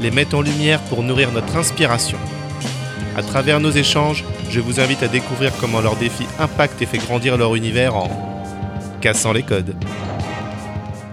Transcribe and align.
les 0.00 0.10
met 0.10 0.34
en 0.34 0.42
lumière 0.42 0.80
pour 0.84 1.02
nourrir 1.02 1.32
notre 1.32 1.56
inspiration. 1.56 2.18
À 3.16 3.22
travers 3.22 3.60
nos 3.60 3.70
échanges, 3.70 4.24
je 4.50 4.60
vous 4.60 4.80
invite 4.80 5.02
à 5.02 5.08
découvrir 5.08 5.52
comment 5.60 5.80
leurs 5.80 5.96
défis 5.96 6.26
impactent 6.38 6.82
et 6.82 6.86
fait 6.86 6.98
grandir 6.98 7.36
leur 7.36 7.54
univers 7.54 7.94
en 7.94 8.10
cassant 9.00 9.32
les 9.32 9.42
codes. 9.42 9.74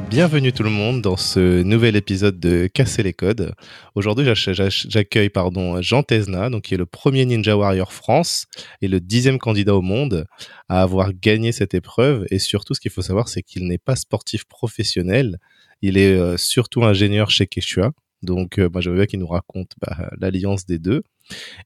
Bienvenue 0.09 0.51
tout 0.51 0.63
le 0.63 0.69
monde 0.69 1.01
dans 1.01 1.15
ce 1.15 1.61
nouvel 1.61 1.95
épisode 1.95 2.37
de 2.37 2.67
Casser 2.67 3.01
les 3.01 3.13
codes. 3.13 3.53
Aujourd'hui, 3.95 4.27
j'accueille 4.35 5.29
pardon 5.29 5.81
Jean 5.81 6.03
Tesna, 6.03 6.49
donc 6.49 6.63
qui 6.63 6.73
est 6.73 6.77
le 6.77 6.85
premier 6.85 7.23
Ninja 7.25 7.55
Warrior 7.55 7.93
France 7.93 8.45
et 8.81 8.89
le 8.89 8.99
dixième 8.99 9.39
candidat 9.39 9.73
au 9.73 9.81
monde 9.81 10.25
à 10.67 10.81
avoir 10.81 11.13
gagné 11.13 11.53
cette 11.53 11.75
épreuve. 11.75 12.25
Et 12.29 12.39
surtout, 12.39 12.73
ce 12.73 12.81
qu'il 12.81 12.91
faut 12.91 13.01
savoir, 13.01 13.29
c'est 13.29 13.41
qu'il 13.41 13.65
n'est 13.67 13.77
pas 13.77 13.95
sportif 13.95 14.43
professionnel. 14.43 15.37
Il 15.81 15.97
est 15.97 16.13
euh, 16.13 16.35
surtout 16.35 16.83
ingénieur 16.83 17.29
chez 17.29 17.47
Quechua. 17.47 17.91
Donc, 18.21 18.59
euh, 18.59 18.69
moi, 18.71 18.81
veux 18.81 18.95
bien 18.95 19.05
qu'il 19.05 19.19
nous 19.19 19.27
raconte 19.27 19.71
bah, 19.81 20.09
l'alliance 20.19 20.65
des 20.65 20.79
deux. 20.79 21.03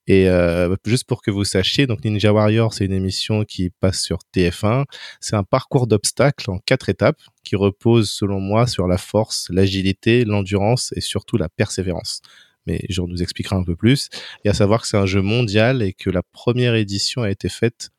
Et 0.07 0.29
euh, 0.29 0.75
juste 0.85 1.05
pour 1.05 1.21
que 1.21 1.31
vous 1.31 1.43
sachiez, 1.43 1.87
donc 1.87 2.03
Ninja 2.03 2.31
Warrior, 2.31 2.73
c'est 2.73 2.85
une 2.85 2.93
émission 2.93 3.43
qui 3.43 3.69
passe 3.69 4.01
sur 4.01 4.19
TF1. 4.33 4.85
C'est 5.19 5.35
un 5.35 5.43
parcours 5.43 5.87
d'obstacles 5.87 6.49
en 6.51 6.59
quatre 6.59 6.89
étapes 6.89 7.21
qui 7.43 7.55
repose, 7.55 8.09
selon 8.09 8.39
moi, 8.39 8.67
sur 8.67 8.87
la 8.87 8.97
force, 8.97 9.47
l'agilité, 9.49 10.23
l'endurance 10.23 10.93
et 10.95 11.01
surtout 11.01 11.37
la 11.37 11.49
persévérance. 11.49 12.21
Mais 12.67 12.81
je 12.89 13.01
nous 13.01 13.21
expliquera 13.21 13.55
un 13.55 13.63
peu 13.63 13.75
plus. 13.75 14.09
Et 14.43 14.49
à 14.49 14.53
savoir 14.53 14.81
que 14.81 14.87
c'est 14.87 14.97
un 14.97 15.05
jeu 15.05 15.21
mondial 15.21 15.81
et 15.81 15.93
que 15.93 16.09
la 16.09 16.23
première 16.23 16.75
édition 16.75 17.21
a 17.21 17.29
été 17.29 17.49
faite 17.49 17.89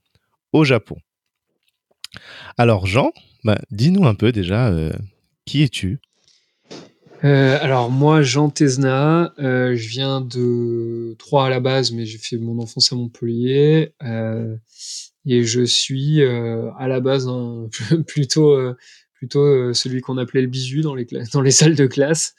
au 0.52 0.64
Japon. 0.64 0.97
Alors 2.56 2.86
Jean, 2.86 3.12
bah, 3.45 3.58
dis-nous 3.70 4.06
un 4.06 4.14
peu 4.14 4.33
déjà, 4.33 4.69
euh, 4.69 4.92
qui 5.45 5.62
es-tu? 5.62 6.00
Euh, 7.25 7.59
alors 7.61 7.91
moi, 7.91 8.22
Jean 8.22 8.50
Tesna, 8.50 9.33
euh, 9.39 9.75
je 9.75 9.89
viens 9.89 10.20
de 10.20 11.14
Troyes 11.19 11.47
à 11.47 11.50
la 11.50 11.61
base, 11.61 11.92
mais 11.92 12.05
j'ai 12.05 12.19
fait 12.19 12.39
mon 12.39 12.58
enfance 12.61 12.92
à 12.92 12.97
Montpellier. 12.97 13.95
Euh, 14.03 14.56
et 15.25 15.42
je 15.42 15.62
suis 15.62 16.23
à 16.23 16.86
la 16.86 17.00
base 17.00 17.28
un, 17.28 17.69
plutôt, 18.06 18.56
plutôt 19.14 19.73
celui 19.75 20.00
qu'on 20.00 20.19
appelait 20.19 20.42
le 20.42 20.47
bisu 20.47 20.83
dans 20.83 20.95
les, 20.95 21.06
dans 21.33 21.41
les 21.41 21.50
salles 21.53 21.75
de 21.75 21.86
classe. 21.86 22.34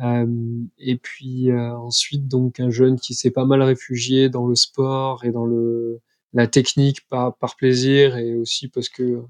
et 0.00 0.96
puis 0.96 1.52
ensuite, 1.52 2.28
donc 2.28 2.60
un 2.60 2.70
jeune 2.70 2.98
qui 2.98 3.14
s'est 3.14 3.30
pas 3.30 3.44
mal 3.44 3.62
réfugié 3.62 4.28
dans 4.30 4.46
le 4.46 4.54
sport 4.54 5.24
et 5.24 5.30
dans 5.30 5.44
le, 5.44 6.00
la 6.32 6.46
technique 6.46 7.06
par, 7.08 7.36
par 7.36 7.56
plaisir 7.56 8.16
et 8.16 8.34
aussi 8.34 8.68
parce 8.68 8.88
que 8.88 9.22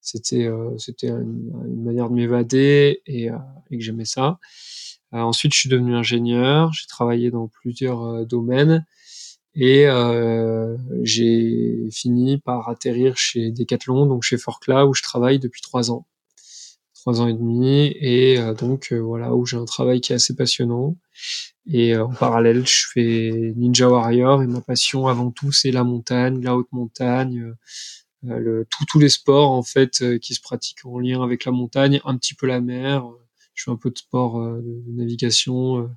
c'était 0.00 0.46
euh, 0.46 0.76
c'était 0.78 1.08
une, 1.08 1.82
manière 1.82 2.08
de 2.08 2.14
m'évader 2.14 3.02
et, 3.06 3.30
euh, 3.30 3.36
et, 3.70 3.78
que 3.78 3.82
j'aimais 3.82 4.04
ça. 4.04 4.38
Euh, 5.14 5.18
ensuite, 5.18 5.52
je 5.52 5.58
suis 5.58 5.68
devenu 5.68 5.94
ingénieur. 5.94 6.72
J'ai 6.72 6.86
travaillé 6.86 7.30
dans 7.30 7.48
plusieurs 7.48 8.24
domaines 8.26 8.86
et 9.54 9.86
j'ai 11.02 11.88
fini 11.90 12.38
par 12.38 12.68
atterrir 12.68 13.16
chez 13.16 13.50
Decathlon, 13.50 14.04
donc 14.06 14.22
chez 14.22 14.36
Forclaz 14.36 14.84
où 14.84 14.94
je 14.94 15.02
travaille 15.02 15.38
depuis 15.38 15.62
trois 15.62 15.90
ans 15.90 16.06
trois 16.94 17.22
ans 17.22 17.26
et 17.26 17.32
demi 17.32 17.96
et 18.00 18.36
donc 18.58 18.92
voilà 18.92 19.34
où 19.34 19.46
j'ai 19.46 19.56
un 19.56 19.64
travail 19.64 20.02
qui 20.02 20.12
est 20.12 20.16
assez 20.16 20.36
passionnant 20.36 20.96
et 21.68 21.96
en 21.96 22.10
parallèle 22.10 22.66
je 22.66 22.86
fais 22.92 23.52
Ninja 23.56 23.88
Warrior 23.88 24.42
et 24.42 24.46
ma 24.46 24.60
passion 24.60 25.06
avant 25.06 25.30
tout 25.30 25.52
c'est 25.52 25.70
la 25.70 25.84
montagne 25.84 26.42
la 26.42 26.56
haute 26.56 26.70
montagne 26.72 27.54
euh, 28.24 28.38
le, 28.38 28.66
tous 28.88 28.98
les 28.98 29.08
sports 29.08 29.50
en 29.50 29.62
fait 29.62 30.02
euh, 30.02 30.18
qui 30.18 30.34
se 30.34 30.40
pratiquent 30.40 30.84
en 30.84 30.98
lien 30.98 31.22
avec 31.22 31.44
la 31.44 31.52
montagne, 31.52 32.00
un 32.04 32.16
petit 32.16 32.34
peu 32.34 32.46
la 32.46 32.60
mer. 32.60 33.04
Je 33.54 33.64
fais 33.64 33.70
un 33.70 33.76
peu 33.76 33.90
de 33.90 33.98
sport 33.98 34.40
euh, 34.40 34.60
de 34.62 34.92
navigation, 34.92 35.90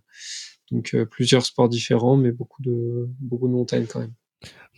donc 0.71 0.95
plusieurs 1.11 1.45
sports 1.45 1.69
différents, 1.69 2.17
mais 2.17 2.31
beaucoup 2.31 2.61
de 2.61 3.07
beaucoup 3.19 3.47
de 3.47 3.53
montagnes 3.53 3.85
quand 3.85 3.99
même. 3.99 4.13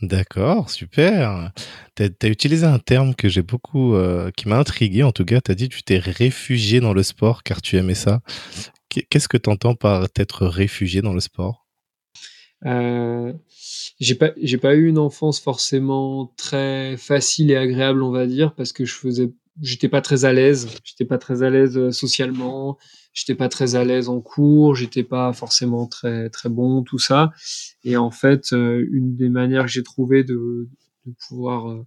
D'accord, 0.01 0.71
super. 0.71 1.51
Tu 1.95 2.03
as, 2.03 2.27
utilisé 2.27 2.65
un 2.65 2.79
terme 2.79 3.13
que 3.13 3.29
j'ai 3.29 3.43
beaucoup, 3.43 3.95
qui 4.35 4.47
m'a 4.47 4.57
intrigué 4.57 5.03
en 5.03 5.11
tout 5.11 5.25
cas. 5.25 5.41
Tu 5.41 5.51
as 5.51 5.55
dit 5.55 5.69
que 5.69 5.75
tu 5.75 5.83
t'es 5.83 5.99
réfugié 5.99 6.79
dans 6.79 6.93
le 6.93 7.03
sport 7.03 7.43
car 7.43 7.61
tu 7.61 7.77
aimais 7.77 7.93
ça. 7.93 8.21
Qu'est-ce 9.09 9.27
que 9.27 9.37
tu 9.37 9.49
entends 9.49 9.75
par 9.75 10.09
t'être 10.09 10.45
réfugié 10.45 11.01
dans 11.01 11.13
le 11.13 11.19
sport? 11.19 11.67
Euh, 12.65 13.33
j'ai 13.99 14.15
pas 14.15 14.31
pas 14.61 14.75
eu 14.75 14.87
une 14.87 14.99
enfance 14.99 15.39
forcément 15.39 16.31
très 16.37 16.95
facile 16.95 17.49
et 17.49 17.55
agréable 17.55 18.03
on 18.03 18.11
va 18.11 18.27
dire 18.27 18.53
parce 18.53 18.71
que 18.71 18.85
je 18.85 18.93
faisais 18.93 19.33
j'étais 19.61 19.89
pas 19.89 20.01
très 20.01 20.25
à 20.25 20.33
l'aise. 20.33 20.69
J'étais 20.83 21.05
pas 21.05 21.17
très 21.17 21.43
à 21.43 21.49
l'aise 21.49 21.77
euh, 21.77 21.91
socialement. 21.91 22.77
J'étais 23.13 23.35
pas 23.35 23.49
très 23.49 23.75
à 23.75 23.83
l'aise 23.83 24.09
en 24.09 24.21
cours. 24.21 24.75
J'étais 24.75 25.03
pas 25.03 25.33
forcément 25.33 25.87
très 25.87 26.29
très 26.29 26.49
bon 26.49 26.83
tout 26.83 26.99
ça. 26.99 27.31
Et 27.83 27.97
en 27.97 28.11
fait 28.11 28.53
euh, 28.53 28.85
une 28.91 29.15
des 29.15 29.29
manières 29.29 29.65
que 29.65 29.71
j'ai 29.71 29.83
trouvé 29.83 30.23
de, 30.23 30.69
pouvoir 31.27 31.83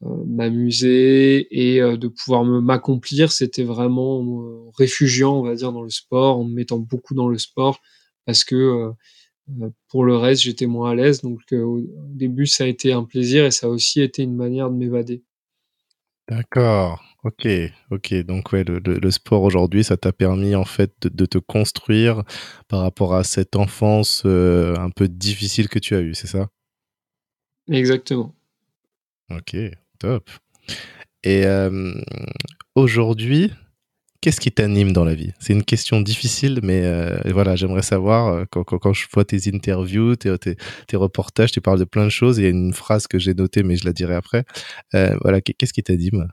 m'amuser 0.00 1.48
et 1.50 1.80
de 1.80 2.08
pouvoir 2.08 2.44
me 2.44 2.60
m'accomplir 2.60 3.32
c'était 3.32 3.64
vraiment 3.64 4.20
en 4.20 4.70
réfugiant 4.70 5.40
on 5.40 5.42
va 5.42 5.56
dire 5.56 5.72
dans 5.72 5.82
le 5.82 5.90
sport 5.90 6.38
en 6.38 6.44
me 6.44 6.54
mettant 6.54 6.78
beaucoup 6.78 7.14
dans 7.14 7.28
le 7.28 7.36
sport 7.36 7.80
parce 8.26 8.44
que 8.44 8.92
euh, 9.62 9.70
pour 9.88 10.04
le 10.04 10.16
reste, 10.16 10.42
j'étais 10.42 10.66
moins 10.66 10.90
à 10.90 10.94
l'aise. 10.94 11.22
Donc, 11.22 11.40
euh, 11.52 11.62
au 11.62 11.80
début, 12.10 12.46
ça 12.46 12.64
a 12.64 12.66
été 12.66 12.92
un 12.92 13.04
plaisir 13.04 13.44
et 13.44 13.50
ça 13.50 13.66
a 13.66 13.70
aussi 13.70 14.00
été 14.00 14.22
une 14.22 14.36
manière 14.36 14.70
de 14.70 14.76
m'évader. 14.76 15.22
D'accord. 16.28 17.02
Ok, 17.24 17.48
ok. 17.90 18.14
Donc 18.26 18.52
ouais, 18.52 18.64
le, 18.64 19.10
sport 19.10 19.42
aujourd'hui, 19.42 19.82
ça 19.82 19.96
t'a 19.96 20.12
permis 20.12 20.54
en 20.54 20.64
fait 20.64 20.92
de, 21.06 21.26
te 21.26 21.38
construire 21.38 22.22
par 22.68 22.80
rapport 22.80 23.14
à 23.14 23.24
cette 23.24 23.56
enfance 23.56 24.22
euh, 24.24 24.76
un 24.76 24.90
peu 24.90 25.08
difficile 25.08 25.68
que 25.68 25.78
tu 25.78 25.94
as 25.94 26.00
eue, 26.00 26.14
c'est 26.14 26.26
ça? 26.26 26.48
Exactement. 27.70 28.34
Ok, 29.30 29.56
top. 29.98 30.28
Et 31.24 31.44
aujourd'hui, 32.74 33.52
Qu'est-ce 34.20 34.40
qui 34.40 34.50
t'anime 34.50 34.92
dans 34.92 35.04
la 35.04 35.14
vie? 35.14 35.30
C'est 35.38 35.52
une 35.52 35.62
question 35.62 36.00
difficile, 36.00 36.58
mais 36.64 36.82
euh, 36.84 37.16
voilà, 37.26 37.54
j'aimerais 37.54 37.82
savoir, 37.82 38.26
euh, 38.34 38.44
quand, 38.50 38.92
je 38.92 39.06
vois 39.12 39.24
tes 39.24 39.48
interviews, 39.48 40.16
tes, 40.16 40.96
reportages, 40.96 41.52
tu 41.52 41.60
parles 41.60 41.78
de 41.78 41.84
plein 41.84 42.04
de 42.04 42.10
choses. 42.10 42.38
Il 42.38 42.42
y 42.42 42.46
a 42.46 42.50
une 42.50 42.72
phrase 42.72 43.06
que 43.06 43.20
j'ai 43.20 43.32
notée, 43.32 43.62
mais 43.62 43.76
je 43.76 43.84
la 43.84 43.92
dirai 43.92 44.16
après. 44.16 44.44
Euh, 44.94 45.16
voilà, 45.22 45.40
qu'est-ce 45.40 45.72
qui 45.72 45.84
t'anime? 45.84 46.28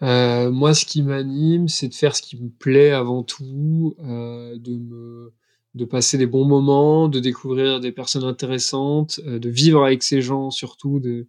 Moi, 0.00 0.74
ce 0.74 0.84
qui 0.84 1.02
m'anime, 1.02 1.66
c'est 1.66 1.88
de 1.88 1.94
faire 1.94 2.14
ce 2.14 2.22
qui 2.22 2.40
me 2.40 2.50
plaît 2.50 2.92
avant 2.92 3.22
tout, 3.22 3.96
de 3.98 5.32
de 5.74 5.84
passer 5.84 6.16
des 6.16 6.26
bons 6.26 6.46
moments, 6.46 7.06
de 7.06 7.20
découvrir 7.20 7.80
des 7.80 7.92
personnes 7.92 8.24
intéressantes, 8.24 9.20
de 9.20 9.48
vivre 9.50 9.84
avec 9.84 10.02
ces 10.02 10.22
gens 10.22 10.50
surtout, 10.50 11.00
de, 11.00 11.28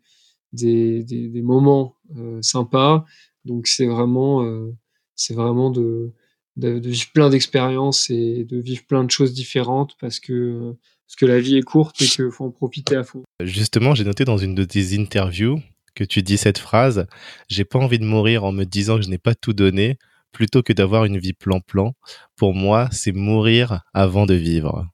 des, 0.54 1.04
des, 1.04 1.42
moments 1.42 1.96
sympas 2.42 3.06
donc 3.48 3.68
c'est 3.68 3.88
vraiment, 3.88 4.44
euh, 4.44 4.76
c'est 5.16 5.34
vraiment 5.34 5.72
de, 5.72 6.14
de, 6.58 6.80
vivre 6.80 7.12
plein 7.14 7.30
d'expériences 7.30 8.10
et 8.10 8.44
de 8.44 8.60
vivre 8.60 8.84
plein 8.86 9.04
de 9.04 9.10
choses 9.10 9.34
différentes 9.34 9.96
parce 10.00 10.20
que, 10.20 10.76
parce 11.08 11.16
que 11.16 11.26
la 11.26 11.40
vie 11.40 11.58
est 11.58 11.64
courte 11.64 12.00
et 12.02 12.06
qu'il 12.06 12.30
faut 12.30 12.46
en 12.46 12.52
profiter 12.52 12.96
à 12.96 13.04
fond. 13.04 13.24
Justement, 13.42 13.96
j'ai 13.96 14.04
noté 14.04 14.26
dans 14.26 14.38
une 14.38 14.54
de 14.54 14.66
tes 14.66 15.00
interviews 15.00 15.60
que 15.96 16.04
tu 16.04 16.22
dis 16.22 16.38
cette 16.38 16.60
phrase 16.60 17.08
J'ai 17.48 17.66
pas 17.66 17.80
envie 17.80 17.98
de 17.98 18.06
mourir 18.06 18.44
en 18.44 18.52
me 18.52 18.66
disant 18.66 18.98
que 18.98 19.04
je 19.04 19.10
n'ai 19.10 19.18
pas 19.18 19.34
tout 19.34 19.54
donné, 19.54 19.98
plutôt 20.32 20.62
que 20.62 20.74
d'avoir 20.74 21.06
une 21.06 21.18
vie 21.18 21.34
plan-plan. 21.34 21.94
Pour 22.36 22.54
moi, 22.54 22.90
c'est 22.92 23.14
mourir 23.14 23.82
avant 23.94 24.26
de 24.26 24.36
vivre. 24.36 24.86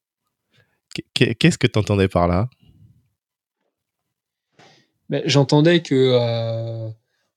Qu'est-ce 1.16 1.58
que 1.58 1.68
tu 1.68 1.80
entendais 1.80 2.08
par 2.08 2.28
là? 2.28 2.50
Ben, 5.10 5.22
J'entendais 5.26 5.82
que 5.82 5.96
euh, 5.96 6.90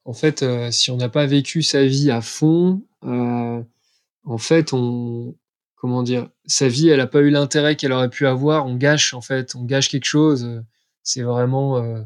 en 0.04 0.12
fait, 0.12 0.42
euh, 0.42 0.70
si 0.70 0.90
on 0.90 0.96
n'a 0.96 1.08
pas 1.08 1.26
vécu 1.26 1.62
sa 1.62 1.84
vie 1.84 2.10
à 2.10 2.20
fond, 2.20 2.82
euh, 3.04 3.62
en 4.24 4.38
fait, 4.38 4.72
comment 5.76 6.02
dire, 6.02 6.28
sa 6.46 6.68
vie, 6.68 6.88
n'a 6.96 7.06
pas 7.06 7.20
eu 7.20 7.30
l'intérêt 7.30 7.76
qu'elle 7.76 7.92
aurait 7.92 8.10
pu 8.10 8.26
avoir. 8.26 8.66
On 8.66 8.76
gâche, 8.76 9.14
en 9.14 9.20
fait, 9.20 9.54
on 9.54 9.64
gâche 9.64 9.88
quelque 9.88 10.04
chose. 10.04 10.62
C'est 11.02 11.22
vraiment 11.22 12.04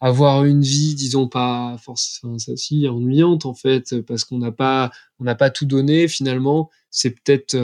avoir 0.00 0.44
une 0.44 0.62
vie, 0.62 0.94
disons 0.94 1.28
pas 1.28 1.76
forcément 1.82 2.36
ennuyante 2.88 3.46
en 3.46 3.54
fait, 3.54 4.00
parce 4.02 4.24
qu'on 4.24 4.38
n'a 4.38 4.52
pas, 4.52 4.90
n'a 5.20 5.34
pas 5.34 5.50
tout 5.50 5.66
donné. 5.66 6.08
Finalement, 6.08 6.70
c'est 6.90 7.10
peut-être 7.10 7.56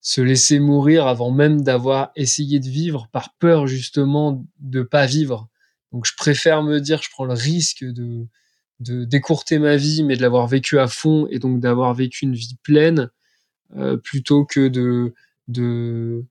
se 0.00 0.20
laisser 0.20 0.58
mourir 0.58 1.06
avant 1.06 1.30
même 1.30 1.62
d'avoir 1.62 2.10
essayé 2.16 2.58
de 2.58 2.68
vivre 2.68 3.08
par 3.12 3.34
peur 3.34 3.66
justement 3.66 4.44
de 4.58 4.82
pas 4.82 5.06
vivre. 5.06 5.48
Donc 5.92 6.06
je 6.06 6.14
préfère 6.16 6.62
me 6.62 6.80
dire 6.80 7.02
je 7.02 7.10
prends 7.10 7.24
le 7.24 7.34
risque 7.34 7.84
de 7.84 8.26
de 8.80 9.04
décourter 9.04 9.58
ma 9.58 9.76
vie 9.76 10.02
mais 10.02 10.16
de 10.16 10.22
l'avoir 10.22 10.46
vécu 10.46 10.78
à 10.78 10.88
fond 10.88 11.26
et 11.30 11.38
donc 11.38 11.60
d'avoir 11.60 11.92
vécu 11.94 12.24
une 12.24 12.34
vie 12.34 12.56
pleine 12.62 13.10
euh, 13.76 13.96
plutôt 13.96 14.44
que 14.44 14.68
de 14.68 15.14
de 15.48 16.24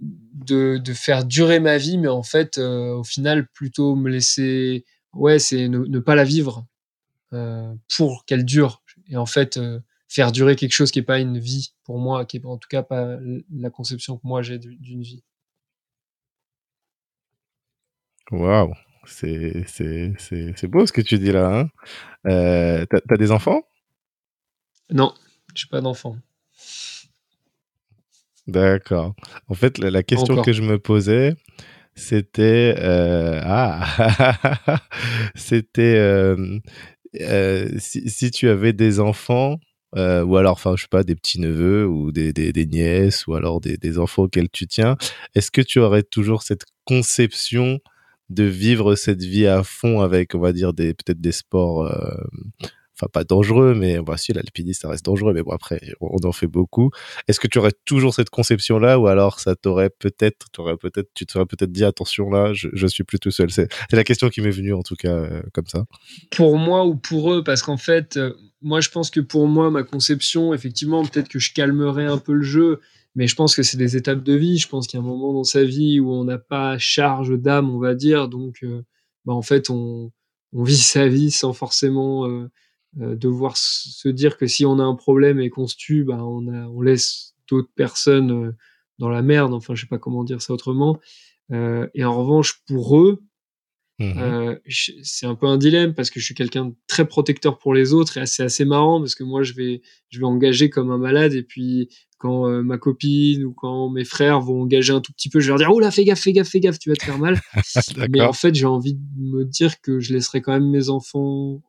de, 0.00 0.92
faire 0.94 1.24
durer 1.24 1.58
ma 1.60 1.78
vie, 1.78 1.98
mais 1.98 2.08
en 2.08 2.22
fait, 2.22 2.58
euh, 2.58 2.94
au 2.94 3.04
final, 3.04 3.48
plutôt 3.48 3.96
me 3.96 4.10
laisser, 4.10 4.84
ouais, 5.14 5.38
c'est 5.38 5.68
ne, 5.68 5.98
pas 5.98 6.14
la 6.14 6.24
vivre 6.24 6.66
euh, 7.32 7.74
pour 7.96 8.24
qu'elle 8.26 8.44
dure. 8.44 8.82
Et 9.08 9.16
en 9.16 9.26
fait, 9.26 9.58
faire 10.08 10.32
durer 10.32 10.56
quelque 10.56 10.72
chose 10.72 10.90
qui 10.90 10.98
est 10.98 11.02
pas 11.02 11.18
une 11.18 11.38
vie 11.38 11.72
pour 11.84 11.98
moi, 11.98 12.26
qui 12.26 12.36
est 12.36 12.44
en 12.44 12.58
tout 12.58 12.68
cas 12.68 12.82
pas 12.82 13.18
la 13.54 13.70
conception 13.70 14.16
que 14.16 14.26
moi 14.26 14.42
j'ai 14.42 14.58
d'une 14.58 15.02
vie. 15.02 15.22
Waouh, 18.30 18.72
c'est 19.04 19.64
c'est 19.66 20.66
beau 20.68 20.86
ce 20.86 20.92
que 20.92 21.00
tu 21.00 21.18
dis 21.18 21.32
là. 21.32 21.60
Hein 21.60 21.68
euh, 22.26 22.84
T'as 22.86 22.98
as 23.08 23.16
des 23.16 23.30
enfants? 23.30 23.62
Non, 24.90 25.14
j'ai 25.54 25.66
pas 25.68 25.80
d'enfants. 25.80 26.16
D'accord. 28.46 29.14
En 29.48 29.54
fait, 29.54 29.78
la, 29.78 30.02
question 30.04 30.40
que 30.42 30.52
je 30.52 30.62
me 30.62 30.78
posais, 30.78 31.34
c'était 31.96 32.74
euh, 32.78 33.40
ah 33.42 34.80
c'était 35.34 35.96
euh, 35.96 36.58
euh, 37.20 37.68
si, 37.78 38.08
si, 38.08 38.30
tu 38.30 38.48
avais 38.48 38.72
des 38.72 39.00
enfants 39.00 39.58
ou 39.94 40.36
alors 40.36 40.52
enfin 40.52 40.74
je 40.76 40.82
sais 40.82 40.88
pas 40.90 41.04
des 41.04 41.14
petits 41.14 41.40
neveux 41.40 41.86
ou 41.86 42.12
des, 42.12 42.34
des, 42.34 42.52
des 42.52 42.66
nièces 42.66 43.26
ou 43.26 43.34
alors 43.34 43.62
des, 43.62 43.78
des, 43.78 43.98
enfants 43.98 44.24
auxquels 44.24 44.50
tu 44.50 44.66
tiens 44.66 44.98
est-ce 45.34 45.50
que 45.50 45.62
tu 45.62 45.80
aurais 45.80 46.02
toujours 46.02 46.42
cette 46.42 46.66
conception 46.84 47.80
de 48.30 48.44
vivre 48.44 48.94
cette 48.94 49.22
vie 49.22 49.46
à 49.46 49.62
fond 49.62 50.00
avec 50.00 50.34
on 50.34 50.40
va 50.40 50.52
dire 50.52 50.72
des 50.72 50.94
peut-être 50.94 51.20
des 51.20 51.32
sports 51.32 51.86
euh, 51.86 52.14
enfin 52.96 53.08
pas 53.12 53.24
dangereux, 53.24 53.74
mais 53.74 54.00
bah, 54.00 54.16
l'alpinisme 54.34 54.82
ça 54.82 54.88
reste 54.88 55.04
dangereux, 55.04 55.32
mais 55.34 55.42
bon 55.42 55.52
après 55.52 55.80
on 56.00 56.16
en 56.24 56.32
fait 56.32 56.46
beaucoup. 56.46 56.90
Est-ce 57.28 57.40
que 57.40 57.46
tu 57.46 57.58
aurais 57.58 57.72
toujours 57.84 58.14
cette 58.14 58.30
conception 58.30 58.78
là, 58.78 58.98
ou 58.98 59.06
alors 59.06 59.38
ça 59.38 59.54
t'aurait 59.54 59.90
peut-être, 59.90 60.46
peut-être, 60.80 61.08
tu 61.14 61.26
te 61.26 61.32
serais 61.32 61.46
peut-être 61.46 61.72
dit 61.72 61.84
attention 61.84 62.30
là, 62.30 62.52
je, 62.54 62.68
je 62.72 62.86
suis 62.86 63.04
plus 63.04 63.18
tout 63.18 63.30
seul. 63.30 63.50
C'est 63.50 63.68
la 63.92 64.04
question 64.04 64.28
qui 64.28 64.40
m'est 64.40 64.50
venue 64.50 64.72
en 64.72 64.82
tout 64.82 64.96
cas 64.96 65.14
euh, 65.14 65.42
comme 65.52 65.66
ça. 65.66 65.84
Pour 66.30 66.56
moi 66.58 66.86
ou 66.86 66.96
pour 66.96 67.32
eux, 67.32 67.44
parce 67.44 67.62
qu'en 67.62 67.76
fait, 67.76 68.16
euh, 68.16 68.32
moi 68.62 68.80
je 68.80 68.90
pense 68.90 69.10
que 69.10 69.20
pour 69.20 69.46
moi 69.46 69.70
ma 69.70 69.82
conception, 69.82 70.54
effectivement, 70.54 71.04
peut-être 71.04 71.28
que 71.28 71.38
je 71.38 71.52
calmerais 71.52 72.06
un 72.06 72.18
peu 72.18 72.32
le 72.32 72.42
jeu. 72.42 72.80
Mais 73.16 73.26
je 73.26 73.34
pense 73.34 73.56
que 73.56 73.62
c'est 73.62 73.76
des 73.76 73.96
étapes 73.96 74.22
de 74.22 74.34
vie. 74.34 74.58
Je 74.58 74.68
pense 74.68 74.86
qu'il 74.86 75.00
y 75.00 75.02
a 75.02 75.04
un 75.04 75.08
moment 75.08 75.32
dans 75.32 75.44
sa 75.44 75.64
vie 75.64 75.98
où 75.98 76.12
on 76.12 76.24
n'a 76.24 76.38
pas 76.38 76.78
charge 76.78 77.36
d'âme, 77.36 77.70
on 77.70 77.78
va 77.78 77.94
dire. 77.94 78.28
Donc, 78.28 78.58
euh, 78.62 78.82
bah, 79.24 79.32
en 79.32 79.42
fait, 79.42 79.70
on, 79.70 80.12
on 80.52 80.62
vit 80.62 80.76
sa 80.76 81.08
vie 81.08 81.30
sans 81.30 81.52
forcément 81.52 82.28
euh, 82.28 82.48
devoir 83.16 83.56
se 83.56 84.08
dire 84.08 84.36
que 84.36 84.46
si 84.46 84.64
on 84.64 84.78
a 84.78 84.84
un 84.84 84.94
problème 84.94 85.40
et 85.40 85.50
qu'on 85.50 85.66
se 85.66 85.76
tue, 85.76 86.04
bah, 86.04 86.18
on, 86.22 86.46
a, 86.48 86.66
on 86.68 86.80
laisse 86.80 87.34
d'autres 87.48 87.72
personnes 87.74 88.30
euh, 88.30 88.52
dans 88.98 89.08
la 89.08 89.22
merde. 89.22 89.54
Enfin, 89.54 89.74
je 89.74 89.82
sais 89.82 89.86
pas 89.86 89.98
comment 89.98 90.24
dire 90.24 90.42
ça 90.42 90.52
autrement. 90.52 90.98
Euh, 91.52 91.86
et 91.94 92.04
en 92.04 92.16
revanche, 92.16 92.62
pour 92.66 92.98
eux, 92.98 93.22
mmh 93.98 94.12
euh, 94.18 94.56
c'est 94.68 95.24
un 95.24 95.34
peu 95.34 95.46
un 95.46 95.56
dilemme 95.56 95.94
parce 95.94 96.10
que 96.10 96.20
je 96.20 96.24
suis 96.26 96.34
quelqu'un 96.34 96.66
de 96.66 96.74
très 96.86 97.08
protecteur 97.08 97.58
pour 97.58 97.72
les 97.72 97.94
autres 97.94 98.18
et 98.18 98.26
c'est 98.26 98.42
assez 98.42 98.66
marrant 98.66 99.00
parce 99.00 99.14
que 99.14 99.24
moi 99.24 99.42
je 99.42 99.54
vais 99.54 99.80
je 100.10 100.18
vais 100.18 100.26
engager 100.26 100.68
comme 100.68 100.90
un 100.90 100.98
malade 100.98 101.32
et 101.32 101.42
puis 101.42 101.88
quand 102.26 102.48
euh, 102.48 102.62
ma 102.62 102.78
copine 102.78 103.44
ou 103.44 103.52
quand 103.52 103.88
mes 103.88 104.04
frères 104.04 104.40
vont 104.40 104.62
engager 104.62 104.92
un 104.92 105.00
tout 105.00 105.12
petit 105.12 105.28
peu, 105.28 105.40
je 105.40 105.46
vais 105.46 105.50
leur 105.50 105.58
dire 105.58 105.70
oh 105.72 105.80
là 105.80 105.90
fais 105.90 106.04
gaffe 106.04 106.20
fais 106.20 106.32
gaffe 106.32 106.48
fais 106.48 106.60
gaffe 106.60 106.78
tu 106.78 106.90
vas 106.90 106.96
te 106.96 107.04
faire 107.04 107.18
mal. 107.18 107.40
Mais 108.10 108.20
en 108.20 108.32
fait 108.32 108.54
j'ai 108.54 108.66
envie 108.66 108.94
de 108.94 109.00
me 109.18 109.44
dire 109.44 109.80
que 109.80 110.00
je 110.00 110.12
laisserai 110.12 110.42
quand 110.42 110.52
même 110.52 110.68
mes 110.68 110.88
enfants 110.88 111.62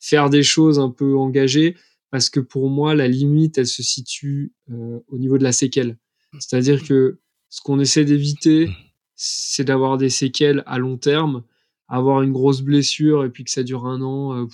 faire 0.00 0.30
des 0.30 0.42
choses 0.42 0.78
un 0.78 0.90
peu 0.90 1.16
engagées, 1.16 1.76
parce 2.10 2.30
que 2.30 2.40
pour 2.40 2.70
moi, 2.70 2.94
la 2.94 3.08
limite, 3.08 3.58
elle 3.58 3.66
se 3.66 3.82
situe 3.82 4.52
euh, 4.70 5.00
au 5.08 5.18
niveau 5.18 5.38
de 5.38 5.44
la 5.44 5.52
séquelle. 5.52 5.98
C'est-à-dire 6.38 6.84
que 6.84 7.18
ce 7.48 7.60
qu'on 7.60 7.80
essaie 7.80 8.04
d'éviter, 8.04 8.70
c'est 9.14 9.64
d'avoir 9.64 9.98
des 9.98 10.10
séquelles 10.10 10.62
à 10.66 10.78
long 10.78 10.96
terme, 10.96 11.42
avoir 11.88 12.22
une 12.22 12.32
grosse 12.32 12.60
blessure 12.60 13.24
et 13.24 13.30
puis 13.30 13.44
que 13.44 13.50
ça 13.50 13.62
dure 13.62 13.86
un 13.86 14.00
an. 14.02 14.36
Euh, 14.36 14.46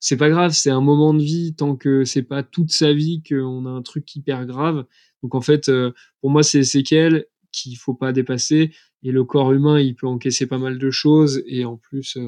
c'est 0.00 0.16
pas 0.16 0.30
grave, 0.30 0.52
c'est 0.52 0.70
un 0.70 0.80
moment 0.80 1.14
de 1.14 1.22
vie 1.22 1.54
tant 1.54 1.76
que 1.76 2.04
c'est 2.04 2.22
pas 2.22 2.42
toute 2.42 2.72
sa 2.72 2.92
vie 2.92 3.22
qu'on 3.22 3.66
a 3.66 3.70
un 3.70 3.82
truc 3.82 4.14
hyper 4.16 4.46
grave. 4.46 4.86
Donc 5.22 5.34
en 5.34 5.40
fait, 5.42 5.68
euh, 5.68 5.92
pour 6.20 6.30
moi, 6.30 6.42
c'est 6.42 6.58
des 6.60 6.64
séquelles 6.64 7.26
qu'il 7.52 7.76
faut 7.76 7.94
pas 7.94 8.12
dépasser. 8.12 8.72
Et 9.02 9.12
le 9.12 9.24
corps 9.24 9.52
humain, 9.52 9.78
il 9.78 9.94
peut 9.94 10.06
encaisser 10.06 10.46
pas 10.46 10.58
mal 10.58 10.78
de 10.78 10.90
choses. 10.90 11.42
Et 11.46 11.64
en 11.64 11.76
plus, 11.76 12.18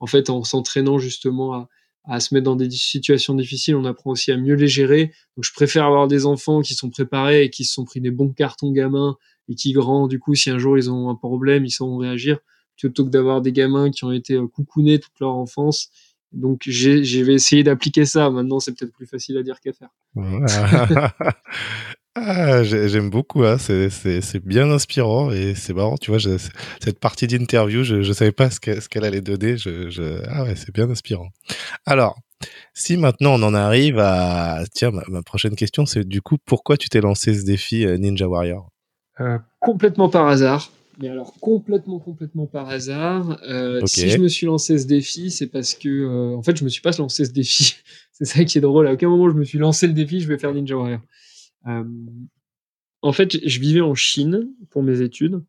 en 0.00 0.06
fait, 0.06 0.30
en 0.30 0.44
s'entraînant 0.44 0.98
justement 0.98 1.54
à, 1.54 1.68
à, 2.04 2.20
se 2.20 2.34
mettre 2.34 2.44
dans 2.44 2.56
des 2.56 2.70
situations 2.70 3.34
difficiles, 3.34 3.76
on 3.76 3.84
apprend 3.84 4.10
aussi 4.10 4.32
à 4.32 4.36
mieux 4.36 4.54
les 4.54 4.68
gérer. 4.68 5.12
Donc, 5.36 5.44
je 5.44 5.52
préfère 5.52 5.84
avoir 5.86 6.08
des 6.08 6.26
enfants 6.26 6.60
qui 6.62 6.74
sont 6.74 6.90
préparés 6.90 7.44
et 7.44 7.50
qui 7.50 7.64
se 7.64 7.72
sont 7.74 7.84
pris 7.84 8.00
des 8.00 8.10
bons 8.10 8.32
cartons 8.32 8.72
gamins 8.72 9.16
et 9.48 9.54
qui 9.54 9.72
grandent. 9.72 10.10
Du 10.10 10.18
coup, 10.18 10.34
si 10.34 10.50
un 10.50 10.58
jour 10.58 10.76
ils 10.76 10.90
ont 10.90 11.10
un 11.10 11.14
problème, 11.14 11.64
ils 11.64 11.70
sauront 11.70 11.98
réagir 11.98 12.38
plutôt 12.76 13.04
que 13.04 13.10
d'avoir 13.10 13.40
des 13.40 13.52
gamins 13.52 13.90
qui 13.90 14.04
ont 14.04 14.12
été 14.12 14.34
euh, 14.34 14.46
coucounés 14.46 14.98
toute 14.98 15.18
leur 15.20 15.34
enfance. 15.34 15.90
Donc, 16.32 16.62
j'ai 16.66 17.00
vais 17.22 17.34
essayer 17.34 17.62
d'appliquer 17.62 18.04
ça. 18.04 18.30
Maintenant, 18.30 18.60
c'est 18.60 18.72
peut-être 18.76 18.92
plus 18.92 19.06
facile 19.06 19.38
à 19.38 19.42
dire 19.42 19.60
qu'à 19.60 19.72
faire. 19.72 19.90
Ah, 22.18 22.64
j'aime 22.64 23.10
beaucoup, 23.10 23.44
hein. 23.44 23.58
c'est 23.58 24.42
bien 24.42 24.70
inspirant 24.70 25.30
et 25.30 25.54
c'est 25.54 25.74
marrant, 25.74 25.98
tu 25.98 26.10
vois, 26.10 26.18
cette 26.18 26.98
partie 26.98 27.26
d'interview, 27.26 27.84
je 27.84 27.96
ne 27.96 28.12
savais 28.14 28.32
pas 28.32 28.48
ce 28.50 28.58
qu'elle 28.58 29.04
allait 29.04 29.20
donner, 29.20 29.58
je, 29.58 29.90
je... 29.90 30.22
ah 30.26 30.44
ouais, 30.44 30.56
c'est 30.56 30.72
bien 30.72 30.88
inspirant. 30.88 31.28
Alors, 31.84 32.18
si 32.72 32.96
maintenant 32.96 33.34
on 33.34 33.42
en 33.42 33.52
arrive 33.52 33.98
à... 33.98 34.64
Tiens, 34.72 34.92
ma, 35.08 35.22
prochaine 35.22 35.56
question, 35.56 35.84
c'est 35.84 36.08
du 36.08 36.22
coup, 36.22 36.38
pourquoi 36.42 36.78
tu 36.78 36.88
t'es 36.88 37.02
lancé 37.02 37.34
ce 37.34 37.44
défi 37.44 37.84
euh, 37.84 37.98
Ninja 37.98 38.26
Warrior? 38.26 38.70
Euh, 39.20 39.38
Complètement 39.60 40.08
par 40.08 40.26
hasard. 40.26 40.70
Mais 40.98 41.08
alors 41.08 41.34
complètement, 41.40 41.98
complètement 41.98 42.46
par 42.46 42.68
hasard. 42.68 43.38
Euh, 43.42 43.84
Si 43.86 44.08
je 44.08 44.18
me 44.18 44.28
suis 44.28 44.46
lancé 44.46 44.78
ce 44.78 44.86
défi, 44.86 45.30
c'est 45.30 45.46
parce 45.46 45.74
que, 45.74 45.88
euh, 45.88 46.36
en 46.36 46.42
fait, 46.42 46.56
je 46.56 46.64
me 46.64 46.68
suis 46.68 46.80
pas 46.80 46.92
lancé 46.98 47.24
ce 47.24 47.32
défi. 47.32 47.76
c'est 48.12 48.24
ça 48.24 48.44
qui 48.44 48.58
est 48.58 48.60
drôle. 48.62 48.86
À 48.86 48.92
aucun 48.92 49.08
moment 49.08 49.28
je 49.28 49.34
me 49.34 49.44
suis 49.44 49.58
lancé 49.58 49.86
le 49.86 49.92
défi, 49.92 50.20
je 50.20 50.28
vais 50.28 50.38
faire 50.38 50.54
Ninja 50.54 50.76
Warrior. 50.76 51.00
Euh, 51.66 51.84
en 53.02 53.12
fait, 53.12 53.36
je 53.46 53.60
vivais 53.60 53.82
en 53.82 53.94
Chine 53.94 54.48
pour 54.70 54.82
mes 54.82 55.02
études. 55.02 55.42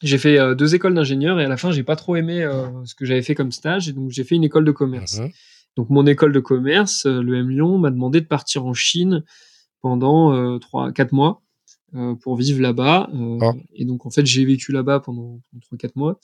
J'ai 0.00 0.18
fait 0.18 0.38
deux 0.54 0.76
écoles 0.76 0.94
d'ingénieur 0.94 1.40
et 1.40 1.44
à 1.44 1.48
la 1.48 1.56
fin, 1.56 1.72
j'ai 1.72 1.82
pas 1.82 1.96
trop 1.96 2.14
aimé 2.14 2.48
ce 2.84 2.94
que 2.94 3.04
j'avais 3.04 3.22
fait 3.22 3.34
comme 3.34 3.50
stage 3.50 3.88
et 3.88 3.92
donc 3.92 4.10
j'ai 4.10 4.22
fait 4.22 4.36
une 4.36 4.44
école 4.44 4.64
de 4.64 4.70
commerce. 4.70 5.18
Mhm. 5.18 5.30
Donc 5.76 5.90
mon 5.90 6.06
école 6.06 6.32
de 6.32 6.38
commerce, 6.38 7.04
le 7.04 7.36
M 7.36 7.50
Lyon, 7.50 7.78
m'a 7.78 7.90
demandé 7.90 8.20
de 8.20 8.26
partir 8.26 8.64
en 8.64 8.74
Chine 8.74 9.24
pendant 9.80 10.56
trois, 10.60 10.92
quatre 10.92 11.10
mois 11.10 11.42
euh, 11.94 12.14
pour 12.16 12.36
vivre 12.36 12.60
là-bas. 12.60 13.08
Euh, 13.14 13.38
ah. 13.40 13.52
Et 13.72 13.86
donc, 13.86 14.04
en 14.04 14.10
fait, 14.10 14.26
j'ai 14.26 14.44
vécu 14.44 14.72
là-bas 14.72 15.00
pendant, 15.00 15.40
pendant 15.50 15.78
3-4 15.78 15.92
mois. 15.96 16.20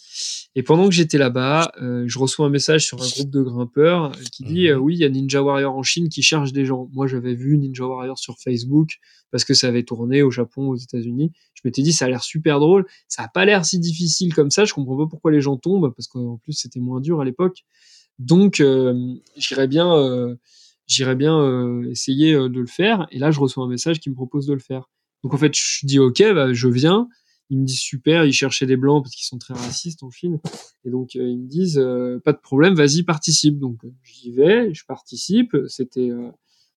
Et 0.55 0.63
pendant 0.63 0.87
que 0.89 0.95
j'étais 0.95 1.17
là-bas, 1.17 1.73
euh, 1.81 2.05
je 2.07 2.19
reçois 2.19 2.47
un 2.47 2.51
message 2.51 2.85
sur 2.85 3.03
un 3.03 3.09
groupe 3.09 3.31
de 3.31 3.41
grimpeurs 3.41 4.13
qui 4.31 4.45
dit 4.45 4.69
mhm. 4.69 4.79
Oui, 4.79 4.97
il 4.97 5.01
y 5.01 5.05
a 5.05 5.09
Ninja 5.09 5.43
Warrior 5.43 5.75
en 5.75 5.83
Chine 5.83 6.11
qui 6.11 6.21
cherche 6.21 6.53
des 6.53 6.67
gens. 6.67 6.91
Moi, 6.93 7.07
j'avais 7.07 7.35
vu 7.35 7.57
Ninja 7.57 7.87
Warrior 7.87 8.19
sur 8.19 8.37
Facebook 8.39 8.99
parce 9.31 9.45
que 9.45 9.55
ça 9.55 9.69
avait 9.69 9.85
tourné 9.85 10.23
au 10.23 10.31
Japon, 10.31 10.69
aux 10.69 10.77
États-Unis. 10.77 11.33
Je 11.55 11.63
m'étais 11.65 11.81
dit 11.81 11.95
Ça 11.95 12.05
a 12.05 12.09
l'air 12.09 12.23
super 12.23 12.61
drôle. 12.61 12.85
Ça 13.09 13.23
a 13.23 13.29
pas 13.29 13.47
l'air 13.47 13.65
si 13.65 13.79
difficile 13.79 14.35
comme 14.35 14.51
ça. 14.51 14.67
Je 14.67 14.75
comprends 14.75 14.99
pas 14.99 15.07
pourquoi 15.09 15.33
les 15.33 15.41
gens 15.41 15.57
tombent 15.57 15.95
parce 15.95 16.09
qu'en 16.09 16.37
plus, 16.37 16.53
c'était 16.53 16.81
moins 16.81 17.01
dur 17.01 17.23
à 17.23 17.25
l'époque. 17.25 17.65
Donc, 18.19 18.63
j'irais 19.37 19.69
bien. 19.69 20.37
J'irais 20.87 21.17
bien 21.17 21.81
essayer 21.85 22.35
de 22.35 22.61
le 22.61 22.67
faire. 22.67 23.07
Et 23.11 23.19
là, 23.19 23.31
je 23.31 23.41
reçois 23.41 23.65
un 23.65 23.69
message 23.69 24.01
qui 24.01 24.11
me 24.11 24.15
propose 24.15 24.47
de 24.47 24.53
le 24.53 24.61
faire. 24.61 24.91
Donc 25.25 25.33
en 25.33 25.39
fait, 25.39 25.55
je 25.57 25.87
dis 25.87 25.99
ok, 25.99 26.23
bah, 26.35 26.53
je 26.53 26.69
viens. 26.69 27.09
Ils 27.51 27.59
me 27.59 27.65
disent 27.65 27.81
super, 27.81 28.25
ils 28.25 28.33
cherchaient 28.33 28.67
des 28.67 28.77
blancs 28.77 29.03
parce 29.03 29.15
qu'ils 29.15 29.27
sont 29.27 29.39
très 29.39 29.55
racistes 29.55 30.03
en 30.03 30.11
Chine. 30.11 30.39
Et 30.85 30.91
donc 30.91 31.17
euh, 31.17 31.27
ils 31.27 31.39
me 31.39 31.49
disent 31.49 31.79
euh, 31.79 32.21
pas 32.25 32.33
de 32.33 32.39
problème, 32.39 32.75
vas-y 32.75 33.03
participe. 33.03 33.59
Donc 33.59 33.85
euh, 33.85 33.93
j'y 34.03 34.33
vais, 34.33 34.73
je 34.73 34.85
participe. 34.87 35.57
C'était 35.67 36.11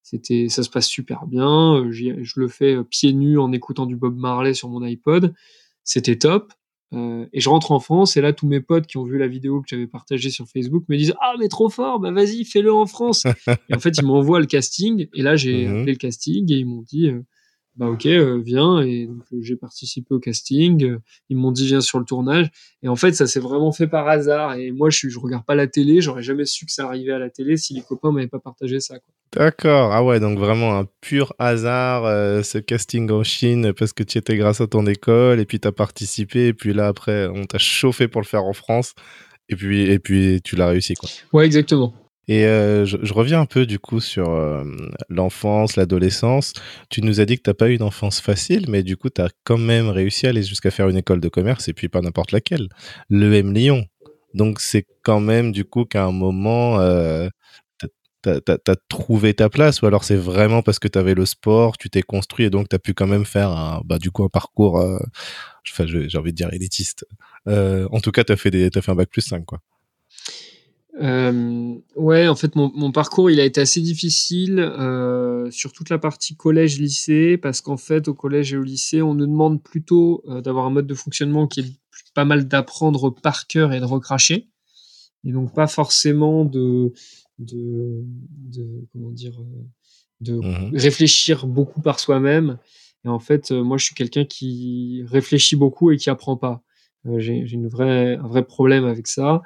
c'était 0.02 0.48
ça 0.50 0.64
se 0.64 0.70
passe 0.70 0.88
super 0.88 1.26
bien. 1.28 1.86
je 1.92 2.40
le 2.40 2.48
fais 2.48 2.82
pieds 2.86 3.14
nus 3.14 3.38
en 3.38 3.52
écoutant 3.52 3.86
du 3.86 3.98
Bob 3.98 4.18
Marley 4.18 4.54
sur 4.54 4.70
mon 4.70 4.82
iPod. 4.82 5.34
C'était 5.84 6.18
top. 6.18 6.54
et 6.94 7.40
je 7.40 7.50
rentre 7.50 7.72
en 7.72 7.80
France 7.82 8.16
et 8.16 8.22
là 8.22 8.32
tous 8.32 8.48
mes 8.48 8.62
potes 8.62 8.88
qui 8.88 8.98
ont 8.98 9.04
vu 9.04 9.18
la 9.18 9.28
vidéo 9.28 9.62
que 9.62 9.68
j'avais 9.70 9.88
partagée 9.88 10.30
sur 10.30 10.48
Facebook 10.48 10.86
me 10.88 10.96
disent 10.96 11.14
ah 11.22 11.34
mais 11.38 11.50
trop 11.50 11.70
fort 11.70 12.00
bah 12.00 12.12
vas-y 12.12 12.46
fais-le 12.46 12.74
en 12.74 12.86
France 12.86 13.26
et 13.70 13.76
en 13.76 13.80
fait 13.80 13.98
ils 13.98 14.06
m'envoient 14.06 14.40
le 14.40 14.46
casting 14.46 15.08
et 15.14 15.22
là 15.22 15.36
j'ai 15.36 15.68
mmh 15.68 15.70
appelé 15.70 15.92
le 15.92 15.98
casting 15.98 16.50
et 16.50 16.56
ils 16.56 16.66
m'ont 16.66 16.84
dit 16.84 17.12
bah 17.78 17.88
ok, 17.88 18.06
euh, 18.08 18.42
viens. 18.44 18.82
Et 18.82 19.06
donc 19.06 19.24
euh, 19.34 19.38
j'ai 19.42 19.56
participé 19.56 20.14
au 20.14 20.20
casting. 20.20 20.84
euh, 20.84 21.00
ils 21.30 21.38
m'ont 21.38 21.52
dit 21.52 21.68
viens 21.68 21.82
sur 21.82 22.00
le 22.00 22.06
tournage. 22.06 22.50
Et 22.84 22.88
en 22.88 22.96
fait, 22.96 23.14
ça 23.14 23.28
s'est 23.28 23.40
vraiment 23.40 23.72
fait 23.72 23.88
par 23.88 24.08
hasard. 24.08 24.56
Et 24.56 24.72
moi, 24.72 24.90
je 24.90 25.08
je 25.10 25.20
regarde 25.20 25.46
pas 25.46 25.56
la 25.56 25.68
télé. 25.68 26.02
J'aurais 26.02 26.24
jamais 26.24 26.46
su 26.46 26.66
que 26.66 26.72
ça 26.72 26.86
arrivait 26.88 27.14
à 27.14 27.20
la 27.20 27.30
télé 27.30 27.56
si 27.56 27.74
les 27.74 27.82
copains 27.82 28.12
m'avaient 28.12 28.28
pas 28.28 28.40
partagé 28.40 28.80
ça. 28.80 29.00
Quoi. 29.00 29.14
D'accord. 29.34 29.92
Ah 29.94 30.04
ouais, 30.04 30.20
donc 30.20 30.40
vraiment 30.40 30.78
un 30.78 30.88
pur 31.02 31.34
hasard, 31.38 32.06
euh, 32.06 32.44
ce 32.44 32.58
casting 32.58 33.12
en 33.12 33.24
Chine, 33.24 33.74
parce 33.74 33.94
que 33.94 34.04
tu 34.04 34.18
étais 34.18 34.38
grâce 34.38 34.62
à 34.62 34.68
ton 34.68 34.86
école, 34.88 35.40
et 35.40 35.46
puis 35.46 35.60
tu 35.60 35.68
as 35.68 35.72
participé, 35.72 36.48
et 36.48 36.54
puis 36.54 36.74
là, 36.74 36.88
après, 36.88 37.28
on 37.28 37.44
t'a 37.46 37.58
chauffé 37.58 38.08
pour 38.08 38.22
le 38.22 38.26
faire 38.26 38.46
en 38.46 38.54
France, 38.54 38.94
et 39.50 39.56
puis, 39.56 39.82
et 39.92 40.00
puis 40.00 40.42
tu 40.44 40.56
l'as 40.56 40.68
réussi, 40.68 40.96
quoi. 40.96 41.10
Ouais, 41.34 41.46
exactement. 41.46 41.94
Et 42.28 42.46
euh, 42.46 42.86
je, 42.86 43.14
reviens 43.14 43.40
un 43.42 43.46
peu, 43.46 43.66
du 43.66 43.80
coup, 43.80 44.02
sur 44.02 44.30
euh, 44.30 44.64
l'enfance, 45.10 45.76
l'adolescence. 45.78 46.54
Tu 46.90 47.02
nous 47.02 47.22
as 47.22 47.26
dit 47.26 47.38
que 47.38 47.44
t'as 47.44 47.54
pas 47.54 47.70
eu 47.70 47.76
une 47.76 47.84
enfance 47.84 48.20
facile, 48.20 48.66
mais 48.70 48.84
du 48.84 48.98
coup, 48.98 49.10
tu 49.10 49.22
as 49.22 49.30
quand 49.46 49.58
même 49.58 49.90
réussi 49.90 50.26
à 50.28 50.30
aller 50.30 50.44
jusqu'à 50.44 50.72
faire 50.72 50.90
une 50.90 50.98
école 50.98 51.22
de 51.22 51.30
commerce, 51.30 51.68
et 51.70 51.74
puis 51.74 51.88
pas 51.88 52.02
n'importe 52.02 52.32
laquelle, 52.34 52.68
l'EM 53.10 53.54
Lyon. 53.54 53.86
Donc, 54.34 54.60
c'est 54.60 54.86
quand 55.04 55.22
même, 55.22 55.52
du 55.52 55.64
coup, 55.66 55.86
qu'à 55.86 56.04
un 56.06 56.12
moment... 56.12 56.80
Euh, 56.80 57.30
t'as- 58.22 58.42
t'as 58.58 58.76
trouvé 58.90 59.34
ta 59.34 59.50
place 59.50 59.82
ou 59.82 59.86
alors 59.86 60.04
c'est 60.04 60.18
vraiment 60.18 60.62
parce 60.62 60.80
que 60.80 60.88
t'avais 60.90 61.14
le 61.14 61.26
sport, 61.26 61.78
tu 61.78 61.90
t'es 61.90 62.02
construit 62.02 62.46
et 62.46 62.50
donc 62.50 62.68
t'as 62.68 62.80
pu 62.80 62.94
quand 62.94 63.08
même 63.08 63.24
faire 63.26 63.50
un, 63.52 63.82
bah, 63.86 64.00
du 64.00 64.12
coup 64.12 64.24
un 64.26 64.30
parcours, 64.30 64.80
euh, 64.80 65.00
enfin 65.72 65.86
j'ai 65.88 66.18
envie 66.18 66.32
de 66.32 66.36
dire 66.38 66.52
élitiste. 66.54 67.06
En 67.46 68.00
tout 68.02 68.12
cas, 68.12 68.24
t'as 68.26 68.36
fait 68.36 68.52
des, 68.52 68.70
t'as 68.72 68.82
fait 68.82 68.92
un 68.92 68.96
bac 68.96 69.10
plus 69.10 69.22
5 69.22 69.46
quoi. 69.46 69.60
Euh, 71.02 71.76
ouais, 71.96 72.28
en 72.28 72.36
fait, 72.36 72.56
mon, 72.56 72.72
mon 72.74 72.92
parcours, 72.92 73.30
il 73.30 73.40
a 73.40 73.46
été 73.46 73.62
assez 73.62 73.82
difficile 73.82 74.60
euh, 74.60 75.50
sur 75.52 75.72
toute 75.72 75.90
la 75.90 76.00
partie 76.00 76.36
collège-lycée, 76.36 77.38
parce 77.38 77.62
qu'en 77.62 77.78
fait, 77.78 78.08
au 78.08 78.14
collège 78.14 78.54
et 78.54 78.58
au 78.58 78.64
lycée, 78.64 79.02
on 79.02 79.14
nous 79.14 79.28
demande 79.28 79.62
plutôt 79.62 80.24
euh, 80.28 80.42
d'avoir 80.42 80.66
un 80.66 80.72
mode 80.72 80.88
de 80.88 80.96
fonctionnement 80.96 81.48
qui 81.48 81.60
est 81.62 81.72
pas 82.16 82.26
mal 82.26 82.48
d'apprendre 82.48 83.12
par 83.12 83.46
cœur 83.48 83.74
et 83.74 83.80
de 83.80 83.86
recracher, 83.86 84.50
et 85.24 85.32
donc 85.32 85.54
pas 85.54 85.68
forcément 85.68 86.46
de, 86.46 86.94
de, 87.38 88.04
de 88.52 88.86
comment 88.92 89.12
dire, 89.12 89.40
euh, 89.40 89.64
de 90.22 90.34
Mhm. 90.34 90.72
réfléchir 90.76 91.46
beaucoup 91.46 91.82
par 91.82 92.00
soi-même. 92.00 92.58
Et 93.06 93.08
en 93.10 93.20
fait, 93.20 93.52
euh, 93.52 93.64
moi, 93.64 93.78
je 93.78 93.86
suis 93.86 93.96
quelqu'un 93.96 94.26
qui 94.26 95.04
réfléchit 95.08 95.56
beaucoup 95.56 95.92
et 95.92 95.98
qui 95.98 96.10
apprend 96.10 96.38
pas. 96.38 96.64
Euh, 97.06 97.20
J'ai 97.20 97.46
j'ai 97.46 97.54
une 97.56 97.68
vraie, 97.68 98.16
un 98.16 98.28
vrai 98.28 98.44
problème 98.44 98.86
avec 98.86 99.06
ça. 99.08 99.44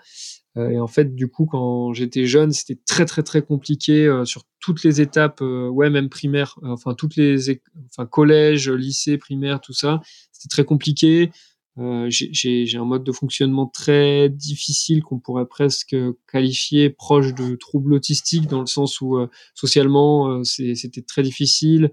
Euh, 0.57 0.69
et 0.69 0.79
en 0.79 0.87
fait, 0.87 1.15
du 1.15 1.27
coup, 1.27 1.45
quand 1.45 1.93
j'étais 1.93 2.25
jeune, 2.25 2.51
c'était 2.51 2.79
très 2.85 3.05
très 3.05 3.23
très 3.23 3.41
compliqué 3.41 4.05
euh, 4.05 4.25
sur 4.25 4.43
toutes 4.59 4.83
les 4.83 4.99
étapes, 5.01 5.41
euh, 5.41 5.69
ouais, 5.69 5.89
même 5.89 6.09
primaire, 6.09 6.59
enfin 6.63 6.93
toutes 6.93 7.15
les, 7.15 7.61
enfin 7.89 8.05
collège, 8.05 8.69
lycée, 8.69 9.17
primaire, 9.17 9.61
tout 9.61 9.73
ça, 9.73 10.01
c'était 10.31 10.49
très 10.49 10.65
compliqué. 10.65 11.31
Euh, 11.77 12.07
J'ai 12.09 12.77
un 12.77 12.83
mode 12.83 13.03
de 13.05 13.11
fonctionnement 13.13 13.65
très 13.65 14.29
difficile 14.29 15.03
qu'on 15.03 15.19
pourrait 15.19 15.45
presque 15.47 15.95
qualifier 16.29 16.89
proche 16.89 17.33
de 17.33 17.55
trouble 17.55 17.93
autistique 17.93 18.47
dans 18.47 18.59
le 18.59 18.65
sens 18.65 18.99
où 18.99 19.15
euh, 19.17 19.29
socialement 19.55 20.27
euh, 20.29 20.43
c'était 20.43 21.01
très 21.01 21.23
difficile. 21.23 21.91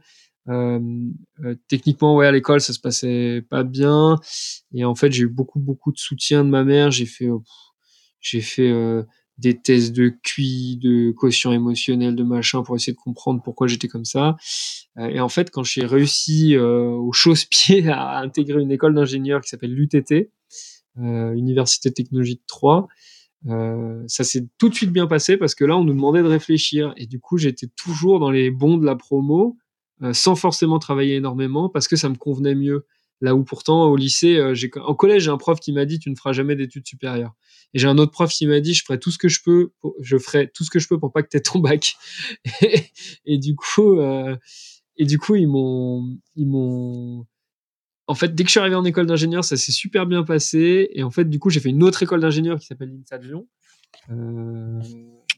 Techniquement, 1.69 2.17
ouais, 2.17 2.27
à 2.27 2.33
l'école 2.33 2.61
ça 2.63 2.73
se 2.73 2.81
passait 2.81 3.45
pas 3.51 3.65
bien. 3.65 4.19
Et 4.73 4.85
en 4.85 4.95
fait, 4.95 5.13
j'ai 5.13 5.25
eu 5.25 5.29
beaucoup 5.29 5.61
beaucoup 5.61 5.93
de 5.93 5.99
soutien 5.99 6.43
de 6.43 6.49
ma 6.49 6.65
mère. 6.65 6.91
J'ai 6.91 7.05
fait 7.05 7.29
j'ai 8.21 8.41
fait 8.41 8.71
euh, 8.71 9.03
des 9.39 9.61
tests 9.61 9.93
de 9.93 10.13
QI, 10.23 10.79
de 10.83 11.13
quotient 11.13 11.53
émotionnel, 11.53 12.17
de 12.17 12.25
machin 12.25 12.63
pour 12.63 12.75
essayer 12.77 12.93
de 12.93 12.99
comprendre 12.99 13.41
pourquoi 13.43 13.69
j'étais 13.69 13.89
comme 13.89 14.05
ça. 14.05 14.37
Euh, 14.99 15.09
et 15.09 15.21
en 15.21 15.29
fait, 15.29 15.51
quand 15.51 15.63
j'ai 15.63 15.87
réussi 15.87 16.57
euh, 16.57 16.91
au 16.91 17.13
chausse-pied 17.13 17.89
à 17.89 18.19
intégrer 18.19 18.61
une 18.61 18.73
école 18.73 18.95
d'ingénieur 18.95 19.41
qui 19.41 19.49
s'appelle 19.49 19.73
l'UTT, 19.73 20.31
Université 21.01 21.91
de 21.91 21.95
Technologie 21.95 22.35
de 22.35 22.43
Troyes, 22.49 22.89
euh, 23.47 24.03
ça 24.09 24.25
s'est 24.25 24.49
tout 24.59 24.69
de 24.69 24.75
suite 24.75 24.91
bien 24.91 25.07
passé 25.07 25.37
parce 25.37 25.55
que 25.55 25.65
là, 25.65 25.77
on 25.77 25.85
nous 25.85 25.93
demandait 25.93 26.23
de 26.23 26.29
réfléchir. 26.29 26.93
Et 26.97 27.07
du 27.07 27.21
coup, 27.21 27.39
j'étais 27.39 27.69
toujours 27.77 28.19
dans 28.19 28.33
les 28.33 28.51
bons 28.51 28.79
de 28.79 28.85
la 28.85 28.97
promo, 28.97 29.57
sans 30.13 30.35
forcément 30.35 30.81
travailler 30.81 31.15
énormément 31.15 31.69
parce 31.69 31.87
que 31.87 31.95
ça 31.95 32.09
me 32.09 32.17
convenait 32.17 32.57
mieux. 32.57 32.85
Là 33.21 33.35
où 33.35 33.43
pourtant, 33.45 33.87
au 33.87 33.97
lycée, 33.97 34.37
euh, 34.37 34.55
j'ai, 34.55 34.71
en 34.81 34.95
collège, 34.95 35.25
j'ai 35.25 35.31
un 35.31 35.37
prof 35.39 35.59
qui 35.61 35.73
m'a 35.73 35.85
dit 35.85 35.99
tu 35.99 36.09
ne 36.11 36.15
feras 36.17 36.33
jamais 36.33 36.55
d'études 36.57 36.87
supérieures. 36.87 37.35
Et 37.75 37.79
j'ai 37.79 37.89
un 37.89 37.99
autre 37.99 38.13
prof 38.13 38.31
qui 38.33 38.47
m'a 38.47 38.61
dit 38.61 38.75
je 38.75 38.85
ferai 38.85 38.99
tout 39.01 39.11
ce 39.11 39.19
que 39.19 39.29
je 39.29 39.41
peux, 39.45 39.73
pour- 39.81 39.95
je 40.01 40.17
ferai 40.19 40.49
tout 40.53 40.65
ce 40.65 40.71
que 40.71 40.79
je 40.79 40.87
peux 40.89 40.99
pour 40.99 41.13
pas 41.13 41.23
que 41.23 41.29
tu 41.29 41.37
aies 41.37 41.41
ton 41.41 41.59
bac. 41.59 41.97
et, 42.63 42.75
et 43.27 43.39
du 43.39 43.57
coup, 43.57 43.99
euh, 44.01 44.37
et 44.97 45.05
du 45.05 45.19
coup, 45.19 45.35
ils 45.37 45.49
m'ont, 45.49 46.17
ils 46.37 46.47
m'ont, 46.47 47.27
en 48.07 48.15
fait, 48.15 48.35
dès 48.35 48.43
que 48.45 48.49
je 48.49 48.53
suis 48.53 48.61
arrivé 48.61 48.75
en 48.77 48.85
école 48.85 49.07
d'ingénieur, 49.07 49.45
ça 49.45 49.57
s'est 49.57 49.73
super 49.73 50.07
bien 50.07 50.23
passé. 50.25 50.89
Et 50.93 51.03
en 51.03 51.11
fait, 51.11 51.29
du 51.29 51.39
coup, 51.39 51.51
j'ai 51.51 51.61
fait 51.61 51.69
une 51.71 51.83
autre 51.83 52.03
école 52.03 52.21
d'ingénieur 52.21 52.59
qui 52.59 52.67
s'appelle 52.67 52.89
l'INSA 52.91 53.19
de 53.19 53.27
Lyon. 53.27 53.49
Euh, 54.11 54.81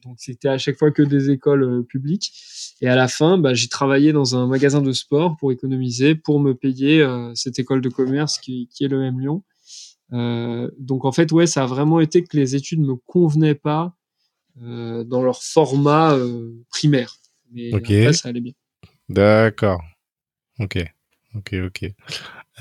donc, 0.04 0.16
c'était 0.18 0.48
à 0.48 0.58
chaque 0.58 0.78
fois 0.78 0.90
que 0.90 1.02
des 1.02 1.30
écoles 1.30 1.62
euh, 1.62 1.82
publiques. 1.82 2.32
Et 2.80 2.88
à 2.88 2.96
la 2.96 3.08
fin, 3.08 3.38
bah, 3.38 3.54
j'ai 3.54 3.68
travaillé 3.68 4.12
dans 4.12 4.36
un 4.36 4.46
magasin 4.46 4.80
de 4.82 4.92
sport 4.92 5.36
pour 5.36 5.52
économiser, 5.52 6.14
pour 6.14 6.40
me 6.40 6.54
payer 6.54 7.02
euh, 7.02 7.32
cette 7.34 7.58
école 7.58 7.80
de 7.80 7.88
commerce 7.88 8.38
qui, 8.38 8.68
qui 8.72 8.84
est 8.84 8.88
l'EM 8.88 9.20
Lyon. 9.20 9.42
Euh, 10.12 10.70
donc, 10.78 11.04
en 11.04 11.12
fait, 11.12 11.30
ouais, 11.32 11.46
ça 11.46 11.64
a 11.64 11.66
vraiment 11.66 12.00
été 12.00 12.22
que 12.24 12.36
les 12.36 12.54
études 12.56 12.80
me 12.80 12.96
convenaient 12.96 13.54
pas 13.54 13.94
dans 14.56 15.22
leur 15.22 15.42
format 15.42 16.18
primaire. 16.68 17.16
Mais 17.50 17.72
Ok. 17.72 17.90
après, 17.90 18.12
ça 18.12 18.28
allait 18.28 18.42
bien. 18.42 18.52
D'accord. 19.08 19.80
Ok. 20.58 20.84
Ok, 21.34 21.54
ok. 21.64 21.90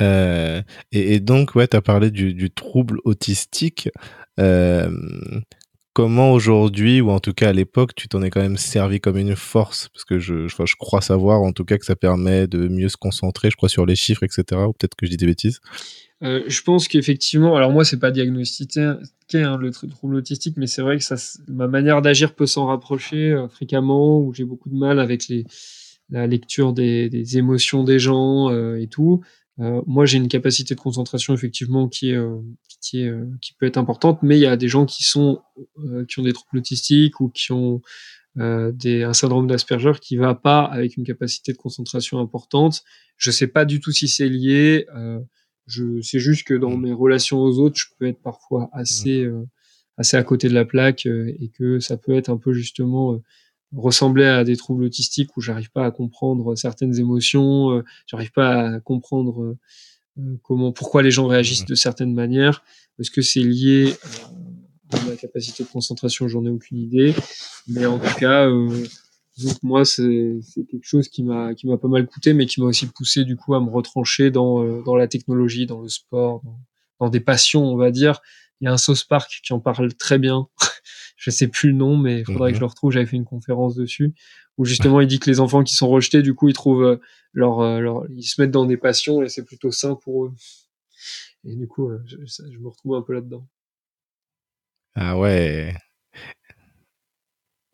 Euh, 0.01 0.61
et, 0.91 1.15
et 1.15 1.19
donc, 1.19 1.55
ouais, 1.55 1.67
tu 1.67 1.75
as 1.75 1.81
parlé 1.81 2.11
du, 2.11 2.33
du 2.33 2.51
trouble 2.51 2.99
autistique. 3.03 3.89
Euh, 4.39 4.89
comment 5.99 6.31
aujourd'hui, 6.31 7.01
ou 7.01 7.09
en 7.09 7.19
tout 7.19 7.33
cas 7.33 7.49
à 7.49 7.51
l'époque, 7.51 7.93
tu 7.93 8.07
t'en 8.07 8.21
es 8.21 8.29
quand 8.29 8.39
même 8.39 8.55
servi 8.55 9.01
comme 9.01 9.17
une 9.17 9.35
force? 9.35 9.89
Parce 9.89 10.05
que 10.05 10.17
je, 10.17 10.47
je, 10.47 10.75
crois 10.77 11.01
savoir 11.01 11.41
en 11.41 11.51
tout 11.51 11.65
cas 11.65 11.77
que 11.77 11.83
ça 11.83 11.97
permet 11.97 12.47
de 12.47 12.69
mieux 12.69 12.87
se 12.87 12.95
concentrer, 12.95 13.49
je 13.49 13.57
crois, 13.57 13.67
sur 13.67 13.85
les 13.85 13.97
chiffres, 13.97 14.23
etc. 14.23 14.61
Ou 14.61 14.71
peut-être 14.71 14.95
que 14.95 15.05
je 15.05 15.11
dis 15.11 15.17
des 15.17 15.25
bêtises. 15.25 15.59
Euh, 16.23 16.43
je 16.47 16.61
pense 16.61 16.87
qu'effectivement, 16.87 17.57
alors 17.57 17.71
moi, 17.71 17.83
c'est 17.83 17.99
pas 17.99 18.11
diagnostiqué 18.11 18.81
hein, 19.33 19.57
le 19.57 19.71
tr- 19.71 19.89
trouble 19.89 20.15
autistique, 20.15 20.55
mais 20.55 20.67
c'est 20.67 20.81
vrai 20.81 20.97
que 20.99 21.03
ça, 21.03 21.17
ma 21.49 21.67
manière 21.67 22.01
d'agir 22.01 22.33
peut 22.33 22.47
s'en 22.47 22.67
rapprocher 22.67 23.31
euh, 23.31 23.49
fréquemment, 23.49 24.21
où 24.21 24.33
j'ai 24.33 24.45
beaucoup 24.45 24.69
de 24.69 24.77
mal 24.77 25.01
avec 25.01 25.25
la 26.09 26.27
lecture 26.27 26.71
des, 26.71 27.09
des 27.09 27.37
émotions 27.37 27.83
des 27.83 27.99
gens 27.99 28.49
euh, 28.49 28.79
et 28.79 28.87
tout. 28.87 29.19
Euh, 29.59 29.81
moi, 29.87 30.05
j'ai 30.05 30.17
une 30.17 30.27
capacité 30.29 30.73
de 30.75 30.79
concentration 30.79 31.33
effectivement 31.33 31.87
qui 31.89 32.11
est, 32.11 32.15
euh, 32.15 32.37
qui 32.81 33.01
est, 33.01 33.07
euh, 33.09 33.25
qui 33.41 33.53
peut 33.53 33.65
être 33.65 33.77
importante, 33.77 34.23
mais 34.23 34.37
il 34.37 34.41
y 34.41 34.45
a 34.45 34.55
des 34.55 34.69
gens 34.69 34.85
qui 34.85 35.03
sont, 35.03 35.41
euh, 35.79 36.05
qui 36.05 36.19
ont 36.19 36.23
des 36.23 36.33
troubles 36.33 36.59
autistiques 36.59 37.19
ou 37.19 37.29
qui 37.29 37.51
ont 37.51 37.81
euh, 38.37 38.71
des, 38.71 39.03
un 39.03 39.13
syndrome 39.13 39.47
d'Asperger 39.47 39.93
qui 40.01 40.15
va 40.15 40.35
pas 40.35 40.61
avec 40.63 40.95
une 40.97 41.03
capacité 41.03 41.51
de 41.51 41.57
concentration 41.57 42.19
importante. 42.19 42.83
Je 43.17 43.31
sais 43.31 43.47
pas 43.47 43.65
du 43.65 43.79
tout 43.81 43.91
si 43.91 44.07
c'est 44.07 44.29
lié. 44.29 44.85
Euh, 44.95 45.19
je 45.67 45.99
sais 46.01 46.19
juste 46.19 46.47
que 46.47 46.53
dans 46.53 46.77
Mm. 46.77 46.81
mes 46.81 46.93
relations 46.93 47.39
aux 47.41 47.59
autres, 47.59 47.77
je 47.77 47.85
peux 47.97 48.05
être 48.07 48.21
parfois 48.21 48.69
assez, 48.71 49.23
euh, 49.23 49.43
assez 49.97 50.15
à 50.15 50.23
côté 50.23 50.47
de 50.47 50.53
la 50.53 50.63
plaque 50.65 51.05
et 51.05 51.51
que 51.57 51.79
ça 51.79 51.97
peut 51.97 52.13
être 52.15 52.29
un 52.29 52.37
peu 52.37 52.53
justement 52.53 53.21
ressembler 53.75 54.25
à 54.25 54.43
des 54.43 54.57
troubles 54.57 54.83
autistiques 54.85 55.35
où 55.37 55.41
j'arrive 55.41 55.71
pas 55.71 55.85
à 55.85 55.91
comprendre 55.91 56.55
certaines 56.55 56.97
émotions, 56.99 57.71
euh, 57.71 57.83
j'arrive 58.07 58.31
pas 58.31 58.75
à 58.75 58.79
comprendre 58.79 59.43
euh, 59.43 59.57
euh, 60.19 60.37
comment, 60.43 60.71
pourquoi 60.71 61.01
les 61.03 61.11
gens 61.11 61.27
réagissent 61.27 61.61
Mhm. 61.61 61.67
de 61.67 61.75
certaines 61.75 62.13
manières. 62.13 62.63
Est-ce 62.99 63.11
que 63.11 63.21
c'est 63.21 63.41
lié 63.41 63.93
euh, 64.93 64.97
à 64.97 65.05
ma 65.05 65.15
capacité 65.15 65.63
de 65.63 65.69
concentration? 65.69 66.27
J'en 66.27 66.45
ai 66.45 66.49
aucune 66.49 66.77
idée. 66.79 67.13
Mais 67.67 67.85
en 67.85 67.99
tout 67.99 68.15
cas, 68.19 68.47
euh, 68.47 68.83
que 69.37 69.43
moi, 69.63 69.85
c'est 69.85 70.39
c'est 70.41 70.65
quelque 70.65 70.83
chose 70.85 71.07
qui 71.07 71.23
m'a 71.23 71.53
qui 71.53 71.67
m'a 71.67 71.77
pas 71.77 71.87
mal 71.87 72.05
coûté, 72.07 72.33
mais 72.33 72.45
qui 72.45 72.59
m'a 72.59 72.67
aussi 72.67 72.87
poussé 72.87 73.23
du 73.23 73.37
coup 73.37 73.53
à 73.55 73.61
me 73.61 73.69
retrancher 73.69 74.31
dans 74.31 74.63
euh, 74.63 74.81
dans 74.85 74.95
la 74.95 75.07
technologie, 75.07 75.65
dans 75.65 75.81
le 75.81 75.87
sport, 75.89 76.41
dans, 76.43 76.59
dans 76.99 77.09
des 77.09 77.21
passions, 77.21 77.63
on 77.63 77.77
va 77.77 77.91
dire. 77.91 78.19
Il 78.61 78.65
y 78.65 78.67
a 78.67 78.73
un 78.73 78.77
Sauce 78.77 79.05
Park 79.05 79.39
qui 79.43 79.53
en 79.53 79.59
parle 79.61 79.93
très 79.93 80.19
bien. 80.19 80.47
je 81.19 81.29
sais 81.31 81.47
plus 81.49 81.69
le 81.69 81.75
nom, 81.75 81.97
mais 81.97 82.19
il 82.21 82.25
faudrait 82.25 82.49
Mhm. 82.49 82.53
que 82.53 82.55
je 82.55 82.59
le 82.61 82.65
retrouve. 82.67 82.91
J'avais 82.91 83.05
fait 83.05 83.17
une 83.17 83.25
conférence 83.25 83.75
dessus 83.75 84.13
où 84.57 84.63
justement 84.65 84.99
il 85.01 85.07
dit 85.07 85.19
que 85.19 85.29
les 85.29 85.39
enfants 85.41 85.63
qui 85.63 85.75
sont 85.75 85.89
rejetés, 85.89 86.21
du 86.21 86.33
coup, 86.33 86.47
ils 86.49 86.53
trouvent 86.53 86.83
euh, 86.83 86.97
leur, 87.33 87.59
euh, 87.59 87.79
leur 87.79 88.05
ils 88.09 88.23
se 88.23 88.41
mettent 88.41 88.51
dans 88.51 88.65
des 88.65 88.77
passions 88.77 89.21
et 89.21 89.29
c'est 89.29 89.43
plutôt 89.45 89.69
sain 89.71 89.95
pour 89.95 90.25
eux. 90.25 90.33
Et 91.45 91.55
du 91.55 91.67
coup, 91.67 91.89
euh, 91.89 91.99
je, 92.05 92.57
me 92.59 92.67
retrouve 92.69 92.95
un 92.95 93.01
peu 93.01 93.13
là-dedans. 93.13 93.45
Ah 94.95 95.17
ouais. 95.17 95.73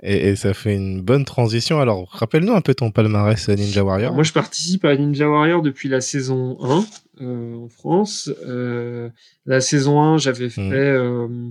Et, 0.03 0.29
et 0.29 0.35
ça 0.35 0.53
fait 0.53 0.75
une 0.75 1.01
bonne 1.01 1.25
transition. 1.25 1.79
Alors, 1.79 2.09
rappelle-nous 2.11 2.53
un 2.53 2.61
peu 2.61 2.75
ton 2.75 2.91
palmarès 2.91 3.47
Ninja 3.49 3.83
Warrior. 3.83 4.07
Alors, 4.07 4.15
moi, 4.15 4.23
je 4.23 4.33
participe 4.33 4.85
à 4.85 4.95
Ninja 4.95 5.27
Warrior 5.29 5.61
depuis 5.61 5.89
la 5.89 6.01
saison 6.01 6.57
1 6.61 6.85
euh, 7.21 7.55
en 7.55 7.69
France. 7.69 8.29
Euh, 8.45 9.09
la 9.45 9.61
saison 9.61 10.01
1, 10.01 10.17
j'avais 10.17 10.49
fait 10.49 10.61
Mhm. 10.61 10.73
euh, 10.73 11.49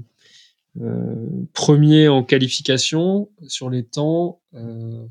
premier 1.53 2.09
en 2.09 2.23
qualification 2.23 3.31
sur 3.47 3.71
les 3.71 3.85
temps. 3.85 4.41
Euh, 4.55 5.05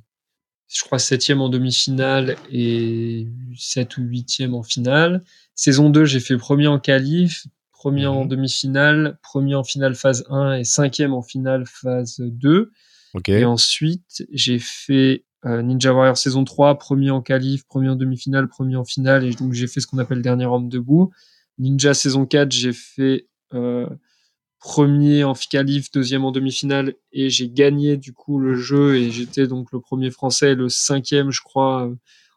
je 0.68 0.84
crois, 0.84 1.00
septième 1.00 1.42
en 1.42 1.50
demi-finale 1.50 2.36
et 2.52 3.28
7 3.56 3.98
ou 3.98 4.02
huitième 4.02 4.56
en 4.56 4.64
finale. 4.64 5.24
Saison 5.56 5.90
2, 5.90 6.06
j'ai 6.06 6.20
fait 6.20 6.36
premier 6.38 6.68
en 6.68 6.80
qualif, 6.80 7.46
premier 7.72 8.08
en 8.08 8.24
mhm. 8.24 8.30
demi-finale, 8.30 9.20
premier 9.22 9.56
en 9.56 9.64
finale 9.64 9.96
phase 9.96 10.26
1 10.30 10.56
et 10.56 10.64
cinquième 10.64 11.14
en 11.14 11.22
finale 11.22 11.66
phase 11.68 12.18
2. 12.20 12.72
Et 13.28 13.46
ensuite, 13.46 14.26
j'ai 14.32 14.58
fait 14.58 15.26
euh, 15.46 15.62
Ninja 15.62 15.94
Warrior 15.94 16.18
saison 16.18 16.44
3, 16.44 16.80
premier 16.80 17.12
en 17.12 17.22
qualif, 17.22 17.66
premier 17.66 17.90
en 17.90 17.96
demi-finale, 17.96 18.48
premier 18.48 18.76
en 18.76 18.86
finale, 18.86 19.26
et 19.26 19.32
donc 19.34 19.54
j'ai 19.54 19.68
fait 19.68 19.80
ce 19.80 19.86
qu'on 19.88 20.00
appelle 20.00 20.24
dernier 20.24 20.46
homme 20.46 20.70
debout. 20.70 21.12
Ninja 21.60 21.94
saison 21.94 22.26
4, 22.26 22.52
j'ai 22.52 22.74
fait 22.74 23.28
euh, 23.54 23.88
premier 24.64 25.26
en 25.26 25.34
qualif, 25.34 25.92
deuxième 25.92 26.24
en 26.24 26.32
demi-finale, 26.32 26.94
et 27.12 27.30
j'ai 27.30 27.50
gagné 27.50 27.98
du 27.98 28.14
coup 28.14 28.40
le 28.40 28.56
jeu, 28.56 28.96
et 28.96 29.12
j'étais 29.12 29.46
donc 29.46 29.74
le 29.74 29.82
premier 29.82 30.10
français, 30.10 30.56
le 30.56 30.70
cinquième, 30.70 31.32
je 31.32 31.42
crois, 31.42 31.86
euh, 31.86 31.96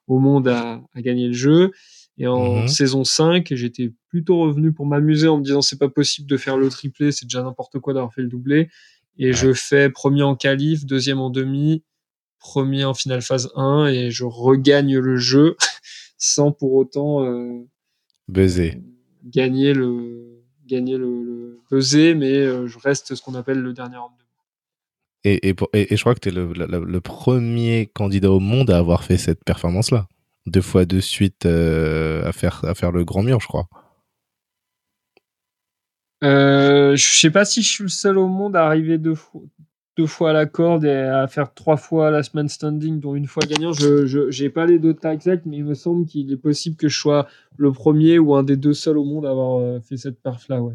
au 0.08 0.18
monde 0.18 0.48
à, 0.48 0.82
à, 0.92 1.02
gagner 1.02 1.28
le 1.28 1.32
jeu. 1.32 1.70
Et 2.18 2.26
en 2.26 2.62
mhm. 2.62 2.68
saison 2.68 3.04
5, 3.04 3.46
j'étais 3.52 3.92
plutôt 4.08 4.40
revenu 4.40 4.72
pour 4.72 4.86
m'amuser 4.86 5.28
en 5.28 5.38
me 5.38 5.44
disant 5.44 5.62
c'est 5.62 5.78
pas 5.78 5.88
possible 5.88 6.28
de 6.28 6.36
faire 6.36 6.56
le 6.56 6.68
triplé, 6.68 7.12
c'est 7.12 7.26
déjà 7.26 7.44
n'importe 7.44 7.78
quoi 7.78 7.94
d'avoir 7.94 8.12
fait 8.12 8.22
le 8.22 8.28
doublé. 8.28 8.70
Et 9.18 9.32
je 9.32 9.52
fais 9.52 9.88
premier 9.88 10.24
en 10.24 10.34
qualif, 10.34 10.84
deuxième 10.84 11.20
en 11.20 11.30
demi, 11.30 11.84
premier 12.40 12.84
en 12.84 12.94
finale 12.94 13.22
phase 13.22 13.52
1 13.54 13.86
et 13.86 14.10
je 14.10 14.24
regagne 14.24 14.98
le 14.98 15.16
jeu 15.16 15.56
sans 16.18 16.50
pour 16.50 16.74
autant 16.74 17.24
euh, 17.24 17.60
buzzer. 18.26 18.82
Gagner 19.24 19.74
le 19.74 20.35
gagner 20.66 20.96
le, 20.96 21.58
le 21.70 22.14
mais 22.14 22.32
euh, 22.32 22.66
je 22.66 22.78
reste 22.78 23.14
ce 23.14 23.22
qu'on 23.22 23.34
appelle 23.34 23.60
le 23.60 23.72
dernier 23.72 23.96
homme 23.96 24.12
de 24.18 24.26
et, 25.24 25.48
et, 25.48 25.56
et, 25.72 25.96
je 25.96 26.00
crois 26.02 26.14
que 26.14 26.20
tu 26.20 26.28
es 26.28 26.32
le, 26.32 26.52
le, 26.52 27.00
premier 27.00 27.90
candidat 27.92 28.30
au 28.30 28.38
monde 28.38 28.70
à 28.70 28.78
avoir 28.78 29.02
fait 29.02 29.16
cette 29.16 29.42
performance-là. 29.42 30.06
Deux 30.46 30.60
fois 30.60 30.84
de 30.84 31.00
suite 31.00 31.46
euh, 31.46 32.24
à, 32.24 32.32
faire, 32.32 32.64
à 32.64 32.76
faire 32.76 32.92
le 32.92 33.04
grand 33.04 33.24
mur, 33.24 33.40
je 33.40 33.48
crois. 33.48 33.66
Euh, 36.22 36.94
je 36.94 37.18
sais 37.18 37.32
pas 37.32 37.44
si 37.44 37.62
je 37.62 37.68
suis 37.68 37.82
le 37.82 37.88
seul 37.88 38.18
au 38.18 38.28
monde 38.28 38.54
à 38.54 38.66
arriver 38.66 38.98
deux 38.98 39.16
fois, 39.16 39.42
deux 39.96 40.06
fois 40.06 40.30
à 40.30 40.32
la 40.32 40.46
corde 40.46 40.84
et 40.84 40.90
à 40.90 41.26
faire 41.26 41.54
trois 41.54 41.76
fois 41.76 42.10
la 42.10 42.22
semaine 42.22 42.48
standing, 42.48 43.00
dont 43.00 43.14
une 43.14 43.26
fois 43.26 43.42
gagnant. 43.48 43.72
Je 43.72 44.42
n'ai 44.42 44.50
pas 44.50 44.66
les 44.66 44.78
deux 44.78 44.94
tas 44.94 45.14
exacts, 45.14 45.46
mais 45.46 45.58
il 45.58 45.64
me 45.64 45.74
semble 45.74 46.06
qu'il 46.06 46.30
est 46.30 46.36
possible 46.36 46.76
que 46.76 46.88
je 46.88 46.98
sois 46.98 47.26
le 47.56 47.72
premier 47.72 48.18
ou 48.18 48.34
un 48.34 48.42
des 48.42 48.56
deux 48.56 48.74
seuls 48.74 48.98
au 48.98 49.04
monde 49.04 49.24
à 49.24 49.30
avoir 49.30 49.60
euh, 49.60 49.80
fait 49.80 49.96
cette 49.96 50.20
perf-là. 50.20 50.60
Ouais. 50.60 50.74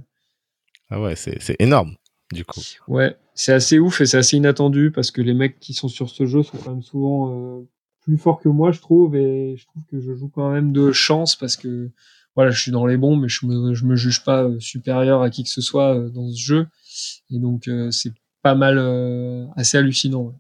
Ah 0.90 1.00
ouais, 1.00 1.16
c'est 1.16 1.56
énorme, 1.60 1.96
du 2.34 2.44
coup. 2.44 2.62
Ouais, 2.88 3.16
c'est 3.34 3.54
assez 3.54 3.80
ouf 3.80 4.02
et 4.02 4.06
c'est 4.06 4.18
assez 4.18 4.38
inattendu 4.38 4.92
parce 4.92 5.12
que 5.12 5.22
les 5.22 5.34
mecs 5.34 5.60
qui 5.60 5.74
sont 5.74 5.88
sur 5.88 6.10
ce 6.10 6.26
jeu 6.26 6.44
sont 6.44 6.58
quand 6.58 6.72
même 6.72 6.82
souvent 6.82 7.60
euh, 7.60 7.62
plus 8.02 8.18
forts 8.18 8.42
que 8.42 8.50
moi, 8.50 8.72
je 8.72 8.82
trouve, 8.82 9.16
et 9.16 9.56
je 9.56 9.66
trouve 9.68 9.84
que 9.90 10.00
je 10.02 10.14
joue 10.16 10.30
quand 10.30 10.52
même 10.52 10.74
de 10.74 10.92
chance 10.92 11.36
parce 11.36 11.56
que 11.56 11.92
voilà, 12.36 12.52
je 12.52 12.60
suis 12.60 12.72
dans 12.72 12.86
les 12.86 12.98
bons, 12.98 13.16
mais 13.16 13.30
je 13.30 13.46
me, 13.46 13.74
je 13.74 13.86
me 13.86 13.96
juge 13.96 14.24
pas 14.24 14.44
euh, 14.44 14.60
supérieur 14.60 15.22
à 15.22 15.30
qui 15.30 15.44
que 15.44 15.50
ce 15.50 15.62
soit 15.62 16.10
dans 16.10 16.30
ce 16.30 16.40
jeu. 16.40 16.68
Et 17.30 17.40
donc, 17.40 17.68
euh, 17.68 17.92
c'est 17.92 18.14
pas 18.42 18.56
mal, 18.56 18.80
assez 19.56 19.78
hallucinant. 19.78 20.34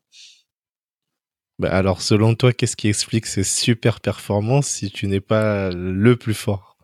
Bah 1.60 1.70
alors, 1.70 2.02
selon 2.02 2.34
toi, 2.36 2.54
qu'est-ce 2.54 2.76
qui 2.76 2.88
explique 2.88 3.28
ces 3.28 3.44
super 3.44 4.00
performances 4.00 4.68
si 4.68 4.90
tu 4.90 5.08
n'es 5.08 5.20
pas 5.20 5.70
le 5.70 6.16
plus 6.16 6.34
fort? 6.34 6.78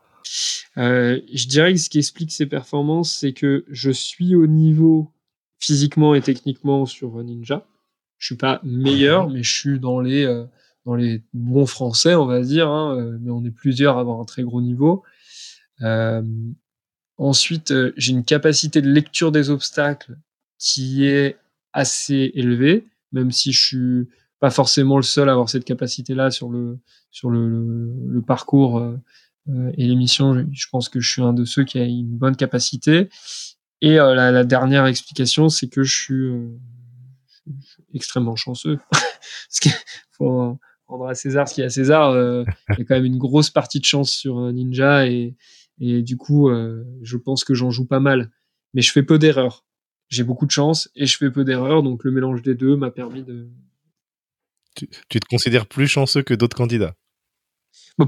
Je 0.76 1.48
dirais 1.48 1.74
que 1.74 1.80
ce 1.80 1.90
qui 1.90 2.00
explique 2.00 2.32
ces 2.32 2.46
performances, 2.46 3.12
c'est 3.12 3.34
que 3.34 3.66
je 3.70 3.90
suis 3.90 4.36
au 4.36 4.46
niveau 4.46 5.12
physiquement 5.60 6.14
et 6.14 6.22
techniquement 6.22 6.86
sur 6.86 7.24
Ninja. 7.24 7.66
Je 8.20 8.28
suis 8.28 8.36
pas 8.36 8.60
meilleur, 8.64 9.30
mais 9.30 9.42
je 9.42 9.52
suis 9.52 9.80
dans 9.80 10.00
les 10.00 10.26
dans 10.88 10.96
les 10.96 11.22
bons 11.34 11.66
français, 11.66 12.16
on 12.16 12.26
va 12.26 12.40
dire, 12.40 12.70
hein, 12.70 12.98
euh, 12.98 13.18
mais 13.20 13.30
on 13.30 13.44
est 13.44 13.52
plusieurs 13.52 13.98
à 13.98 14.00
avoir 14.00 14.22
un 14.22 14.26
très 14.26 14.44
gros 14.44 14.62
niveau. 14.62 15.04
Euh, 15.82 16.24
ensuite, 17.18 17.72
euh, 17.72 17.92
j'ai 17.98 18.14
une 18.14 18.24
capacité 18.24 18.82
de 18.82 18.90
lecture 18.90 19.34
des 19.34 19.50
obstacles 19.50 20.18
qui 20.58 21.06
est 21.06 21.38
assez 21.74 22.32
élevée, 22.34 22.86
même 23.12 23.32
si 23.32 23.52
je 23.52 23.66
suis 23.66 24.08
pas 24.40 24.50
forcément 24.50 24.98
le 24.98 25.04
seul 25.04 25.30
à 25.30 25.34
avoir 25.34 25.50
cette 25.50 25.66
capacité-là 25.66 26.32
sur 26.32 26.50
le 26.50 26.80
sur 27.12 27.30
le, 27.30 27.94
le, 28.08 28.22
parcours 28.22 28.84
et 29.48 29.88
l'émission. 29.88 30.46
Je, 30.52 30.68
pense 30.70 30.90
que 30.90 31.00
je 31.00 31.10
suis 31.10 31.22
un 31.22 31.34
de 31.34 31.46
ceux 31.46 31.64
qui 31.64 31.80
a 31.80 31.84
une 31.86 32.18
bonne 32.18 32.36
capacité. 32.36 33.10
Et 33.82 33.96
la, 33.96 34.32
la, 34.32 34.44
dernière 34.44 34.86
explication, 34.86 35.50
c'est 35.50 35.68
que 35.68 35.82
je 35.82 35.96
suis, 35.96 36.30
je 37.60 37.68
suis 37.68 37.84
extrêmement 37.94 38.36
chanceux. 38.36 38.78
Parce 38.92 39.60
qu'il 39.60 39.72
faut, 40.12 40.58
rendre 40.88 41.08
à 41.08 41.16
César 41.16 41.48
ce 41.48 41.54
qui 41.54 41.62
est 41.62 41.66
à 41.66 41.70
César. 41.70 42.10
Euh, 42.12 42.44
il 42.70 42.80
y 42.80 42.82
a 42.82 42.86
quand 42.86 42.96
même 42.96 43.06
une 43.06 43.18
grosse 43.18 43.50
partie 43.50 43.80
de 43.80 43.86
chance 43.86 44.12
sur 44.12 44.40
Ninja 44.52 45.08
et, 45.08 45.36
et 45.80 46.02
du 46.02 46.18
coup, 46.18 46.50
euh, 46.50 46.84
je 47.02 47.18
pense 47.18 47.44
que 47.44 47.54
j'en 47.54 47.72
joue 47.72 47.86
pas 47.86 48.00
mal. 48.00 48.32
Mais 48.74 48.82
je 48.82 48.92
fais 48.92 49.04
peu 49.04 49.18
d'erreurs. 49.20 49.66
J'ai 50.10 50.24
beaucoup 50.24 50.46
de 50.46 50.52
chance 50.52 50.90
et 50.96 51.06
je 51.06 51.18
fais 51.18 51.30
peu 51.30 51.44
d'erreurs, 51.44 51.84
donc 51.84 52.04
le 52.04 52.12
mélange 52.12 52.42
des 52.42 52.56
deux 52.56 52.76
m'a 52.76 52.92
permis 52.92 53.24
de. 53.24 53.48
Tu, 54.76 54.88
te 54.88 55.26
considères 55.28 55.66
plus 55.66 55.88
chanceux 55.88 56.22
que 56.22 56.36
d'autres 56.36 56.56
candidats 56.56 56.96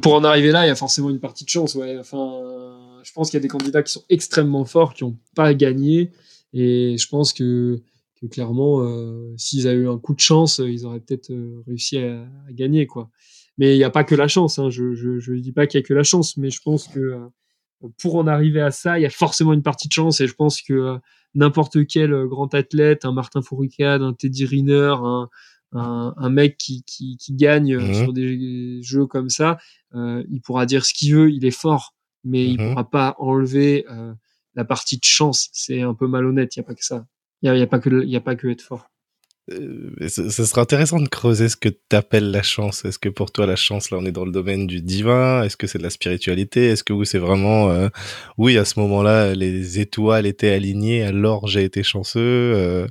Pour 0.02 0.14
en 0.14 0.24
arriver 0.24 0.52
là, 0.52 0.66
il 0.66 0.70
y 0.70 0.72
a 0.72 0.76
forcément 0.76 1.10
une 1.10 1.20
partie 1.20 1.44
de 1.44 1.50
chance. 1.50 1.74
Ouais. 1.74 1.98
Enfin, 1.98 3.00
je 3.04 3.12
pense 3.12 3.30
qu'il 3.30 3.38
y 3.38 3.42
a 3.42 3.42
des 3.42 3.48
candidats 3.48 3.82
qui 3.82 3.92
sont 3.92 4.04
extrêmement 4.10 4.66
forts, 4.66 4.94
qui 4.94 5.04
n'ont 5.04 5.18
pas 5.36 5.54
gagné. 5.56 6.12
Et 6.54 6.96
je 6.98 7.08
pense 7.08 7.34
que 7.34 7.82
que 8.22 8.28
clairement, 8.28 8.82
euh, 8.82 9.34
s'ils 9.38 9.68
avaient 9.68 9.82
eu 9.82 9.90
un 9.90 9.98
coup 9.98 10.14
de 10.14 10.20
chance, 10.20 10.60
ils 10.60 10.86
auraient 10.86 11.00
peut-être 11.00 11.32
euh, 11.32 11.64
réussi 11.66 11.98
à, 11.98 12.22
à, 12.48 12.52
gagner, 12.52 12.86
quoi. 12.86 13.10
Mais 13.58 13.76
il 13.76 13.78
n'y 13.78 13.84
a 13.84 13.90
pas 13.90 14.04
que 14.04 14.16
la 14.16 14.28
chance. 14.28 14.60
Hein. 14.60 14.70
Je 14.70 14.84
ne 14.84 14.96
je, 14.96 15.20
je 15.20 15.34
dis 15.34 15.52
pas 15.52 15.68
qu'il 15.68 15.80
y 15.80 15.84
a 15.84 15.88
que 15.88 15.94
la 15.94 16.04
chance, 16.04 16.38
mais 16.38 16.50
je 16.50 16.62
pense 16.62 16.88
que 16.88 17.00
euh, 17.00 17.20
pour 17.98 18.16
en 18.16 18.28
arriver 18.28 18.62
à 18.62 18.72
ça, 18.72 19.00
il 19.00 19.04
y 19.04 19.06
a 19.06 19.10
forcément 19.10 19.54
une 19.54 19.64
partie 19.64 19.88
de 19.88 19.94
chance. 19.94 20.22
Et 20.22 20.28
je 20.28 20.34
pense 20.34 20.62
que 20.62 20.98
n'importe 21.36 21.86
quel 21.88 22.26
grand 22.28 22.54
athlète, 22.54 23.06
un 23.06 23.14
Martin 23.14 23.42
Fourcade, 23.42 24.02
un 24.02 24.14
Teddy 24.14 24.46
Riner, 24.46 24.96
un, 25.02 25.30
un, 25.74 26.14
un, 26.18 26.30
mec 26.30 26.58
qui, 26.58 26.84
qui, 26.84 27.18
qui 27.18 27.34
gagne 27.34 27.78
mmh 27.78 27.94
sur 27.94 28.14
des 28.14 28.82
jeux 28.82 29.06
comme 29.06 29.30
ça, 29.30 29.58
euh, 29.96 30.24
il 30.30 30.42
pourra 30.42 30.66
dire 30.66 30.86
ce 30.86 30.94
qu'il 30.94 31.16
veut, 31.16 31.32
il 31.32 31.46
est 31.46 31.52
fort, 31.52 31.96
mais 32.24 32.46
il 32.46 32.60
mmh 32.60 32.70
pourra 32.70 32.90
pas 32.90 33.16
enlever 33.20 33.86
euh, 33.90 34.14
la 34.56 34.66
partie 34.66 34.98
de 34.98 35.04
chance. 35.04 35.50
C'est 35.54 35.82
un 35.82 35.94
peu 35.94 36.08
malhonnête, 36.08 36.56
il 36.56 36.60
n'y 36.60 36.66
a 36.66 36.68
pas 36.68 36.76
que 36.76 36.86
ça. 36.86 37.06
Il 37.42 37.52
n'y 37.52 37.62
a, 37.62 37.68
pas 37.68 37.80
que, 37.80 38.06
y 38.06 38.16
a 38.18 38.22
pas 38.22 38.36
que 38.36 38.48
être 38.48 38.62
fort. 38.62 38.90
Euh, 39.52 40.08
ce, 40.08 40.30
sera 40.30 40.62
intéressant 40.62 41.00
de 41.00 41.08
creuser 41.08 41.50
ce 41.50 41.56
que 41.56 41.70
tu 41.70 41.96
appelles 41.96 42.32
la 42.32 42.44
chance. 42.44 42.86
Est-ce 42.86 43.00
que 43.00 43.10
pour 43.10 43.32
toi, 43.32 43.46
la 43.46 43.56
chance, 43.56 43.92
là, 43.92 43.98
on 44.00 44.06
est 44.06 44.12
dans 44.12 44.26
le 44.26 44.32
domaine 44.32 44.68
du 44.68 44.82
divin? 44.82 45.44
Est-ce 45.44 45.58
que 45.58 45.68
c'est 45.68 45.78
de 45.78 45.84
la 45.84 45.90
spiritualité? 45.90 46.68
Est-ce 46.68 46.84
que 46.84 47.04
c'est 47.04 47.20
vraiment, 47.20 47.70
euh, 47.70 47.90
oui, 48.38 48.58
à 48.58 48.66
ce 48.66 48.80
moment-là, 48.80 49.34
les 49.36 49.80
étoiles 49.80 50.26
étaient 50.26 50.52
alignées, 50.52 51.04
alors 51.04 51.48
j'ai 51.48 51.64
été 51.64 51.84
chanceux 51.84 52.88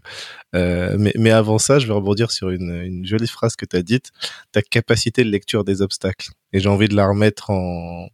euh, 0.54 0.96
mais, 0.98 1.30
avant 1.30 1.58
ça, 1.58 1.78
je 1.78 1.86
vais 1.86 1.92
rebondir 1.92 2.30
sur 2.30 2.50
une, 2.50 2.82
une 2.82 3.06
jolie 3.06 3.26
phrase 3.26 3.56
que 3.56 3.66
tu 3.66 3.76
as 3.76 3.82
dite, 3.82 4.10
ta 4.52 4.62
capacité 4.62 5.24
de 5.24 5.30
lecture 5.30 5.64
des 5.64 5.82
obstacles. 5.82 6.30
Et 6.52 6.60
j'ai 6.60 6.68
envie 6.68 6.88
de 6.88 6.96
la 6.96 7.06
remettre 7.06 7.50
en, 7.50 8.08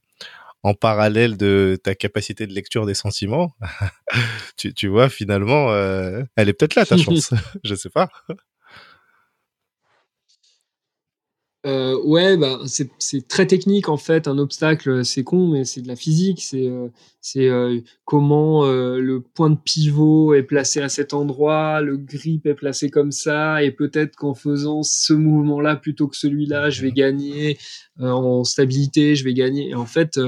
en 0.65 0.73
parallèle 0.73 1.37
de 1.37 1.79
ta 1.81 1.95
capacité 1.95 2.47
de 2.47 2.55
lecture 2.55 2.87
des 2.87 2.95
sentiments, 2.95 3.53
tu, 4.57 4.73
tu, 4.73 4.89
vois, 4.89 5.11
finalement, 5.11 5.71
euh, 5.71 6.23
elle 6.37 6.49
est 6.49 6.55
peut-être 6.55 6.75
là, 6.75 6.87
ta 6.87 6.97
chance. 6.99 7.33
je 7.65 7.75
sais 7.75 7.91
pas. 7.91 8.09
Euh, 11.67 11.99
ouais, 12.05 12.37
bah, 12.37 12.61
c'est 12.67 13.27
très 13.27 13.47
technique 13.47 13.89
en 13.89 13.97
fait. 13.97 14.29
Un 14.29 14.37
obstacle, 14.37 15.03
c'est 15.05 15.25
con, 15.25 15.49
mais 15.49 15.65
c'est 15.65 15.81
de 15.81 15.89
la 15.89 15.97
physique. 15.97 16.43
C'est 16.43 16.69
euh, 16.69 16.89
euh, 17.37 17.81
comment 18.05 18.67
le 18.67 19.21
point 19.21 19.49
de 19.49 19.57
pivot 19.57 20.35
est 20.35 20.43
placé 20.43 20.81
à 20.81 20.91
cet 20.91 21.15
endroit, 21.15 21.81
le 21.81 21.97
grip 21.97 22.47
est 22.47 22.55
placé 22.55 22.91
comme 22.91 23.13
ça, 23.13 23.63
et 23.63 23.71
peut-être 23.71 24.15
qu'en 24.17 24.35
faisant 24.35 24.83
ce 24.83 25.15
mouvement-là 25.15 25.77
plutôt 25.77 26.07
que 26.07 26.17
celui-là, 26.17 26.69
je 26.69 26.83
vais 26.83 26.93
gagner 26.93 27.57
en 27.99 28.45
stabilité, 28.45 29.17
je 29.17 29.25
vais 29.25 29.35
gagner. 29.35 29.71
Et 29.71 29.75
en 29.75 29.87
fait, 29.87 30.19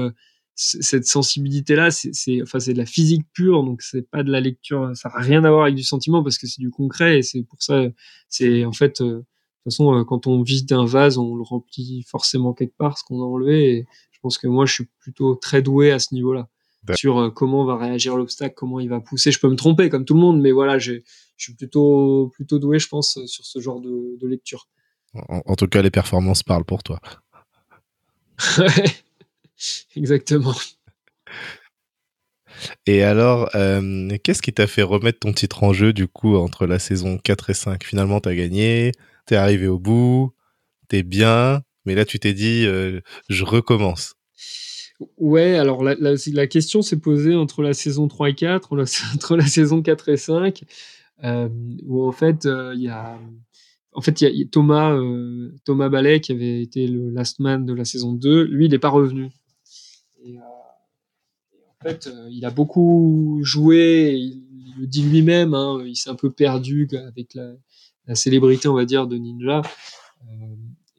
cette 0.59 1.05
sensibilité 1.05 1.75
là 1.75 1.91
c'est 1.91 2.41
enfin 2.41 2.59
c'est 2.59 2.73
de 2.73 2.79
la 2.79 2.87
physique 2.87 3.27
pure 3.31 3.63
donc 3.63 3.83
c'est 3.83 4.09
pas 4.09 4.23
de 4.23 4.31
la 4.31 4.41
lecture 4.41 4.89
ça 4.95 5.09
n'a 5.09 5.19
rien 5.19 5.43
à 5.43 5.51
voir 5.51 5.63
avec 5.63 5.75
du 5.75 5.83
sentiment 5.83 6.23
parce 6.23 6.39
que 6.39 6.47
c'est 6.47 6.59
du 6.59 6.71
concret 6.71 7.19
et 7.19 7.21
c'est 7.21 7.43
pour 7.43 7.61
ça 7.61 7.83
c'est 8.27 8.65
en 8.65 8.71
fait 8.71 8.99
euh, 9.01 9.05
de 9.05 9.17
toute 9.19 9.63
façon 9.65 9.93
euh, 9.93 10.03
quand 10.03 10.25
on 10.25 10.41
vide 10.41 10.73
un 10.73 10.85
vase 10.85 11.19
on 11.19 11.35
le 11.35 11.43
remplit 11.43 12.03
forcément 12.07 12.53
quelque 12.53 12.75
part 12.75 12.97
ce 12.97 13.03
qu'on 13.03 13.21
a 13.21 13.25
enlevé 13.25 13.69
et 13.69 13.85
je 14.11 14.19
pense 14.19 14.39
que 14.39 14.47
moi 14.47 14.65
je 14.65 14.73
suis 14.73 14.87
plutôt 14.97 15.35
très 15.35 15.61
doué 15.61 15.91
à 15.91 15.99
ce 15.99 16.15
niveau 16.15 16.33
là 16.33 16.49
sur 16.97 17.19
euh, 17.19 17.29
comment 17.29 17.63
va 17.63 17.77
réagir 17.77 18.17
l'obstacle 18.17 18.55
comment 18.57 18.79
il 18.79 18.89
va 18.89 18.99
pousser. 18.99 19.31
Je 19.31 19.39
peux 19.39 19.49
me 19.49 19.57
tromper 19.57 19.89
comme 19.89 20.05
tout 20.05 20.15
le 20.15 20.21
monde 20.21 20.41
mais 20.41 20.51
voilà 20.51 20.79
je 20.79 21.01
suis 21.37 21.53
plutôt 21.53 22.31
plutôt 22.33 22.57
doué 22.57 22.79
je 22.79 22.87
pense 22.87 23.23
sur 23.25 23.45
ce 23.45 23.59
genre 23.59 23.79
de, 23.79 24.17
de 24.19 24.27
lecture. 24.27 24.67
En, 25.13 25.41
en 25.45 25.55
tout 25.55 25.67
cas 25.67 25.83
les 25.83 25.91
performances 25.91 26.41
parlent 26.41 26.65
pour 26.65 26.81
toi 26.81 26.99
Exactement. 29.95 30.55
Et 32.85 33.03
alors, 33.03 33.49
euh, 33.55 34.17
qu'est-ce 34.23 34.41
qui 34.41 34.53
t'a 34.53 34.67
fait 34.67 34.81
remettre 34.81 35.19
ton 35.19 35.33
titre 35.33 35.63
en 35.63 35.73
jeu 35.73 35.93
du 35.93 36.07
coup 36.07 36.35
entre 36.35 36.65
la 36.65 36.79
saison 36.79 37.17
4 37.17 37.51
et 37.51 37.53
5 37.53 37.83
Finalement, 37.83 38.19
t'as 38.19 38.33
gagné, 38.33 38.93
t'es 39.25 39.35
arrivé 39.35 39.67
au 39.67 39.77
bout, 39.77 40.33
t'es 40.87 41.03
bien, 41.03 41.61
mais 41.85 41.93
là 41.93 42.05
tu 42.05 42.19
t'es 42.19 42.33
dit, 42.33 42.63
je 42.63 43.43
recommence. 43.43 44.15
Ouais, 45.17 45.55
alors 45.55 45.83
la, 45.83 45.95
la, 45.99 46.47
question 46.47 46.81
s'est 46.81 46.97
posée 46.97 47.35
entre 47.35 47.61
la 47.61 47.73
saison 47.75 48.07
3 48.07 48.29
et 48.29 48.35
4, 48.35 48.73
entre 49.13 49.37
la 49.37 49.45
saison 49.45 49.83
4 49.83 50.09
et 50.09 50.17
5, 50.17 50.63
où 51.85 52.07
en 52.07 52.11
fait, 52.11 52.45
il 52.45 52.81
y 52.81 52.89
a 52.89 53.19
en 53.97 54.01
fait, 54.01 54.21
il 54.21 54.37
y 54.37 54.43
a 54.43 54.45
Thomas, 54.45 54.93
euh, 54.93 55.55
Thomas 55.65 55.89
Ballet, 55.89 56.21
qui 56.21 56.31
avait 56.31 56.61
été 56.61 56.87
le 56.87 57.09
last 57.09 57.39
man 57.39 57.65
de 57.65 57.73
la 57.73 57.83
saison 57.83 58.13
2, 58.13 58.43
lui, 58.43 58.65
il 58.65 58.71
n'est 58.71 58.77
pas 58.77 58.89
revenu. 58.89 59.29
Et, 60.23 60.37
euh, 60.37 60.41
en 60.41 61.83
fait, 61.83 62.07
euh, 62.07 62.27
il 62.31 62.45
a 62.45 62.49
beaucoup 62.49 63.39
joué, 63.43 64.15
il, 64.17 64.43
le 64.79 64.87
dit 64.87 65.03
lui-même, 65.03 65.53
hein, 65.53 65.83
il 65.85 65.95
s'est 65.95 66.09
un 66.09 66.15
peu 66.15 66.31
perdu 66.31 66.87
avec 67.07 67.33
la, 67.33 67.53
la, 68.05 68.15
célébrité, 68.15 68.67
on 68.67 68.73
va 68.73 68.85
dire, 68.85 69.07
de 69.07 69.17
Ninja. 69.17 69.61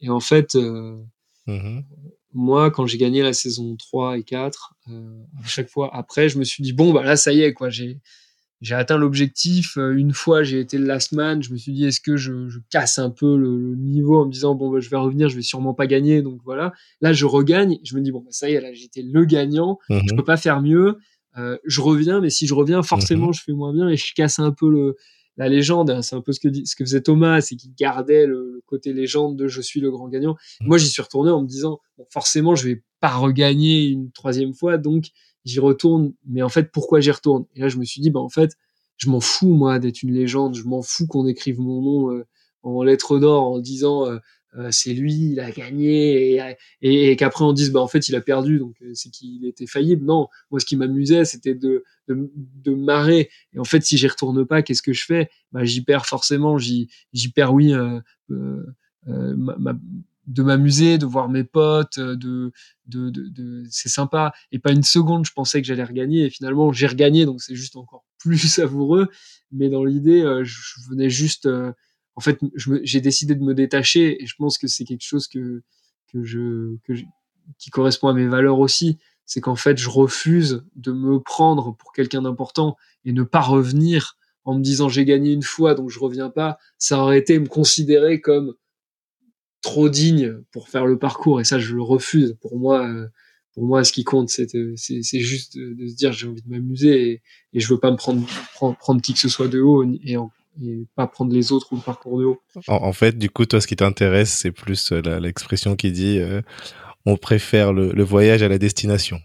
et 0.01 0.09
en 0.09 0.19
fait, 0.19 0.55
mm-hmm. 0.55 1.83
moi, 2.33 2.71
quand 2.71 2.85
j'ai 2.85 2.97
gagné 2.97 3.21
la 3.21 3.31
saison 3.31 3.77
3 3.77 4.17
et 4.17 4.23
4, 4.23 4.75
à 4.87 5.47
chaque 5.47 5.69
fois 5.69 5.95
après, 5.95 6.27
je 6.27 6.37
me 6.39 6.43
suis 6.43 6.61
dit, 6.61 6.73
bon, 6.73 6.91
bah 6.91 7.03
là, 7.03 7.15
ça 7.15 7.31
y 7.31 7.41
est, 7.41 7.53
quoi, 7.53 7.69
j'ai 7.69 8.01
j'ai 8.61 8.75
atteint 8.75 8.97
l'objectif. 8.97 9.77
Euh, 9.77 9.95
une 9.95 10.13
fois, 10.13 10.43
j'ai 10.43 10.59
été 10.59 10.77
le 10.77 10.85
last 10.85 11.13
man. 11.13 11.41
Je 11.41 11.51
me 11.51 11.57
suis 11.57 11.71
dit, 11.71 11.85
est-ce 11.85 12.01
que 12.01 12.17
je, 12.17 12.49
je, 12.49 12.59
casse 12.69 12.99
un 12.99 13.09
peu 13.09 13.37
le, 13.37 13.75
niveau 13.75 14.21
en 14.21 14.25
me 14.25 14.31
disant, 14.31 14.55
bon, 14.55 14.69
bah, 14.69 14.79
je 14.79 14.89
vais 14.89 14.97
revenir, 14.97 15.29
je 15.29 15.35
vais 15.35 15.41
sûrement 15.41 15.73
pas 15.73 15.87
gagner. 15.87 16.21
Donc 16.21 16.41
voilà. 16.43 16.73
Là, 17.01 17.13
je 17.13 17.25
regagne. 17.25 17.79
Je 17.83 17.95
me 17.95 18.01
dis, 18.01 18.11
bon, 18.11 18.19
bah, 18.19 18.31
ça 18.31 18.49
y 18.49 18.53
est, 18.53 18.61
là, 18.61 18.73
j'étais 18.73 19.01
le 19.01 19.25
gagnant. 19.25 19.79
Je 19.89 19.95
mhm. 19.95 20.17
peux 20.17 20.23
pas 20.23 20.37
faire 20.37 20.61
mieux. 20.61 20.97
Euh, 21.37 21.57
je 21.65 21.79
reviens, 21.79 22.19
mais 22.19 22.29
si 22.29 22.47
je 22.47 22.53
reviens, 22.53 22.83
forcément, 22.83 23.27
mhm. 23.27 23.33
je 23.33 23.41
fais 23.43 23.53
moins 23.53 23.73
bien 23.73 23.87
et 23.87 23.95
je 23.95 24.13
casse 24.13 24.39
un 24.39 24.51
peu 24.51 24.69
le, 24.69 24.97
la 25.37 25.47
légende. 25.47 25.89
Hein. 25.89 26.01
C'est 26.01 26.15
un 26.15 26.21
peu 26.21 26.33
ce 26.33 26.41
que, 26.41 26.49
ce 26.65 26.75
que 26.75 26.83
faisait 26.83 27.01
Thomas, 27.01 27.39
c'est 27.39 27.55
qu'il 27.55 27.73
gardait 27.73 28.25
le, 28.27 28.61
côté 28.65 28.93
légende 28.93 29.37
de 29.37 29.47
je 29.47 29.61
suis 29.61 29.79
le 29.79 29.89
grand 29.89 30.09
gagnant. 30.09 30.35
Mhm. 30.61 30.67
Moi, 30.67 30.77
j'y 30.77 30.87
suis 30.87 31.01
retourné 31.01 31.31
en 31.31 31.41
me 31.41 31.47
disant, 31.47 31.79
bon, 31.97 32.05
forcément, 32.11 32.55
je 32.55 32.67
vais 32.67 32.83
pas 32.99 33.15
regagner 33.15 33.85
une 33.85 34.11
troisième 34.11 34.53
fois. 34.53 34.77
Donc, 34.77 35.05
j'y 35.49 35.59
retourne. 35.59 36.13
Mais 36.27 36.41
en 36.41 36.49
fait, 36.49 36.71
pourquoi 36.71 36.99
j'y 36.99 37.11
retourne? 37.11 37.45
Et 37.55 37.61
là, 37.61 37.69
je 37.69 37.77
me 37.77 37.85
suis 37.85 38.01
dit, 38.01 38.09
bah 38.09 38.19
en 38.19 38.29
fait, 38.29 38.55
je 38.99 39.09
m'en 39.09 39.21
fous 39.21 39.53
moi 39.53 39.79
d'être 39.79 40.03
une 40.03 40.13
légende. 40.13 40.55
Je 40.55 40.63
m'en 40.63 40.81
fous 40.81 41.07
qu'on 41.07 41.25
écrive 41.25 41.59
mon 41.59 41.81
nom 41.81 42.11
euh, 42.11 42.25
en 42.63 42.83
lettres 42.83 43.17
d'or 43.17 43.43
en 43.43 43.59
disant 43.59 44.05
euh, 44.05 44.17
euh, 44.57 44.69
c'est 44.71 44.93
lui, 44.93 45.31
il 45.31 45.39
a 45.39 45.51
gagné 45.51 46.41
et, 46.81 47.15
qu'après 47.15 47.45
on 47.45 47.53
dise 47.53 47.71
bah 47.71 47.81
en 47.81 47.87
fait 47.87 48.09
il 48.09 48.15
a 48.15 48.21
perdu 48.21 48.57
donc 48.57 48.75
c'est 48.93 49.09
qu'il 49.09 49.45
était 49.45 49.67
faillible. 49.67 50.05
Non, 50.05 50.27
moi 50.51 50.59
ce 50.59 50.65
qui 50.65 50.75
m'amusait 50.75 51.23
c'était 51.23 51.55
de, 51.55 51.83
de, 52.07 52.73
marrer. 52.73 53.29
Et 53.53 53.59
en 53.59 53.63
fait 53.63 53.81
si 53.85 53.97
j'y 53.97 54.07
retourne 54.07 54.45
pas, 54.45 54.63
qu'est-ce 54.63 54.81
que 54.81 54.91
je 54.91 55.05
fais? 55.05 55.29
Bah 55.51 55.63
j'y 55.65 55.81
perds 55.83 56.07
forcément. 56.07 56.57
J'y 56.57 56.89
perds 57.33 57.53
oui. 57.53 57.73
ma, 59.07 59.73
de 60.27 60.43
m'amuser, 60.43 60.97
de 60.97 61.05
voir 61.05 61.29
mes 61.29 61.43
potes, 61.43 61.97
euh, 61.97 62.15
de, 62.15 62.51
de, 62.85 63.09
de, 63.09 63.63
c'est 63.69 63.89
sympa. 63.89 64.33
Et 64.51 64.59
pas 64.59 64.71
une 64.71 64.83
seconde, 64.83 65.25
je 65.25 65.31
pensais 65.33 65.61
que 65.61 65.67
j'allais 65.67 65.83
regagner. 65.83 66.25
Et 66.25 66.29
finalement, 66.29 66.71
j'ai 66.71 66.87
regagné, 66.87 67.25
donc 67.25 67.41
c'est 67.41 67.55
juste 67.55 67.75
encore 67.75 68.05
plus 68.19 68.37
savoureux. 68.37 69.07
Mais 69.51 69.69
dans 69.69 69.83
l'idée, 69.83 70.21
euh, 70.21 70.43
je 70.43 70.57
venais 70.89 71.09
juste. 71.09 71.45
Euh, 71.45 71.71
en 72.15 72.21
fait, 72.21 72.39
j'ai 72.83 72.99
décidé 72.99 73.33
de 73.33 73.43
me 73.43 73.53
détacher. 73.53 74.21
Et 74.21 74.25
je 74.25 74.35
pense 74.37 74.57
que 74.57 74.67
c'est 74.67 74.83
quelque 74.83 75.05
chose 75.05 75.27
que, 75.27 75.63
que 76.11 76.23
je, 76.23 76.75
que 76.83 76.93
qui 77.57 77.69
correspond 77.69 78.09
à 78.09 78.13
mes 78.13 78.27
valeurs 78.27 78.59
aussi. 78.59 78.97
C'est 79.25 79.41
qu'en 79.41 79.55
fait, 79.55 79.77
je 79.77 79.89
refuse 79.89 80.63
de 80.75 80.91
me 80.91 81.19
prendre 81.19 81.75
pour 81.75 81.93
quelqu'un 81.93 82.23
d'important 82.23 82.75
et 83.05 83.13
ne 83.13 83.23
pas 83.23 83.41
revenir 83.41 84.17
en 84.43 84.55
me 84.55 84.61
disant 84.61 84.89
j'ai 84.89 85.05
gagné 85.05 85.31
une 85.31 85.43
fois, 85.43 85.75
donc 85.75 85.89
je 85.89 85.99
reviens 85.99 86.29
pas. 86.29 86.57
Ça 86.77 86.99
aurait 86.99 87.19
été 87.19 87.39
me 87.39 87.47
considérer 87.47 88.21
comme 88.21 88.55
trop 89.61 89.89
digne 89.89 90.35
pour 90.51 90.69
faire 90.69 90.85
le 90.85 90.97
parcours 90.97 91.41
et 91.41 91.43
ça 91.43 91.59
je 91.59 91.75
le 91.75 91.81
refuse. 91.81 92.37
Pour 92.41 92.57
moi 92.57 92.87
euh, 92.87 93.07
pour 93.53 93.65
moi 93.65 93.83
ce 93.83 93.91
qui 93.91 94.03
compte 94.03 94.29
c'est 94.29 94.47
c'est 94.75 95.19
juste 95.19 95.57
de, 95.57 95.87
se 95.87 95.95
dire 95.95 96.11
j'ai 96.11 96.27
envie 96.27 96.41
de 96.41 96.49
m'amuser 96.49 97.11
et, 97.11 97.21
et, 97.53 97.59
je 97.59 97.67
veux 97.67 97.79
pas 97.79 97.91
me 97.91 97.97
prendre, 97.97 98.25
prendre, 98.53 98.77
prendre 98.77 99.01
qui 99.01 99.13
que 99.13 99.19
ce 99.19 99.29
soit 99.29 99.47
de 99.47 99.59
haut 99.59 99.83
et, 99.83 100.17
et 100.61 100.87
pas 100.95 101.07
prendre 101.07 101.33
les 101.33 101.51
autres 101.51 101.73
ou 101.73 101.75
le 101.75 101.81
parcours 101.81 102.19
de 102.19 102.25
haut. 102.25 102.41
En, 102.67 102.93
fait 102.93 103.17
du 103.17 103.29
coup 103.29 103.45
toi 103.45 103.59
ce 103.59 103.67
qui 103.67 103.75
t'intéresse 103.75 104.31
c'est 104.31 104.51
plus 104.51 104.91
euh, 104.91 105.19
l'expression 105.19 105.75
qui 105.75 105.91
dit 105.91 106.19
euh, 106.19 106.41
on 107.05 107.17
préfère 107.17 107.73
le, 107.73 107.91
le, 107.91 108.03
voyage 108.03 108.43
à 108.43 108.47
la 108.47 108.57
destination. 108.57 109.19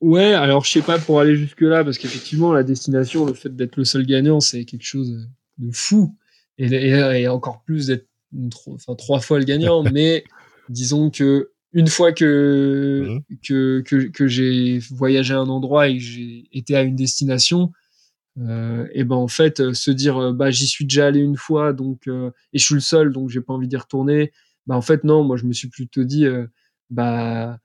Ouais 0.00 0.34
alors 0.34 0.64
je 0.64 0.70
sais 0.70 0.82
pas 0.82 0.98
pour 0.98 1.20
aller 1.20 1.34
jusque 1.34 1.62
là 1.62 1.82
parce 1.82 1.98
qu'effectivement 1.98 2.52
la 2.52 2.62
destination 2.62 3.24
le 3.24 3.34
fait 3.34 3.54
d'être 3.54 3.76
le 3.76 3.84
seul 3.84 4.06
gagnant 4.06 4.40
c'est 4.40 4.64
quelque 4.64 4.84
chose 4.84 5.28
de 5.58 5.70
fou. 5.72 6.14
Et, 6.58 6.68
et 6.72 7.28
encore 7.28 7.62
plus 7.64 7.88
d'être 7.88 8.06
enfin 8.66 8.94
trois 8.94 9.20
fois 9.20 9.38
le 9.38 9.44
gagnant, 9.44 9.82
mais 9.92 10.24
disons 10.68 11.10
que 11.10 11.50
une 11.72 11.88
fois 11.88 12.12
que 12.12 13.20
mmh. 13.30 13.36
que, 13.46 13.82
que, 13.84 13.96
que 14.08 14.26
j'ai 14.26 14.78
voyagé 14.90 15.34
à 15.34 15.38
un 15.38 15.48
endroit 15.48 15.88
et 15.88 15.98
que 15.98 16.02
j'ai 16.02 16.48
été 16.52 16.76
à 16.76 16.82
une 16.82 16.96
destination, 16.96 17.72
euh, 18.38 18.86
et 18.92 19.04
ben 19.04 19.16
en 19.16 19.28
fait 19.28 19.60
euh, 19.60 19.72
se 19.72 19.90
dire 19.90 20.18
euh, 20.18 20.32
bah 20.32 20.50
j'y 20.50 20.66
suis 20.66 20.84
déjà 20.84 21.06
allé 21.06 21.20
une 21.20 21.36
fois 21.36 21.72
donc 21.72 22.06
euh, 22.06 22.30
et 22.52 22.58
je 22.58 22.64
suis 22.64 22.74
le 22.74 22.80
seul 22.80 23.10
donc 23.10 23.30
j'ai 23.30 23.40
pas 23.40 23.54
envie 23.54 23.68
d'y 23.68 23.76
retourner. 23.76 24.32
Bah 24.66 24.76
en 24.76 24.82
fait 24.82 25.04
non, 25.04 25.24
moi 25.24 25.36
je 25.36 25.44
me 25.44 25.52
suis 25.52 25.68
plutôt 25.68 26.04
dit 26.04 26.26
bah 26.90 27.58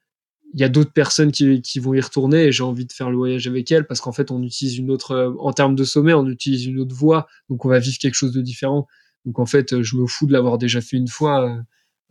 il 0.53 0.59
y 0.59 0.63
a 0.63 0.69
d'autres 0.69 0.93
personnes 0.93 1.31
qui, 1.31 1.61
qui 1.61 1.79
vont 1.79 1.93
y 1.93 2.01
retourner 2.01 2.45
et 2.45 2.51
j'ai 2.51 2.63
envie 2.63 2.85
de 2.85 2.91
faire 2.91 3.09
le 3.09 3.17
voyage 3.17 3.47
avec 3.47 3.71
elles 3.71 3.87
parce 3.87 4.01
qu'en 4.01 4.11
fait 4.11 4.31
on 4.31 4.43
utilise 4.43 4.77
une 4.77 4.91
autre 4.91 5.35
en 5.39 5.53
termes 5.53 5.75
de 5.75 5.83
sommet 5.83 6.13
on 6.13 6.27
utilise 6.27 6.65
une 6.65 6.79
autre 6.79 6.95
voie 6.95 7.27
donc 7.49 7.65
on 7.65 7.69
va 7.69 7.79
vivre 7.79 7.97
quelque 7.99 8.15
chose 8.15 8.33
de 8.33 8.41
différent 8.41 8.87
donc 9.25 9.39
en 9.39 9.45
fait, 9.45 9.81
je 9.81 9.95
me 9.97 10.07
fous 10.07 10.25
de 10.25 10.33
l'avoir 10.33 10.57
déjà 10.57 10.81
fait 10.81 10.97
une 10.97 11.07
fois. 11.07 11.49
Euh, 11.49 11.61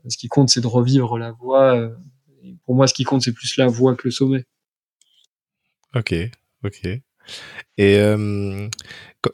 ce 0.09 0.17
qui 0.17 0.29
compte, 0.29 0.49
c'est 0.49 0.61
de 0.61 0.67
revivre 0.67 1.19
la 1.19 1.33
voie. 1.33 1.77
Euh, 1.77 1.91
pour 2.65 2.75
moi, 2.75 2.87
ce 2.87 2.95
qui 2.95 3.05
compte, 3.05 3.23
c'est 3.23 3.33
plus 3.33 3.57
la 3.57 3.67
voie 3.67 3.97
que 3.97 4.03
le 4.05 4.11
sommet. 4.11 4.45
Ok, 5.95 6.15
ok. 6.65 6.87
Et 7.77 7.97
euh, 7.99 8.69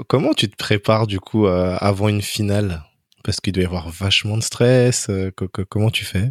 comment 0.08 0.32
tu 0.32 0.48
te 0.50 0.56
prépares 0.56 1.06
du 1.06 1.20
coup 1.20 1.46
avant 1.46 2.08
une 2.08 2.22
finale? 2.22 2.82
Parce 3.22 3.40
qu'il 3.40 3.52
doit 3.52 3.62
y 3.62 3.66
avoir 3.66 3.90
vachement 3.90 4.36
de 4.36 4.42
stress. 4.42 5.10
comment 5.68 5.90
tu 5.90 6.04
fais? 6.04 6.30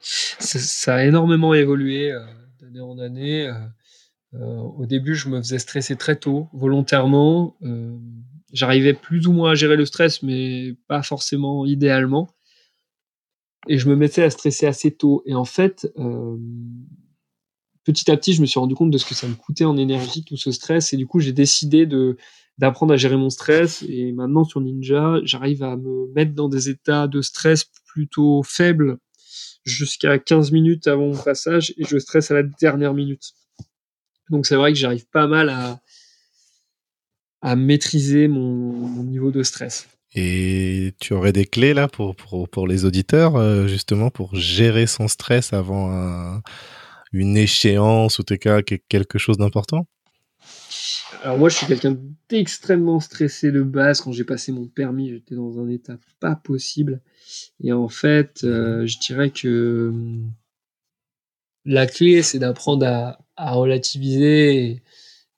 Ça, 0.00 0.96
a 0.96 1.04
énormément 1.04 1.54
évolué 1.54 2.12
d'année 2.60 2.80
en 2.80 2.98
année. 2.98 3.50
au 4.32 4.84
début, 4.86 5.14
je 5.14 5.28
me 5.28 5.38
faisais 5.38 5.58
stresser 5.58 5.96
très 5.96 6.16
tôt, 6.16 6.48
volontairement 6.52 7.56
j'arrivais 8.52 8.94
plus 8.94 9.26
ou 9.26 9.32
moins 9.32 9.52
à 9.52 9.54
gérer 9.54 9.76
le 9.76 9.86
stress, 9.86 10.22
mais 10.22 10.76
pas 10.88 11.02
forcément 11.02 11.64
idéalement. 11.64 12.30
Et 13.68 13.78
je 13.78 13.88
me 13.88 13.96
mettais 13.96 14.22
à 14.22 14.30
stresser 14.30 14.66
assez 14.66 14.90
tôt. 14.90 15.22
Et 15.26 15.34
en 15.34 15.44
fait, 15.44 15.90
euh, 15.98 16.36
petit 17.84 18.10
à 18.10 18.16
petit, 18.16 18.34
je 18.34 18.40
me 18.40 18.46
suis 18.46 18.58
rendu 18.58 18.74
compte 18.74 18.90
de 18.90 18.98
ce 18.98 19.06
que 19.06 19.14
ça 19.14 19.28
me 19.28 19.34
coûtait 19.34 19.64
en 19.64 19.76
énergie, 19.76 20.24
tout 20.24 20.36
ce 20.36 20.50
stress. 20.50 20.92
Et 20.92 20.96
du 20.96 21.06
coup, 21.06 21.20
j'ai 21.20 21.32
décidé 21.32 21.86
de 21.86 22.16
d'apprendre 22.58 22.92
à 22.92 22.96
gérer 22.96 23.16
mon 23.16 23.30
stress. 23.30 23.82
Et 23.88 24.12
maintenant, 24.12 24.44
sur 24.44 24.60
Ninja, 24.60 25.20
j'arrive 25.24 25.62
à 25.62 25.76
me 25.76 26.12
mettre 26.14 26.34
dans 26.34 26.48
des 26.48 26.68
états 26.68 27.08
de 27.08 27.22
stress 27.22 27.64
plutôt 27.86 28.42
faibles 28.42 28.98
jusqu'à 29.64 30.18
15 30.18 30.52
minutes 30.52 30.86
avant 30.86 31.08
mon 31.08 31.16
passage 31.16 31.72
et 31.76 31.84
je 31.84 31.98
stresse 31.98 32.30
à 32.30 32.34
la 32.34 32.42
dernière 32.42 32.94
minute. 32.94 33.32
Donc 34.30 34.46
c'est 34.46 34.56
vrai 34.56 34.72
que 34.72 34.78
j'arrive 34.78 35.06
pas 35.08 35.26
mal 35.26 35.48
à, 35.48 35.80
à 37.42 37.56
maîtriser 37.56 38.28
mon, 38.28 39.02
niveau 39.02 39.30
de 39.30 39.42
stress. 39.42 39.88
Et 40.14 40.94
tu 41.00 41.14
aurais 41.14 41.32
des 41.32 41.44
clés 41.44 41.74
là 41.74 41.88
pour, 41.88 42.14
pour, 42.14 42.48
pour 42.48 42.66
les 42.66 42.84
auditeurs, 42.84 43.36
euh, 43.36 43.66
justement, 43.66 44.10
pour 44.10 44.34
gérer 44.36 44.86
son 44.86 45.08
stress 45.08 45.52
avant 45.52 46.40
une 47.12 47.36
échéance 47.36 48.18
ou 48.18 48.22
quelque 48.24 49.18
chose 49.18 49.38
d'important? 49.38 49.86
Alors 51.22 51.38
moi, 51.38 51.48
je 51.48 51.56
suis 51.56 51.66
quelqu'un 51.66 51.96
d'extrêmement 52.28 52.98
stressé 52.98 53.52
de 53.52 53.62
base. 53.62 54.00
Quand 54.00 54.12
j'ai 54.12 54.24
passé 54.24 54.50
mon 54.50 54.66
permis, 54.66 55.10
j'étais 55.10 55.34
dans 55.34 55.60
un 55.60 55.68
état 55.68 55.96
pas 56.20 56.34
possible. 56.34 57.00
Et 57.62 57.72
en 57.72 57.88
fait, 57.88 58.40
euh, 58.44 58.86
je 58.86 58.98
dirais 58.98 59.30
que 59.30 59.90
hum, 59.92 60.32
la 61.64 61.86
clé, 61.86 62.22
c'est 62.22 62.40
d'apprendre 62.40 62.86
à, 62.86 63.18
à 63.36 63.52
relativiser 63.52 64.82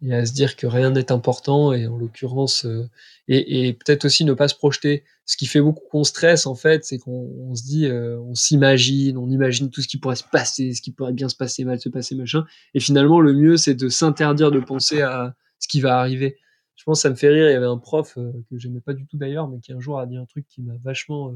et 0.06 0.14
à 0.14 0.26
se 0.26 0.32
dire 0.32 0.56
que 0.56 0.66
rien 0.66 0.90
n'est 0.90 1.10
important 1.10 1.72
et 1.72 1.86
en 1.86 1.96
l'occurrence 1.96 2.66
euh, 2.66 2.88
et, 3.26 3.68
et 3.68 3.72
peut-être 3.72 4.04
aussi 4.04 4.24
ne 4.24 4.34
pas 4.34 4.48
se 4.48 4.54
projeter. 4.54 5.04
Ce 5.24 5.36
qui 5.38 5.46
fait 5.46 5.62
beaucoup 5.62 5.84
qu'on 5.90 6.04
stresse 6.04 6.46
en 6.46 6.54
fait 6.54 6.84
c'est 6.84 6.98
qu'on 6.98 7.54
se 7.54 7.62
dit 7.62 7.86
euh, 7.86 8.20
on 8.20 8.34
s'imagine 8.34 9.16
on 9.16 9.30
imagine 9.30 9.70
tout 9.70 9.80
ce 9.80 9.88
qui 9.88 9.98
pourrait 9.98 10.16
se 10.16 10.24
passer 10.24 10.74
ce 10.74 10.82
qui 10.82 10.92
pourrait 10.92 11.14
bien 11.14 11.28
se 11.28 11.36
passer 11.36 11.64
mal 11.64 11.80
se 11.80 11.88
passer 11.88 12.14
machin. 12.14 12.44
Et 12.74 12.80
finalement 12.80 13.20
le 13.20 13.32
mieux 13.32 13.56
c'est 13.56 13.74
de 13.74 13.88
s'interdire 13.88 14.50
de 14.50 14.60
penser 14.60 15.00
à 15.00 15.34
ce 15.58 15.68
qui 15.68 15.80
va 15.80 15.98
arriver. 15.98 16.36
Je 16.76 16.82
pense 16.84 16.98
que 16.98 17.02
ça 17.02 17.10
me 17.10 17.14
fait 17.14 17.28
rire. 17.28 17.48
Il 17.48 17.52
y 17.52 17.56
avait 17.56 17.64
un 17.66 17.78
prof 17.78 18.18
euh, 18.18 18.32
que 18.50 18.58
j'aimais 18.58 18.80
pas 18.80 18.92
du 18.92 19.06
tout 19.06 19.16
d'ailleurs 19.16 19.48
mais 19.48 19.60
qui 19.60 19.72
un 19.72 19.80
jour 19.80 19.98
a 19.98 20.06
dit 20.06 20.16
un 20.16 20.26
truc 20.26 20.46
qui 20.48 20.60
m'a 20.60 20.74
vachement 20.82 21.34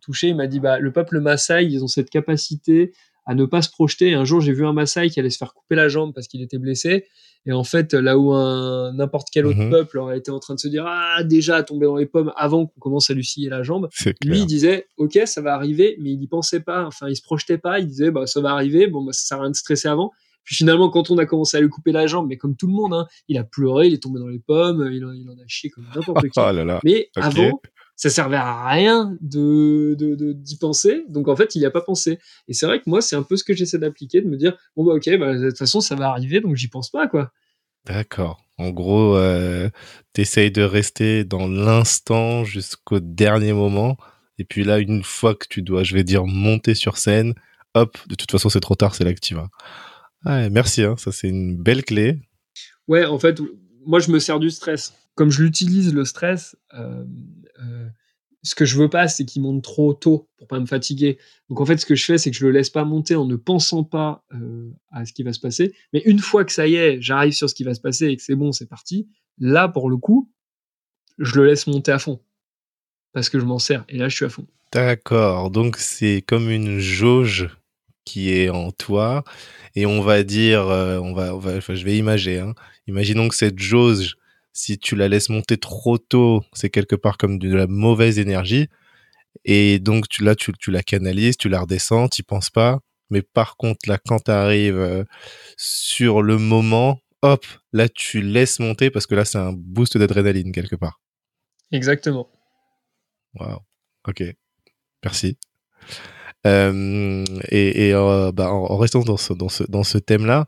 touché. 0.00 0.28
Il 0.28 0.36
m'a 0.36 0.46
dit 0.46 0.60
bah 0.60 0.78
le 0.78 0.92
peuple 0.92 1.20
Maasai 1.20 1.66
ils 1.66 1.84
ont 1.84 1.88
cette 1.88 2.08
capacité 2.08 2.92
à 3.30 3.34
ne 3.36 3.44
pas 3.44 3.62
se 3.62 3.70
projeter. 3.70 4.14
Un 4.14 4.24
jour, 4.24 4.40
j'ai 4.40 4.52
vu 4.52 4.66
un 4.66 4.72
Maasai 4.72 5.08
qui 5.08 5.20
allait 5.20 5.30
se 5.30 5.38
faire 5.38 5.54
couper 5.54 5.76
la 5.76 5.88
jambe 5.88 6.12
parce 6.12 6.26
qu'il 6.26 6.42
était 6.42 6.58
blessé. 6.58 7.04
Et 7.46 7.52
en 7.52 7.62
fait, 7.62 7.94
là 7.94 8.18
où 8.18 8.32
un 8.32 8.92
n'importe 8.92 9.28
quel 9.32 9.46
autre 9.46 9.58
Mhm. 9.60 9.70
peuple 9.70 9.98
aurait 9.98 10.18
été 10.18 10.30
en 10.32 10.40
train 10.40 10.54
de 10.56 10.58
se 10.58 10.66
dire 10.66 10.84
ah 10.86 11.22
déjà 11.22 11.62
tombé 11.62 11.86
dans 11.86 11.94
les 11.96 12.06
pommes 12.06 12.32
avant 12.36 12.66
qu'on 12.66 12.80
commence 12.80 13.08
à 13.08 13.14
lui 13.14 13.24
scier 13.24 13.48
la 13.48 13.62
jambe, 13.62 13.88
lui 14.24 14.40
il 14.40 14.46
disait 14.46 14.88
ok 14.98 15.18
ça 15.26 15.40
va 15.40 15.54
arriver, 15.54 15.96
mais 16.00 16.10
il 16.10 16.18
n'y 16.18 16.26
pensait 16.26 16.60
pas. 16.60 16.84
Enfin, 16.84 17.08
il 17.08 17.14
se 17.16 17.22
projetait 17.22 17.56
pas. 17.56 17.78
Il 17.78 17.86
disait 17.86 18.10
bah 18.10 18.26
ça 18.26 18.40
va 18.40 18.50
arriver. 18.50 18.88
Bon 18.88 19.02
bah 19.04 19.12
ça 19.12 19.24
sert 19.24 19.38
à 19.38 19.42
rien 19.42 19.50
de 19.50 19.56
stresser 19.56 19.86
avant. 19.88 20.10
Puis 20.44 20.56
finalement, 20.56 20.90
quand 20.90 21.10
on 21.12 21.18
a 21.18 21.24
commencé 21.26 21.56
à 21.56 21.60
lui 21.60 21.68
couper 21.68 21.92
la 21.92 22.06
jambe, 22.08 22.26
mais 22.28 22.36
comme 22.36 22.56
tout 22.56 22.66
le 22.66 22.72
monde, 22.72 22.92
hein, 22.94 23.06
il 23.28 23.38
a 23.38 23.44
pleuré, 23.44 23.86
il 23.86 23.94
est 23.94 24.02
tombé 24.02 24.18
dans 24.18 24.26
les 24.28 24.40
pommes, 24.40 24.90
il 24.92 25.04
en, 25.04 25.12
il 25.12 25.28
en 25.30 25.34
a 25.34 25.46
chié 25.46 25.70
comme 25.70 25.84
n'importe 25.94 26.22
qui. 26.28 26.38
Oh 26.40 26.50
là 26.52 26.64
là. 26.64 26.80
Mais 26.84 27.08
avant, 27.14 27.60
ça 28.00 28.08
servait 28.08 28.38
à 28.38 28.66
rien 28.66 29.14
de 29.20 29.94
d'y 30.32 30.56
penser. 30.56 31.04
Donc 31.10 31.28
en 31.28 31.36
fait, 31.36 31.54
il 31.54 31.58
n'y 31.58 31.66
a 31.66 31.70
pas 31.70 31.82
pensé. 31.82 32.18
Et 32.48 32.54
c'est 32.54 32.64
vrai 32.64 32.78
que 32.78 32.88
moi, 32.88 33.02
c'est 33.02 33.14
un 33.14 33.22
peu 33.22 33.36
ce 33.36 33.44
que 33.44 33.52
j'essaie 33.52 33.78
d'appliquer, 33.78 34.22
de 34.22 34.26
me 34.26 34.38
dire 34.38 34.56
bon 34.74 34.86
bah 34.86 34.94
ok, 34.94 35.18
bah, 35.18 35.36
de 35.36 35.50
toute 35.50 35.58
façon, 35.58 35.82
ça 35.82 35.96
va 35.96 36.08
arriver, 36.08 36.40
donc 36.40 36.56
j'y 36.56 36.68
pense 36.68 36.88
pas 36.88 37.08
quoi. 37.08 37.30
D'accord. 37.84 38.42
En 38.56 38.70
gros, 38.70 39.16
euh, 39.16 39.68
t'essayes 40.14 40.50
de 40.50 40.62
rester 40.62 41.24
dans 41.24 41.46
l'instant 41.46 42.42
jusqu'au 42.42 43.00
dernier 43.00 43.52
moment. 43.52 43.98
Et 44.38 44.44
puis 44.44 44.64
là, 44.64 44.78
une 44.78 45.04
fois 45.04 45.34
que 45.34 45.46
tu 45.46 45.60
dois, 45.60 45.82
je 45.82 45.94
vais 45.94 46.04
dire, 46.04 46.24
monter 46.24 46.74
sur 46.74 46.96
scène, 46.96 47.34
hop, 47.74 47.98
de 48.08 48.14
toute 48.14 48.30
façon, 48.30 48.48
c'est 48.48 48.60
trop 48.60 48.76
tard, 48.76 48.94
c'est 48.94 49.04
là 49.04 49.12
que 49.12 49.20
tu 49.20 49.34
vas. 49.34 49.48
Ouais, 50.24 50.48
merci, 50.48 50.84
hein, 50.84 50.94
ça 50.96 51.12
c'est 51.12 51.28
une 51.28 51.62
belle 51.62 51.84
clé. 51.84 52.18
Ouais, 52.88 53.04
en 53.04 53.18
fait, 53.18 53.42
moi, 53.84 54.00
je 54.00 54.10
me 54.10 54.18
sers 54.18 54.40
du 54.40 54.48
stress. 54.48 54.94
Comme 55.16 55.30
je 55.30 55.42
l'utilise, 55.42 55.92
le 55.92 56.06
stress, 56.06 56.56
euh, 56.72 57.04
ce 58.42 58.54
que 58.54 58.64
je 58.64 58.76
veux 58.76 58.88
pas, 58.88 59.08
c'est 59.08 59.24
qu'il 59.24 59.42
monte 59.42 59.62
trop 59.62 59.92
tôt 59.92 60.28
pour 60.38 60.46
pas 60.46 60.58
me 60.60 60.66
fatiguer. 60.66 61.18
Donc, 61.48 61.60
en 61.60 61.66
fait, 61.66 61.76
ce 61.76 61.86
que 61.86 61.94
je 61.94 62.04
fais, 62.04 62.18
c'est 62.18 62.30
que 62.30 62.36
je 62.36 62.46
le 62.46 62.52
laisse 62.52 62.70
pas 62.70 62.84
monter 62.84 63.14
en 63.16 63.26
ne 63.26 63.36
pensant 63.36 63.84
pas 63.84 64.24
euh, 64.32 64.70
à 64.90 65.04
ce 65.04 65.12
qui 65.12 65.22
va 65.22 65.32
se 65.32 65.40
passer. 65.40 65.74
Mais 65.92 66.02
une 66.06 66.18
fois 66.18 66.44
que 66.44 66.52
ça 66.52 66.66
y 66.66 66.76
est, 66.76 67.00
j'arrive 67.02 67.32
sur 67.32 67.50
ce 67.50 67.54
qui 67.54 67.64
va 67.64 67.74
se 67.74 67.80
passer 67.80 68.06
et 68.06 68.16
que 68.16 68.22
c'est 68.22 68.36
bon, 68.36 68.52
c'est 68.52 68.68
parti, 68.68 69.08
là, 69.38 69.68
pour 69.68 69.90
le 69.90 69.98
coup, 69.98 70.30
je 71.18 71.36
le 71.36 71.46
laisse 71.46 71.66
monter 71.66 71.92
à 71.92 71.98
fond. 71.98 72.20
Parce 73.12 73.28
que 73.28 73.38
je 73.38 73.44
m'en 73.44 73.58
sers. 73.58 73.84
Et 73.88 73.98
là, 73.98 74.08
je 74.08 74.16
suis 74.16 74.24
à 74.24 74.30
fond. 74.30 74.46
D'accord. 74.72 75.50
Donc 75.50 75.76
c'est 75.76 76.22
comme 76.24 76.48
une 76.48 76.78
jauge 76.78 77.48
qui 78.04 78.30
est 78.30 78.50
en 78.50 78.70
toi. 78.70 79.24
Et 79.74 79.86
on 79.86 80.00
va 80.00 80.22
dire, 80.22 80.68
euh, 80.68 80.98
on 80.98 81.12
va, 81.12 81.60
je 81.60 81.84
vais 81.84 81.96
imager. 81.96 82.38
Hein. 82.38 82.54
Imaginons 82.86 83.28
que 83.28 83.34
cette 83.34 83.58
jauge, 83.58 84.16
si 84.52 84.78
tu 84.78 84.96
la 84.96 85.08
laisses 85.08 85.28
monter 85.28 85.58
trop 85.58 85.98
tôt, 85.98 86.42
c'est 86.52 86.70
quelque 86.70 86.96
part 86.96 87.18
comme 87.18 87.38
de 87.38 87.54
la 87.54 87.66
mauvaise 87.66 88.18
énergie. 88.18 88.68
Et 89.44 89.78
donc 89.78 90.08
tu, 90.08 90.24
là, 90.24 90.34
tu, 90.34 90.52
tu 90.52 90.70
la 90.70 90.82
canalises, 90.82 91.36
tu 91.36 91.48
la 91.48 91.60
redescends, 91.60 92.08
tu 92.08 92.22
penses 92.22 92.50
pas. 92.50 92.80
Mais 93.10 93.22
par 93.22 93.56
contre, 93.56 93.88
là, 93.88 93.98
quand 94.04 94.24
tu 94.24 94.30
arrives 94.30 95.06
sur 95.56 96.22
le 96.22 96.38
moment, 96.38 97.00
hop, 97.22 97.46
là, 97.72 97.88
tu 97.88 98.22
laisses 98.22 98.60
monter 98.60 98.90
parce 98.90 99.06
que 99.06 99.14
là, 99.14 99.24
c'est 99.24 99.38
un 99.38 99.52
boost 99.52 99.98
d'adrénaline 99.98 100.52
quelque 100.52 100.76
part. 100.76 101.00
Exactement. 101.72 102.28
Waouh. 103.34 103.58
Ok. 104.08 104.22
Merci. 105.04 105.38
Euh, 106.46 107.24
et 107.50 107.88
et 107.88 107.94
euh, 107.94 108.32
bah, 108.32 108.50
en, 108.50 108.64
en 108.64 108.76
restant 108.78 109.02
dans 109.02 109.16
ce, 109.16 109.32
dans 109.32 109.48
ce, 109.48 109.62
dans 109.64 109.84
ce 109.84 109.98
thème-là, 109.98 110.46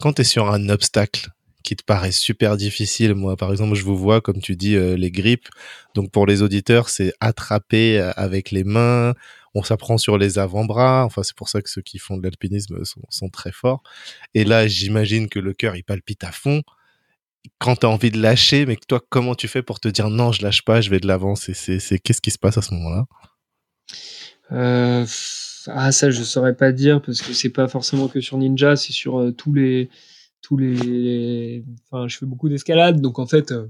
quand 0.00 0.12
tu 0.14 0.22
es 0.22 0.24
sur 0.24 0.50
un 0.50 0.68
obstacle 0.68 1.30
qui 1.62 1.76
te 1.76 1.84
paraît 1.84 2.12
super 2.12 2.56
difficile, 2.56 3.14
moi 3.14 3.36
par 3.36 3.50
exemple, 3.50 3.74
je 3.74 3.84
vous 3.84 3.96
vois, 3.96 4.20
comme 4.20 4.40
tu 4.40 4.56
dis, 4.56 4.76
euh, 4.76 4.96
les 4.96 5.10
grippes. 5.10 5.48
Donc 5.94 6.10
pour 6.10 6.26
les 6.26 6.42
auditeurs, 6.42 6.88
c'est 6.88 7.12
attraper 7.20 7.98
euh, 7.98 8.12
avec 8.16 8.50
les 8.50 8.64
mains, 8.64 9.14
on 9.54 9.62
s'apprend 9.62 9.98
sur 9.98 10.18
les 10.18 10.38
avant-bras. 10.38 11.04
Enfin, 11.04 11.22
c'est 11.22 11.36
pour 11.36 11.48
ça 11.48 11.62
que 11.62 11.70
ceux 11.70 11.82
qui 11.82 11.98
font 11.98 12.16
de 12.16 12.22
l'alpinisme 12.22 12.80
sont, 13.10 13.28
très 13.28 13.52
forts. 13.52 13.82
Et 14.34 14.44
là, 14.44 14.66
j'imagine 14.66 15.28
que 15.28 15.38
le 15.38 15.52
cœur, 15.52 15.76
il 15.76 15.84
palpite 15.84 16.24
à 16.24 16.32
fond. 16.32 16.62
Quand 17.58 17.76
tu 17.76 17.86
as 17.86 17.88
envie 17.88 18.10
de 18.10 18.20
lâcher, 18.20 18.66
mais 18.66 18.76
toi, 18.76 19.00
comment 19.08 19.34
tu 19.34 19.48
fais 19.48 19.62
pour 19.62 19.80
te 19.80 19.88
dire 19.88 20.08
non, 20.10 20.32
je 20.32 20.42
lâche 20.42 20.62
pas, 20.62 20.80
je 20.80 20.90
vais 20.90 21.00
de 21.00 21.06
l'avant? 21.06 21.34
Qu'est-ce 21.34 22.20
qui 22.20 22.30
se 22.30 22.38
passe 22.38 22.56
à 22.56 22.62
ce 22.62 22.72
moment-là? 22.74 23.06
Euh, 24.52 25.06
ah, 25.66 25.92
ça, 25.92 26.10
je 26.10 26.22
saurais 26.22 26.56
pas 26.56 26.72
dire 26.72 27.02
parce 27.02 27.20
que 27.20 27.32
c'est 27.32 27.50
pas 27.50 27.68
forcément 27.68 28.08
que 28.08 28.20
sur 28.20 28.38
Ninja, 28.38 28.76
c'est 28.76 28.92
sur 28.92 29.32
tous 29.36 29.52
les, 29.52 29.90
tous 30.42 30.56
les. 30.56 31.64
Enfin, 31.90 32.08
je 32.08 32.18
fais 32.18 32.26
beaucoup 32.26 32.48
d'escalade, 32.48 33.00
donc 33.00 33.18
en 33.18 33.26
fait, 33.26 33.52
euh, 33.52 33.66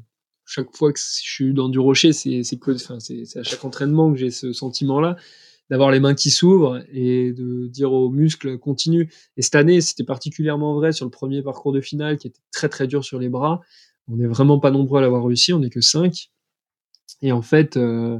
chaque 0.47 0.75
fois 0.77 0.93
que 0.93 0.99
je 0.99 1.05
suis 1.05 1.55
dans 1.55 1.69
du 1.69 1.79
rocher, 1.79 2.13
c'est 2.13 2.43
c'est 2.43 2.59
enfin, 2.69 2.99
c'est 3.01 3.37
à 3.37 3.43
chaque 3.43 3.65
entraînement 3.65 4.13
que 4.13 4.19
j'ai 4.19 4.31
ce 4.31 4.53
sentiment-là 4.53 5.17
d'avoir 5.71 5.91
les 5.91 6.01
mains 6.01 6.15
qui 6.15 6.31
s'ouvrent 6.31 6.85
et 6.93 7.33
de 7.33 7.67
dire 7.69 7.93
aux 7.93 8.11
muscles 8.11 8.59
continue. 8.59 9.11
Et 9.37 9.43
cette 9.43 9.55
année, 9.55 9.81
c'était 9.81 10.05
particulièrement 10.05 10.75
vrai 10.75 10.93
sur 10.93 11.07
le 11.07 11.11
premier 11.11 11.43
parcours 11.43 11.73
de 11.73 11.81
finale 11.81 12.19
qui 12.19 12.27
était 12.27 12.43
très 12.51 12.69
très 12.69 12.87
dur 12.87 13.05
sur 13.05 13.19
les 13.19 13.29
bras. 13.29 13.61
On 14.09 14.17
n'est 14.17 14.27
vraiment 14.27 14.59
pas 14.59 14.71
nombreux 14.71 14.99
à 14.99 15.01
l'avoir 15.01 15.25
réussi, 15.25 15.53
on 15.53 15.61
n'est 15.61 15.71
que 15.71 15.81
cinq. 15.81 16.31
Et 17.23 17.33
en 17.33 17.43
fait, 17.43 17.77
euh, 17.77 18.19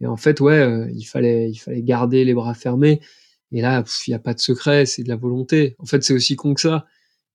et 0.00 0.06
en 0.06 0.16
fait, 0.16 0.40
ouais, 0.40 0.58
euh, 0.58 0.90
il 0.94 1.04
fallait, 1.04 1.50
il 1.50 1.56
fallait 1.56 1.82
garder 1.82 2.24
les 2.24 2.34
bras 2.34 2.54
fermés. 2.54 3.00
Et 3.52 3.60
là, 3.60 3.84
il 4.06 4.10
n'y 4.10 4.14
a 4.14 4.18
pas 4.18 4.34
de 4.34 4.40
secret, 4.40 4.86
c'est 4.86 5.02
de 5.02 5.08
la 5.08 5.16
volonté. 5.16 5.76
En 5.78 5.86
fait, 5.86 6.02
c'est 6.02 6.14
aussi 6.14 6.36
con 6.36 6.54
que 6.54 6.60
ça. 6.60 6.86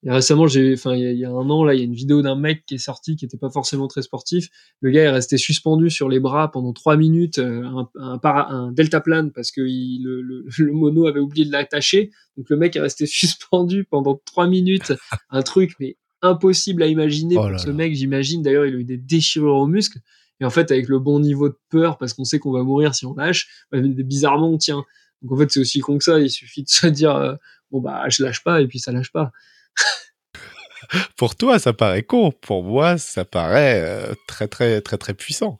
Et 0.04 0.10
récemment, 0.12 0.48
j'ai, 0.48 0.74
enfin, 0.74 0.96
il 0.96 1.02
y, 1.02 1.06
a- 1.06 1.12
il 1.12 1.20
y 1.20 1.26
a 1.26 1.30
un 1.30 1.50
an, 1.50 1.64
là, 1.64 1.76
il 1.76 1.78
y 1.78 1.82
a 1.82 1.86
une 1.86 1.94
vidéo 1.94 2.22
d'un 2.24 2.36
mec 2.36 2.66
qui 2.66 2.76
est 2.76 2.80
sorti, 2.80 3.16
qui 3.16 3.26
était 3.26 3.38
pas 3.38 3.52
forcément 3.52 3.88
très 3.88 4.02
sportif. 4.02 4.50
Le 4.82 4.90
gars 4.90 5.04
est 5.04 5.10
resté 5.12 5.38
suspendu 5.38 5.92
sur 5.92 6.10
les 6.10 6.20
bras 6.20 6.52
pendant 6.52 6.74
trois 6.74 6.98
minutes, 6.98 7.38
euh, 7.38 7.64
un, 7.64 7.88
un, 8.00 8.18
para, 8.18 8.52
un 8.52 8.72
deltaplane, 8.72 9.32
parce 9.32 9.52
que 9.52 9.62
il, 9.62 10.04
le, 10.04 10.22
le, 10.24 10.46
le 10.58 10.72
mono 10.74 11.06
avait 11.06 11.20
oublié 11.20 11.46
de 11.46 11.52
l'attacher. 11.52 12.10
Donc 12.36 12.50
le 12.50 12.58
mec 12.58 12.76
est 12.76 12.82
resté 12.82 13.06
suspendu 13.08 13.84
pendant 13.84 14.20
trois 14.26 14.48
minutes. 14.48 14.94
Un 15.30 15.44
truc, 15.44 15.74
mais 15.80 15.98
impossible 16.24 16.82
à 16.84 16.88
imaginer 16.88 17.36
Oh 17.38 17.42
pour 17.42 17.60
ce 17.60 17.70
mec, 17.70 17.94
j'imagine. 17.96 18.42
D'ailleurs, 18.42 18.66
il 18.66 18.76
a 18.76 18.78
eu 18.80 18.84
des 18.84 18.98
déchirures 18.98 19.56
aux 19.56 19.68
muscles. 19.68 20.00
Et 20.40 20.46
en 20.46 20.50
fait, 20.50 20.72
avec 20.72 20.88
le 20.88 20.98
bon 20.98 21.20
niveau 21.20 21.50
de 21.50 21.58
peur, 21.70 22.00
parce 22.00 22.14
qu'on 22.14 22.24
sait 22.24 22.40
qu'on 22.40 22.52
va 22.52 22.64
mourir 22.64 22.96
si 22.96 23.06
on 23.06 23.14
lâche, 23.14 23.48
bah, 23.72 23.78
bizarrement, 23.82 24.50
on 24.50 24.58
tient. 24.58 24.84
Donc 25.22 25.32
en 25.34 25.38
fait, 25.38 25.52
c'est 25.52 25.60
aussi 25.60 25.80
con 25.80 26.00
que 26.00 26.04
ça. 26.04 26.20
Il 26.20 26.32
suffit 26.32 26.64
de 26.64 26.70
se 26.70 26.88
dire, 26.88 27.16
euh, 27.16 27.36
bon 27.70 27.82
bah, 27.82 28.06
je 28.10 28.24
lâche 28.24 28.44
pas, 28.44 28.62
et 28.62 28.68
puis 28.68 28.80
ça 28.80 28.92
lâche 28.92 29.12
pas. 29.12 29.32
Pour 31.18 31.36
toi, 31.36 31.60
ça 31.60 31.74
paraît 31.74 32.04
con. 32.04 32.32
Pour 32.32 32.64
moi, 32.64 32.98
ça 32.98 33.24
paraît 33.26 33.82
euh, 33.82 34.14
très, 34.28 34.48
très, 34.48 34.82
très, 34.82 34.98
très 34.98 35.14
puissant. 35.14 35.58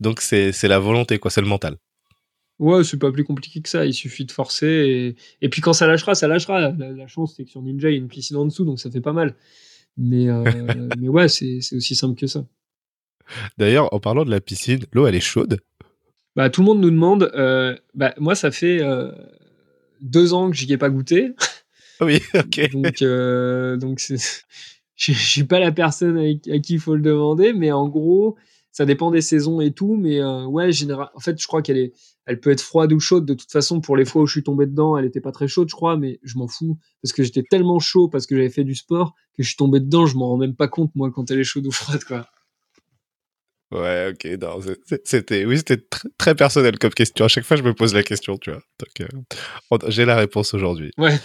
Donc, 0.00 0.20
c'est 0.20 0.52
la 0.64 0.78
volonté, 0.78 1.18
quoi. 1.18 1.30
C'est 1.30 1.40
le 1.40 1.46
mental. 1.46 1.76
Ouais, 2.58 2.84
c'est 2.84 2.98
pas 2.98 3.10
plus 3.10 3.24
compliqué 3.24 3.60
que 3.62 3.68
ça. 3.68 3.84
Il 3.86 3.94
suffit 3.94 4.24
de 4.24 4.32
forcer. 4.32 4.66
Et, 4.66 5.16
et 5.44 5.48
puis 5.48 5.60
quand 5.60 5.72
ça 5.72 5.86
lâchera, 5.86 6.14
ça 6.14 6.28
lâchera. 6.28 6.60
La, 6.72 6.90
la 6.92 7.06
chance, 7.06 7.34
c'est 7.36 7.44
que 7.44 7.50
sur 7.50 7.62
Ninja, 7.62 7.88
il 7.90 7.92
y 7.94 7.96
a 7.96 7.98
une 7.98 8.08
piscine 8.08 8.36
en 8.36 8.44
dessous, 8.44 8.64
donc 8.64 8.78
ça 8.78 8.90
fait 8.90 9.00
pas 9.00 9.12
mal. 9.12 9.34
Mais, 9.96 10.28
euh, 10.28 10.44
mais 10.98 11.08
ouais, 11.08 11.28
c'est 11.28 11.60
c'est 11.60 11.76
aussi 11.76 11.94
simple 11.96 12.18
que 12.18 12.26
ça. 12.26 12.44
D'ailleurs, 13.58 13.92
en 13.94 14.00
parlant 14.00 14.24
de 14.24 14.30
la 14.30 14.40
piscine, 14.40 14.84
l'eau, 14.92 15.06
elle 15.06 15.14
est 15.14 15.20
chaude. 15.20 15.60
Bah, 16.36 16.50
tout 16.50 16.60
le 16.60 16.66
monde 16.66 16.80
nous 16.80 16.90
demande. 16.90 17.30
euh, 17.34 17.76
bah, 17.94 18.14
moi, 18.18 18.34
ça 18.34 18.50
fait 18.50 18.80
deux 20.00 20.34
ans 20.34 20.50
que 20.50 20.56
j'y 20.56 20.72
ai 20.72 20.78
pas 20.78 20.90
goûté. 20.90 21.30
Oui, 22.00 22.20
ok. 22.34 22.70
Donc, 22.72 23.02
euh, 23.02 23.76
donc 23.76 24.00
je 24.96 25.12
suis 25.12 25.44
pas 25.44 25.58
la 25.58 25.72
personne 25.72 26.18
à 26.18 26.58
qui 26.58 26.74
il 26.74 26.80
faut 26.80 26.94
le 26.94 27.02
demander, 27.02 27.52
mais 27.52 27.72
en 27.72 27.88
gros, 27.88 28.36
ça 28.72 28.84
dépend 28.84 29.10
des 29.10 29.20
saisons 29.20 29.60
et 29.60 29.72
tout. 29.72 29.96
Mais 29.96 30.20
euh, 30.20 30.44
ouais, 30.46 30.70
en 31.14 31.20
fait, 31.20 31.40
je 31.40 31.46
crois 31.46 31.62
qu'elle 31.62 31.92
elle 32.26 32.40
peut 32.40 32.50
être 32.50 32.60
froide 32.62 32.92
ou 32.92 33.00
chaude. 33.00 33.26
De 33.26 33.34
toute 33.34 33.50
façon, 33.50 33.80
pour 33.80 33.96
les 33.96 34.04
fois 34.04 34.22
où 34.22 34.26
je 34.26 34.32
suis 34.32 34.42
tombé 34.42 34.66
dedans, 34.66 34.96
elle 34.96 35.04
était 35.04 35.20
pas 35.20 35.32
très 35.32 35.48
chaude, 35.48 35.68
je 35.68 35.74
crois, 35.74 35.96
mais 35.96 36.20
je 36.22 36.38
m'en 36.38 36.48
fous 36.48 36.78
parce 37.02 37.12
que 37.12 37.22
j'étais 37.22 37.42
tellement 37.42 37.78
chaud 37.78 38.08
parce 38.08 38.26
que 38.26 38.36
j'avais 38.36 38.50
fait 38.50 38.64
du 38.64 38.74
sport 38.74 39.14
que 39.36 39.42
je 39.42 39.48
suis 39.48 39.56
tombé 39.56 39.80
dedans. 39.80 40.06
Je 40.06 40.16
m'en 40.16 40.28
rends 40.30 40.38
même 40.38 40.56
pas 40.56 40.68
compte 40.68 40.90
moi 40.94 41.10
quand 41.12 41.30
elle 41.30 41.40
est 41.40 41.44
chaude 41.44 41.66
ou 41.66 41.72
froide, 41.72 42.04
quoi. 42.04 42.26
Ouais, 43.72 44.12
ok. 44.12 44.38
non, 44.40 44.60
C'était, 45.04 45.44
oui, 45.44 45.56
c'était 45.58 45.76
tr- 45.76 46.06
très 46.16 46.34
personnel 46.34 46.78
comme 46.78 46.92
question. 46.92 47.24
À 47.24 47.28
chaque 47.28 47.44
fois, 47.44 47.56
je 47.56 47.62
me 47.62 47.74
pose 47.74 47.94
la 47.94 48.02
question, 48.02 48.36
tu 48.36 48.50
vois. 48.50 48.60
Donc, 48.78 49.00
euh, 49.00 49.78
j'ai 49.90 50.04
la 50.04 50.16
réponse 50.16 50.54
aujourd'hui. 50.54 50.92
Ouais. 50.98 51.18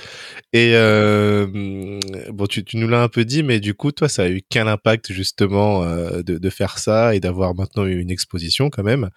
Et 0.53 0.71
euh, 0.73 1.99
bon, 2.31 2.47
tu, 2.47 2.63
tu 2.63 2.77
nous 2.77 2.87
l'as 2.87 3.03
un 3.03 3.07
peu 3.07 3.23
dit, 3.25 3.43
mais 3.43 3.59
du 3.59 3.73
coup, 3.73 3.91
toi, 3.91 4.09
ça 4.09 4.23
a 4.23 4.29
eu 4.29 4.41
quel 4.49 4.67
impact 4.67 5.11
justement 5.11 5.83
euh, 5.83 6.21
de, 6.23 6.37
de 6.37 6.49
faire 6.49 6.79
ça 6.79 7.13
et 7.13 7.19
d'avoir 7.19 7.53
maintenant 7.53 7.85
eu 7.85 7.99
une 7.99 8.09
exposition 8.09 8.69
quand 8.69 8.83
même, 8.83 9.09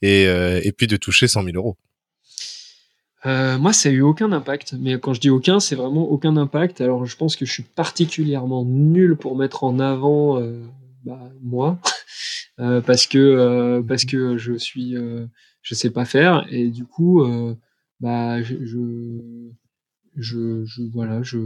et, 0.00 0.22
et 0.22 0.72
puis 0.72 0.86
de 0.86 0.96
toucher 0.96 1.28
100 1.28 1.42
000 1.42 1.56
euros? 1.56 1.76
Moi, 3.24 3.72
ça 3.74 3.90
a 3.90 3.92
eu 3.92 4.00
aucun 4.00 4.32
impact. 4.32 4.76
Mais 4.78 4.98
quand 4.98 5.12
je 5.12 5.20
dis 5.20 5.28
aucun, 5.28 5.60
c'est 5.60 5.74
vraiment 5.74 6.04
aucun 6.08 6.36
impact. 6.36 6.80
Alors, 6.80 7.04
je 7.04 7.16
pense 7.16 7.36
que 7.36 7.44
je 7.44 7.52
suis 7.52 7.64
particulièrement 7.64 8.64
nul 8.64 9.16
pour 9.16 9.36
mettre 9.36 9.64
en 9.64 9.78
avant 9.80 10.40
bah, 11.04 11.18
moi, 11.42 11.78
Euh, 12.60 12.80
parce 12.80 13.06
que 13.06 13.18
euh, 13.18 13.82
parce 13.82 14.04
que 14.04 14.36
je 14.38 14.54
suis, 14.54 14.96
euh, 14.96 15.26
je 15.62 15.74
sais 15.74 15.90
pas 15.90 16.04
faire 16.04 16.46
et 16.50 16.68
du 16.70 16.84
coup, 16.84 17.22
euh, 17.22 17.54
bah, 18.00 18.42
je, 18.42 18.56
je, 18.64 18.78
je, 20.16 20.64
je- 20.64 20.82
voilà, 20.92 21.22
je 21.22 21.38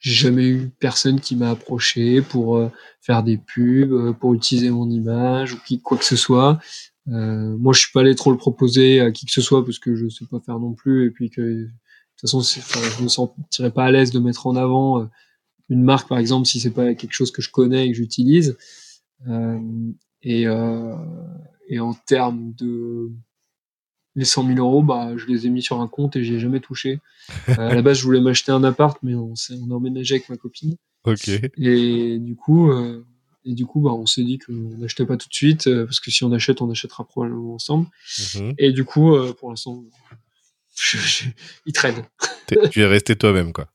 j'ai 0.00 0.12
jamais 0.12 0.46
eu 0.48 0.70
personne 0.80 1.20
qui 1.20 1.34
m'a 1.36 1.50
approché 1.50 2.22
pour 2.22 2.56
euh, 2.56 2.70
faire 3.00 3.22
des 3.24 3.36
pubs, 3.38 3.92
euh, 3.92 4.12
pour 4.12 4.34
utiliser 4.34 4.70
mon 4.70 4.88
image 4.90 5.54
ou 5.54 5.58
qui 5.66 5.80
quoi 5.80 5.98
que 5.98 6.04
ce 6.04 6.16
soit. 6.16 6.60
Euh, 7.08 7.56
moi, 7.58 7.72
je 7.72 7.80
suis 7.80 7.92
pas 7.92 8.00
allé 8.00 8.14
trop 8.14 8.30
le 8.30 8.36
proposer 8.38 9.00
à 9.00 9.10
qui 9.12 9.26
que 9.26 9.32
ce 9.32 9.40
soit 9.40 9.64
parce 9.64 9.78
que 9.80 9.96
je 9.96 10.08
sais 10.08 10.26
pas 10.26 10.40
faire 10.40 10.58
non 10.60 10.74
plus 10.74 11.06
et 11.06 11.10
puis 11.10 11.30
que 11.30 11.64
toute 11.66 12.30
façon, 12.30 12.40
je 12.42 13.02
me 13.02 13.08
sentirais 13.08 13.70
pas 13.72 13.86
à 13.86 13.90
l'aise 13.92 14.10
de 14.12 14.20
mettre 14.20 14.46
en 14.46 14.56
avant 14.56 15.08
une 15.70 15.82
marque, 15.82 16.08
par 16.08 16.18
exemple, 16.18 16.46
si 16.48 16.60
c'est 16.60 16.70
pas 16.72 16.94
quelque 16.94 17.12
chose 17.14 17.32
que 17.32 17.42
je 17.42 17.50
connais 17.50 17.86
et 17.88 17.90
que 17.92 17.96
j'utilise. 17.96 18.56
Et, 20.22 20.46
et 21.68 21.80
en 21.80 21.94
termes 21.94 22.52
de 22.54 23.10
les 24.18 24.24
100 24.24 24.46
000 24.48 24.58
euros, 24.58 24.82
bah, 24.82 25.12
je 25.16 25.26
les 25.26 25.46
ai 25.46 25.50
mis 25.50 25.62
sur 25.62 25.80
un 25.80 25.86
compte 25.86 26.16
et 26.16 26.24
j'y 26.24 26.34
ai 26.34 26.40
jamais 26.40 26.60
touché. 26.60 27.00
à 27.46 27.74
la 27.74 27.82
base, 27.82 27.98
je 27.98 28.04
voulais 28.04 28.20
m'acheter 28.20 28.50
un 28.50 28.64
appart, 28.64 28.98
mais 29.02 29.14
on 29.14 29.36
s'est 29.36 29.54
on 29.62 29.70
a 29.70 29.74
emménagé 29.74 30.16
avec 30.16 30.28
ma 30.28 30.36
copine. 30.36 30.76
Ok. 31.04 31.28
Et 31.56 32.18
du 32.18 32.34
coup, 32.34 32.70
euh, 32.70 33.06
et 33.44 33.54
du 33.54 33.64
coup, 33.64 33.80
bah, 33.80 33.92
on 33.92 34.06
s'est 34.06 34.24
dit 34.24 34.38
qu'on 34.38 34.52
n'achetait 34.52 35.06
pas 35.06 35.16
tout 35.16 35.28
de 35.28 35.34
suite, 35.34 35.68
euh, 35.68 35.84
parce 35.84 36.00
que 36.00 36.10
si 36.10 36.24
on 36.24 36.32
achète, 36.32 36.60
on 36.60 36.70
achètera 36.70 37.06
probablement 37.06 37.54
ensemble. 37.54 37.86
Mhm. 38.34 38.54
Et 38.58 38.72
du 38.72 38.84
coup, 38.84 39.14
euh, 39.14 39.32
pour 39.32 39.50
l'instant, 39.50 39.84
il 41.66 41.72
traîne. 41.72 42.04
tu 42.70 42.80
es 42.80 42.86
resté 42.86 43.16
toi-même, 43.16 43.52
quoi. 43.52 43.68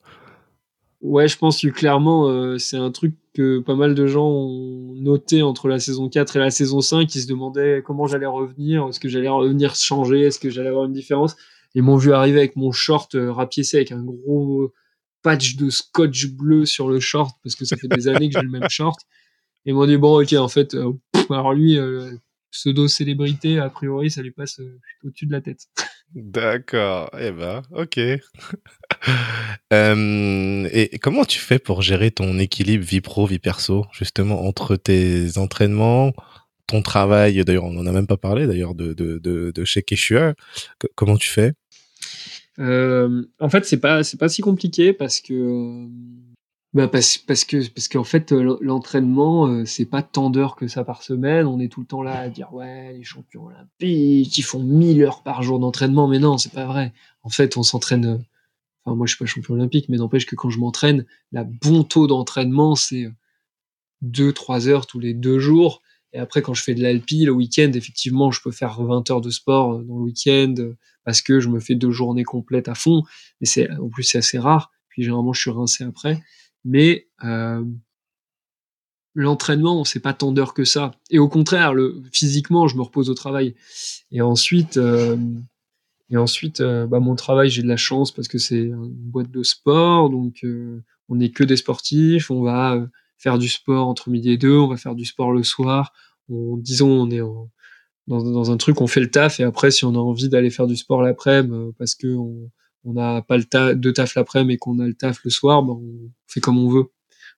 Ouais, 1.03 1.27
je 1.27 1.37
pense 1.37 1.61
que 1.61 1.67
clairement, 1.67 2.29
euh, 2.29 2.57
c'est 2.57 2.77
un 2.77 2.89
truc 2.89 3.13
que 3.33 3.59
pas 3.59 3.75
mal 3.75 3.93
de 3.93 4.07
gens 4.07 4.25
ont 4.25 4.93
noté 4.95 5.41
entre 5.41 5.67
la 5.67 5.77
saison 5.77 6.07
4 6.07 6.37
et 6.37 6.39
la 6.39 6.49
saison 6.49 6.79
5. 6.79 7.13
Ils 7.13 7.21
se 7.21 7.27
demandaient 7.27 7.83
comment 7.85 8.07
j'allais 8.07 8.25
revenir, 8.25 8.87
est-ce 8.87 9.01
que 9.01 9.09
j'allais 9.09 9.27
revenir 9.27 9.75
changer, 9.75 10.21
est-ce 10.21 10.39
que 10.39 10.49
j'allais 10.49 10.69
avoir 10.69 10.85
une 10.85 10.93
différence? 10.93 11.35
Ils 11.75 11.83
m'ont 11.83 11.97
vu 11.97 12.13
arriver 12.13 12.39
avec 12.39 12.55
mon 12.55 12.71
short 12.71 13.15
euh, 13.15 13.33
rapiécé 13.33 13.77
avec 13.77 13.91
un 13.91 14.01
gros 14.01 14.71
patch 15.23 15.57
de 15.57 15.69
scotch 15.69 16.27
bleu 16.27 16.65
sur 16.65 16.87
le 16.87 17.01
short 17.01 17.35
parce 17.43 17.55
que 17.55 17.65
ça 17.65 17.75
fait 17.75 17.89
des 17.89 18.07
années 18.07 18.29
que 18.29 18.39
j'ai 18.39 18.45
le 18.45 18.51
même 18.51 18.69
short. 18.69 18.97
Et 19.65 19.71
ils 19.71 19.73
m'ont 19.73 19.85
dit, 19.85 19.97
bon, 19.97 20.21
ok, 20.21 20.31
en 20.33 20.47
fait, 20.47 20.73
euh, 20.73 20.93
alors 21.29 21.53
lui, 21.53 21.77
pseudo-célébrité, 22.51 23.59
a 23.59 23.69
priori, 23.69 24.09
ça 24.09 24.21
lui 24.21 24.31
passe 24.31 24.61
au-dessus 25.03 25.25
de 25.25 25.33
la 25.33 25.41
tête. 25.41 25.67
D'accord. 26.15 27.09
Eh 27.19 27.31
ben, 27.31 27.63
ok. 27.71 27.99
Euh, 29.73 30.69
et 30.71 30.97
comment 30.99 31.25
tu 31.25 31.39
fais 31.39 31.59
pour 31.59 31.81
gérer 31.81 32.11
ton 32.11 32.37
équilibre 32.39 32.85
vie 32.85 33.01
pro, 33.01 33.25
vie 33.25 33.39
perso, 33.39 33.85
justement, 33.91 34.45
entre 34.45 34.75
tes 34.75 35.37
entraînements, 35.37 36.13
ton 36.67 36.81
travail, 36.81 37.43
d'ailleurs, 37.43 37.65
on 37.65 37.73
n'en 37.73 37.85
a 37.85 37.91
même 37.91 38.07
pas 38.07 38.17
parlé, 38.17 38.47
d'ailleurs, 38.47 38.75
de, 38.75 38.93
de, 38.93 39.19
de, 39.19 39.65
chez 39.65 39.81
Keshua. 39.81 40.35
Comment 40.95 41.17
tu 41.17 41.29
fais? 41.29 41.53
Euh, 42.59 43.23
En 43.39 43.49
fait, 43.49 43.65
c'est 43.65 43.79
pas, 43.79 44.03
c'est 44.03 44.17
pas 44.19 44.29
si 44.29 44.41
compliqué 44.41 44.93
parce 44.93 45.19
que 45.19 45.87
bah 46.73 46.87
parce, 46.87 47.19
parce 47.19 47.45
que 47.45 47.69
parce 47.69 47.87
qu'en 47.87 48.03
fait 48.03 48.31
euh, 48.31 48.57
l'entraînement 48.59 49.45
euh, 49.45 49.63
c'est 49.63 49.85
pas 49.85 50.01
tant 50.01 50.31
d'heures 50.31 50.55
que 50.55 50.67
ça 50.67 50.83
par 50.83 51.03
semaine. 51.03 51.45
On 51.45 51.59
est 51.59 51.67
tout 51.71 51.81
le 51.81 51.85
temps 51.85 52.01
là 52.01 52.19
à 52.19 52.29
dire 52.29 52.51
ouais 52.53 52.93
les 52.93 53.03
champions 53.03 53.45
olympiques 53.45 54.37
ils 54.37 54.43
font 54.43 54.63
1000 54.63 55.03
heures 55.03 55.21
par 55.21 55.43
jour 55.43 55.59
d'entraînement. 55.59 56.07
Mais 56.07 56.17
non 56.17 56.39
c'est 56.39 56.51
pas 56.51 56.65
vrai. 56.65 56.91
En 57.21 57.29
fait 57.29 57.57
on 57.57 57.63
s'entraîne 57.63 58.05
euh, 58.05 58.17
enfin 58.85 58.95
moi 58.95 59.05
je 59.05 59.11
suis 59.13 59.23
pas 59.23 59.27
champion 59.27 59.53
olympique 59.53 59.87
mais 59.87 59.97
n'empêche 59.97 60.25
que 60.25 60.35
quand 60.35 60.49
je 60.49 60.57
m'entraîne 60.57 61.05
la 61.31 61.43
bon 61.43 61.83
taux 61.83 62.07
d'entraînement 62.07 62.73
c'est 62.75 63.07
2 64.01 64.33
3 64.33 64.67
heures 64.67 64.87
tous 64.87 64.99
les 64.99 65.13
deux 65.13 65.37
jours. 65.37 65.83
Et 66.11 66.17
après 66.17 66.41
quand 66.41 66.55
je 66.55 66.63
fais 66.63 66.73
de 66.73 66.81
l'alpi 66.81 67.25
le 67.25 67.33
week-end 67.33 67.71
effectivement 67.75 68.31
je 68.31 68.41
peux 68.41 68.51
faire 68.51 68.81
20 68.81 69.11
heures 69.11 69.21
de 69.21 69.29
sport 69.29 69.77
dans 69.83 69.97
le 69.97 70.03
week-end 70.05 70.55
parce 71.05 71.21
que 71.21 71.39
je 71.39 71.49
me 71.49 71.59
fais 71.59 71.75
deux 71.75 71.91
journées 71.91 72.23
complètes 72.23 72.67
à 72.67 72.73
fond. 72.73 73.03
Mais 73.41 73.45
c'est 73.45 73.69
en 73.77 73.89
plus 73.89 74.01
c'est 74.01 74.17
assez 74.17 74.39
rare. 74.39 74.71
Puis 74.89 75.03
généralement 75.03 75.33
je 75.33 75.41
suis 75.41 75.51
rincé 75.51 75.83
après 75.83 76.19
mais 76.65 77.07
euh, 77.23 77.63
l'entraînement, 79.15 79.83
c'est 79.83 79.99
pas 79.99 80.13
tant 80.13 80.31
d'heures 80.31 80.53
que 80.53 80.65
ça. 80.65 80.91
Et 81.09 81.19
au 81.19 81.27
contraire, 81.27 81.73
physiquement, 82.11 82.67
je 82.67 82.77
me 82.77 82.81
repose 82.81 83.09
au 83.09 83.13
travail. 83.13 83.55
Et 84.11 84.21
ensuite, 84.21 84.77
euh, 84.77 85.17
et 86.09 86.17
ensuite, 86.17 86.61
euh, 86.61 86.87
bah, 86.87 86.99
mon 86.99 87.15
travail, 87.15 87.49
j'ai 87.49 87.63
de 87.63 87.67
la 87.67 87.77
chance 87.77 88.11
parce 88.11 88.27
que 88.27 88.37
c'est 88.37 88.63
une 88.63 88.89
boîte 88.89 89.31
de 89.31 89.43
sport, 89.43 90.09
donc 90.09 90.45
on 91.09 91.15
n'est 91.15 91.31
que 91.31 91.43
des 91.43 91.57
sportifs. 91.57 92.31
On 92.31 92.41
va 92.41 92.87
faire 93.17 93.37
du 93.37 93.49
sport 93.49 93.87
entre 93.87 94.09
midi 94.09 94.31
et 94.31 94.37
deux, 94.37 94.57
on 94.57 94.67
va 94.67 94.77
faire 94.77 94.95
du 94.95 95.05
sport 95.05 95.31
le 95.31 95.43
soir. 95.43 95.93
On, 96.29 96.57
disons, 96.57 96.89
on 96.89 97.09
est 97.09 97.21
dans, 98.07 98.51
un 98.51 98.57
truc, 98.57 98.81
on 98.81 98.87
fait 98.87 98.99
le 98.99 99.11
taf, 99.11 99.39
et 99.39 99.43
après, 99.43 99.71
si 99.71 99.85
on 99.85 99.95
a 99.95 99.97
envie 99.97 100.29
d'aller 100.29 100.49
faire 100.49 100.67
du 100.67 100.75
sport 100.75 101.01
l'après-midi, 101.01 101.73
parce 101.77 101.95
que 101.95 102.07
on, 102.15 102.49
on 102.83 102.93
n'a 102.93 103.21
pas 103.21 103.37
le 103.37 103.75
de 103.75 103.91
taf 103.91 104.15
l'après, 104.15 104.43
mais 104.43 104.57
qu'on 104.57 104.79
a 104.79 104.87
le 104.87 104.93
taf 104.93 105.23
le 105.23 105.29
soir, 105.29 105.63
ben 105.63 105.73
on 105.73 106.11
fait 106.27 106.39
comme 106.39 106.57
on 106.57 106.69
veut. 106.69 106.85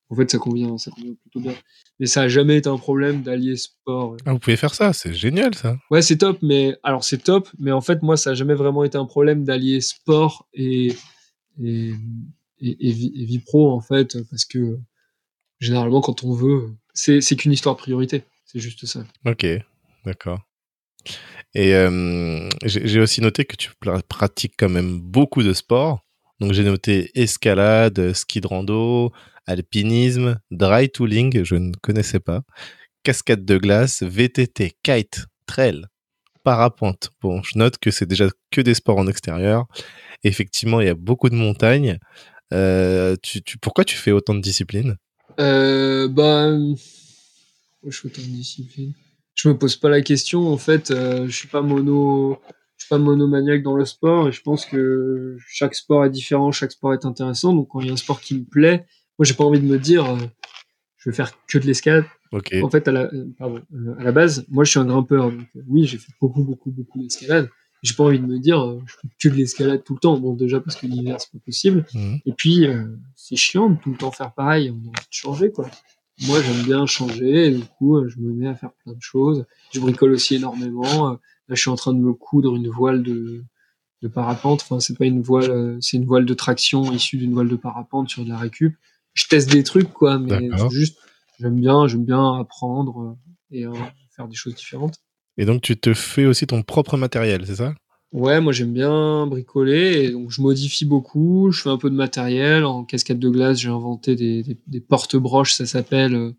En 0.09 0.15
fait, 0.15 0.29
ça 0.29 0.37
convient, 0.37 0.77
ça 0.77 0.91
convient 0.91 1.13
plutôt 1.15 1.39
bien. 1.39 1.55
Mais 1.99 2.05
ça 2.05 2.21
a 2.21 2.27
jamais 2.27 2.57
été 2.57 2.69
un 2.69 2.77
problème 2.77 3.23
d'allier 3.23 3.55
sport. 3.55 4.17
Ah, 4.25 4.33
vous 4.33 4.39
pouvez 4.39 4.57
faire 4.57 4.75
ça, 4.75 4.93
c'est 4.93 5.13
génial 5.13 5.55
ça. 5.55 5.77
Ouais, 5.89 6.01
c'est 6.01 6.17
top, 6.17 6.37
mais 6.41 6.77
alors 6.83 7.03
c'est 7.03 7.23
top, 7.23 7.49
mais 7.57 7.71
en 7.71 7.81
fait, 7.81 8.03
moi, 8.03 8.17
ça 8.17 8.31
a 8.31 8.33
jamais 8.33 8.53
vraiment 8.53 8.83
été 8.83 8.97
un 8.97 9.05
problème 9.05 9.43
d'allier 9.43 9.81
sport 9.81 10.47
et, 10.53 10.93
et, 11.63 11.93
et, 12.59 12.91
vie, 12.91 13.39
pro, 13.39 13.71
en 13.71 13.81
fait, 13.81 14.17
parce 14.29 14.45
que 14.45 14.79
généralement, 15.59 16.01
quand 16.01 16.23
on 16.23 16.33
veut, 16.33 16.75
c'est 16.93 17.21
qu'une 17.35 17.51
histoire 17.51 17.75
de 17.75 17.81
priorité. 17.81 18.23
C'est 18.45 18.59
juste 18.59 18.85
ça. 18.85 19.03
Ok, 19.25 19.45
d'accord. 20.05 20.41
Et 21.55 21.73
euh, 21.73 22.49
j'ai 22.65 22.99
aussi 22.99 23.21
noté 23.21 23.45
que 23.45 23.55
tu 23.55 23.71
pratiques 24.09 24.55
quand 24.57 24.69
même 24.69 24.99
beaucoup 24.99 25.41
de 25.41 25.53
sports. 25.53 26.01
Donc 26.41 26.51
j'ai 26.51 26.65
noté 26.65 27.11
escalade, 27.15 28.11
ski 28.11 28.41
de 28.41 28.47
rando, 28.47 29.13
alpinisme, 29.47 30.37
dry 30.51 30.89
tooling, 30.89 31.45
je 31.45 31.55
ne 31.55 31.71
connaissais 31.81 32.19
pas, 32.19 32.41
cascade 33.03 33.45
de 33.45 33.57
glace, 33.57 34.03
VTT, 34.03 34.73
kite, 34.83 35.27
trail, 35.45 35.85
parapente. 36.43 37.11
Bon, 37.21 37.41
je 37.41 37.57
note 37.57 37.77
que 37.77 37.89
c'est 37.89 38.05
déjà 38.05 38.27
que 38.51 38.59
des 38.59 38.73
sports 38.73 38.97
en 38.97 39.07
extérieur. 39.07 39.65
Effectivement, 40.25 40.81
il 40.81 40.87
y 40.87 40.89
a 40.89 40.95
beaucoup 40.95 41.29
de 41.29 41.35
montagnes. 41.35 41.99
Euh, 42.51 43.15
pourquoi 43.61 43.85
tu 43.85 43.95
fais 43.95 44.11
autant 44.11 44.35
de 44.35 44.41
disciplines? 44.41 44.97
Euh, 45.39 46.09
Bah, 46.09 46.49
je 47.87 47.97
fais 47.97 48.07
autant 48.07 48.21
de 48.21 48.27
disciplines 48.27 48.93
je 49.35 49.49
me 49.49 49.57
pose 49.57 49.75
pas 49.75 49.89
la 49.89 50.01
question. 50.01 50.51
En 50.51 50.57
fait, 50.57 50.91
euh, 50.91 51.27
je 51.27 51.35
suis 51.35 51.47
pas 51.47 51.61
mono, 51.61 52.39
je 52.77 52.85
suis 52.85 52.89
pas 52.89 52.97
monomaniaque 52.97 53.61
dans 53.61 53.75
le 53.75 53.85
sport 53.85 54.29
et 54.29 54.31
je 54.31 54.41
pense 54.41 54.65
que 54.65 55.37
chaque 55.47 55.75
sport 55.75 56.05
est 56.05 56.09
différent, 56.09 56.51
chaque 56.51 56.71
sport 56.71 56.93
est 56.93 57.05
intéressant. 57.05 57.53
Donc 57.53 57.67
quand 57.69 57.81
il 57.81 57.87
y 57.87 57.89
a 57.89 57.93
un 57.93 57.97
sport 57.97 58.21
qui 58.21 58.39
me 58.39 58.45
plaît, 58.45 58.85
moi 59.19 59.25
j'ai 59.25 59.33
pas 59.33 59.43
envie 59.43 59.59
de 59.59 59.65
me 59.65 59.77
dire 59.77 60.05
euh, 60.05 60.17
je 60.97 61.09
vais 61.09 61.15
faire 61.15 61.31
que 61.47 61.57
de 61.57 61.65
l'escalade. 61.65 62.05
En 62.63 62.69
fait, 62.69 62.87
à 62.87 62.91
la, 62.91 63.03
euh, 63.03 63.27
pardon, 63.37 63.61
à 63.97 64.03
la 64.03 64.11
base, 64.11 64.45
moi 64.49 64.63
je 64.63 64.71
suis 64.71 64.79
un 64.79 64.85
grimpeur. 64.85 65.31
Donc 65.31 65.47
oui, 65.67 65.85
j'ai 65.85 65.97
fait 65.97 66.11
beaucoup, 66.19 66.43
beaucoup, 66.43 66.71
beaucoup 66.71 66.99
d'escalade. 66.99 67.49
J'ai 67.83 67.93
pas 67.93 68.05
envie 68.05 68.19
de 68.19 68.25
me 68.25 68.39
dire 68.39 68.79
je 68.87 68.93
fais 68.93 69.07
que 69.19 69.29
de 69.29 69.35
l'escalade 69.35 69.83
tout 69.83 69.93
le 69.93 69.99
temps. 69.99 70.17
Bon, 70.17 70.33
déjà 70.33 70.59
parce 70.59 70.75
que 70.75 70.87
l'hiver 70.87 71.17
c'est 71.19 71.31
pas 71.31 71.43
possible. 71.45 71.85
Mmh. 71.93 72.15
Et 72.25 72.33
puis 72.33 72.67
c'est 73.15 73.35
chiant 73.35 73.69
de 73.69 73.77
tout 73.79 73.91
le 73.91 73.97
temps 73.97 74.11
faire 74.11 74.33
pareil. 74.33 74.71
On 74.71 74.75
a 74.75 74.77
envie 74.77 74.89
de 74.89 75.11
changer 75.11 75.51
quoi 75.51 75.69
moi 76.23 76.41
j'aime 76.41 76.63
bien 76.63 76.85
changer 76.85 77.47
et 77.47 77.51
du 77.51 77.63
coup 77.63 77.97
euh, 77.97 78.07
je 78.07 78.19
me 78.19 78.33
mets 78.33 78.47
à 78.47 78.55
faire 78.55 78.71
plein 78.83 78.93
de 78.93 79.01
choses. 79.01 79.45
Je 79.73 79.79
bricole 79.79 80.11
aussi 80.11 80.35
énormément. 80.35 81.09
Euh, 81.09 81.11
là 81.13 81.55
je 81.55 81.61
suis 81.61 81.69
en 81.69 81.75
train 81.75 81.93
de 81.93 81.99
me 81.99 82.13
coudre 82.13 82.55
une 82.55 82.69
voile 82.69 83.03
de, 83.03 83.43
de 84.01 84.07
parapente. 84.07 84.61
Enfin 84.63 84.79
c'est 84.79 84.97
pas 84.97 85.05
une 85.05 85.21
voile, 85.21 85.51
euh, 85.51 85.77
c'est 85.81 85.97
une 85.97 86.05
voile 86.05 86.25
de 86.25 86.33
traction 86.33 86.91
issue 86.91 87.17
d'une 87.17 87.33
voile 87.33 87.49
de 87.49 87.55
parapente 87.55 88.09
sur 88.09 88.23
de 88.23 88.29
la 88.29 88.37
récup. 88.37 88.75
Je 89.13 89.27
teste 89.27 89.51
des 89.51 89.63
trucs 89.63 89.91
quoi, 89.91 90.19
mais 90.19 90.49
juste 90.69 90.97
j'aime 91.39 91.59
bien, 91.59 91.87
j'aime 91.87 92.05
bien 92.05 92.39
apprendre 92.39 93.17
et 93.51 93.65
faire 94.15 94.27
des 94.27 94.35
choses 94.35 94.55
différentes. 94.55 94.95
Et 95.37 95.45
donc 95.45 95.61
tu 95.61 95.77
te 95.77 95.93
fais 95.93 96.25
aussi 96.25 96.47
ton 96.47 96.63
propre 96.63 96.97
matériel, 96.97 97.45
c'est 97.45 97.55
ça? 97.55 97.75
Ouais, 98.15 98.39
moi 98.39 98.53
j'aime 98.53 98.71
bien 98.71 99.27
bricoler 99.27 100.05
et 100.05 100.11
donc 100.11 100.31
je 100.31 100.41
modifie 100.41 100.85
beaucoup. 100.85 101.51
Je 101.51 101.63
fais 101.63 101.69
un 101.69 101.77
peu 101.77 101.89
de 101.89 101.95
matériel 101.95 102.63
en 102.63 102.85
cascade 102.85 103.19
de 103.19 103.27
glace. 103.27 103.59
J'ai 103.59 103.67
inventé 103.67 104.15
des, 104.15 104.57
des, 104.67 104.79
porte-broches, 104.79 105.51
ça 105.51 105.65
s'appelle, 105.65 106.15
euh, 106.15 106.31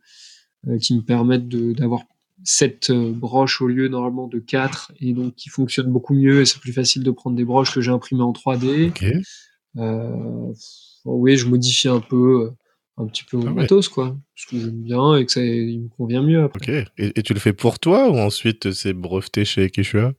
euh, 0.68 0.78
qui 0.78 0.96
me 0.96 1.02
permettent 1.02 1.48
d'avoir 1.48 2.04
sept 2.44 2.88
euh, 2.88 3.12
broches 3.12 3.60
au 3.60 3.66
lieu 3.66 3.88
normalement 3.88 4.26
de 4.26 4.38
quatre 4.38 4.90
et 5.00 5.12
donc 5.12 5.34
qui 5.34 5.50
fonctionnent 5.50 5.92
beaucoup 5.92 6.14
mieux 6.14 6.40
et 6.40 6.46
c'est 6.46 6.60
plus 6.60 6.72
facile 6.72 7.02
de 7.02 7.10
prendre 7.10 7.36
des 7.36 7.44
broches 7.44 7.74
que 7.74 7.82
j'ai 7.82 7.90
imprimées 7.90 8.22
en 8.22 8.32
3D. 8.32 8.92
oui, 11.04 11.36
je 11.36 11.46
modifie 11.46 11.88
un 11.88 12.00
peu, 12.00 12.52
un 12.96 13.06
petit 13.06 13.24
peu 13.24 13.36
mon 13.36 13.48
ah 13.48 13.52
matos 13.52 13.90
quoi, 13.90 14.16
parce 14.34 14.46
que 14.46 14.58
j'aime 14.58 14.82
bien 14.82 15.14
et 15.16 15.26
que 15.26 15.32
ça 15.32 15.44
il 15.44 15.82
me 15.82 15.88
convient 15.88 16.22
mieux. 16.22 16.42
Après. 16.42 16.84
Ok. 16.84 16.88
Et, 16.96 17.18
et, 17.18 17.22
tu 17.22 17.34
le 17.34 17.38
fais 17.38 17.52
pour 17.52 17.78
toi 17.78 18.10
ou 18.10 18.16
ensuite 18.16 18.72
c'est 18.72 18.94
breveté 18.94 19.44
chez 19.44 19.68
Kishua 19.68 20.14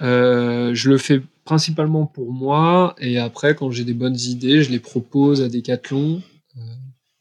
euh, 0.00 0.74
je 0.74 0.90
le 0.90 0.98
fais 0.98 1.22
principalement 1.44 2.06
pour 2.06 2.32
moi 2.32 2.94
et 2.98 3.18
après 3.18 3.54
quand 3.54 3.70
j'ai 3.70 3.84
des 3.84 3.94
bonnes 3.94 4.18
idées, 4.18 4.62
je 4.62 4.70
les 4.70 4.80
propose 4.80 5.42
à 5.42 5.48
Decathlon. 5.48 6.22
Euh, 6.56 6.60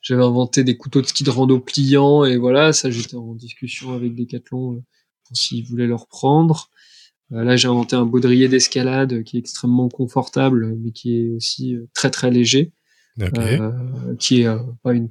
j'avais 0.02 0.24
inventé 0.24 0.64
des 0.64 0.78
couteaux 0.78 1.02
de 1.02 1.08
ski 1.08 1.24
de 1.24 1.30
rando 1.30 1.60
pliants 1.60 2.26
et 2.26 2.38
voilà, 2.38 2.74
ça 2.74 2.90
j'étais 2.90 3.16
en 3.16 3.36
discussion 3.36 3.94
avec 3.94 4.16
Decathlon 4.16 4.74
euh, 4.74 4.84
pour 5.28 5.38
s'ils 5.38 5.66
voulaient 5.66 5.88
le 5.88 5.96
reprendre. 5.96 6.70
Euh, 7.32 7.44
là 7.44 7.56
j'ai 7.56 7.68
inventé 7.68 7.96
un 7.96 8.06
baudrier 8.06 8.48
d'escalade 8.48 9.24
qui 9.24 9.38
est 9.38 9.40
extrêmement 9.40 9.90
confortable 9.90 10.76
mais 10.78 10.92
qui 10.92 11.18
est 11.18 11.30
aussi 11.30 11.78
très 11.94 12.10
très 12.10 12.32
léger, 12.32 12.72
qui 14.20 14.42
est 14.42 14.48
pas 14.84 14.94
une 14.94 15.10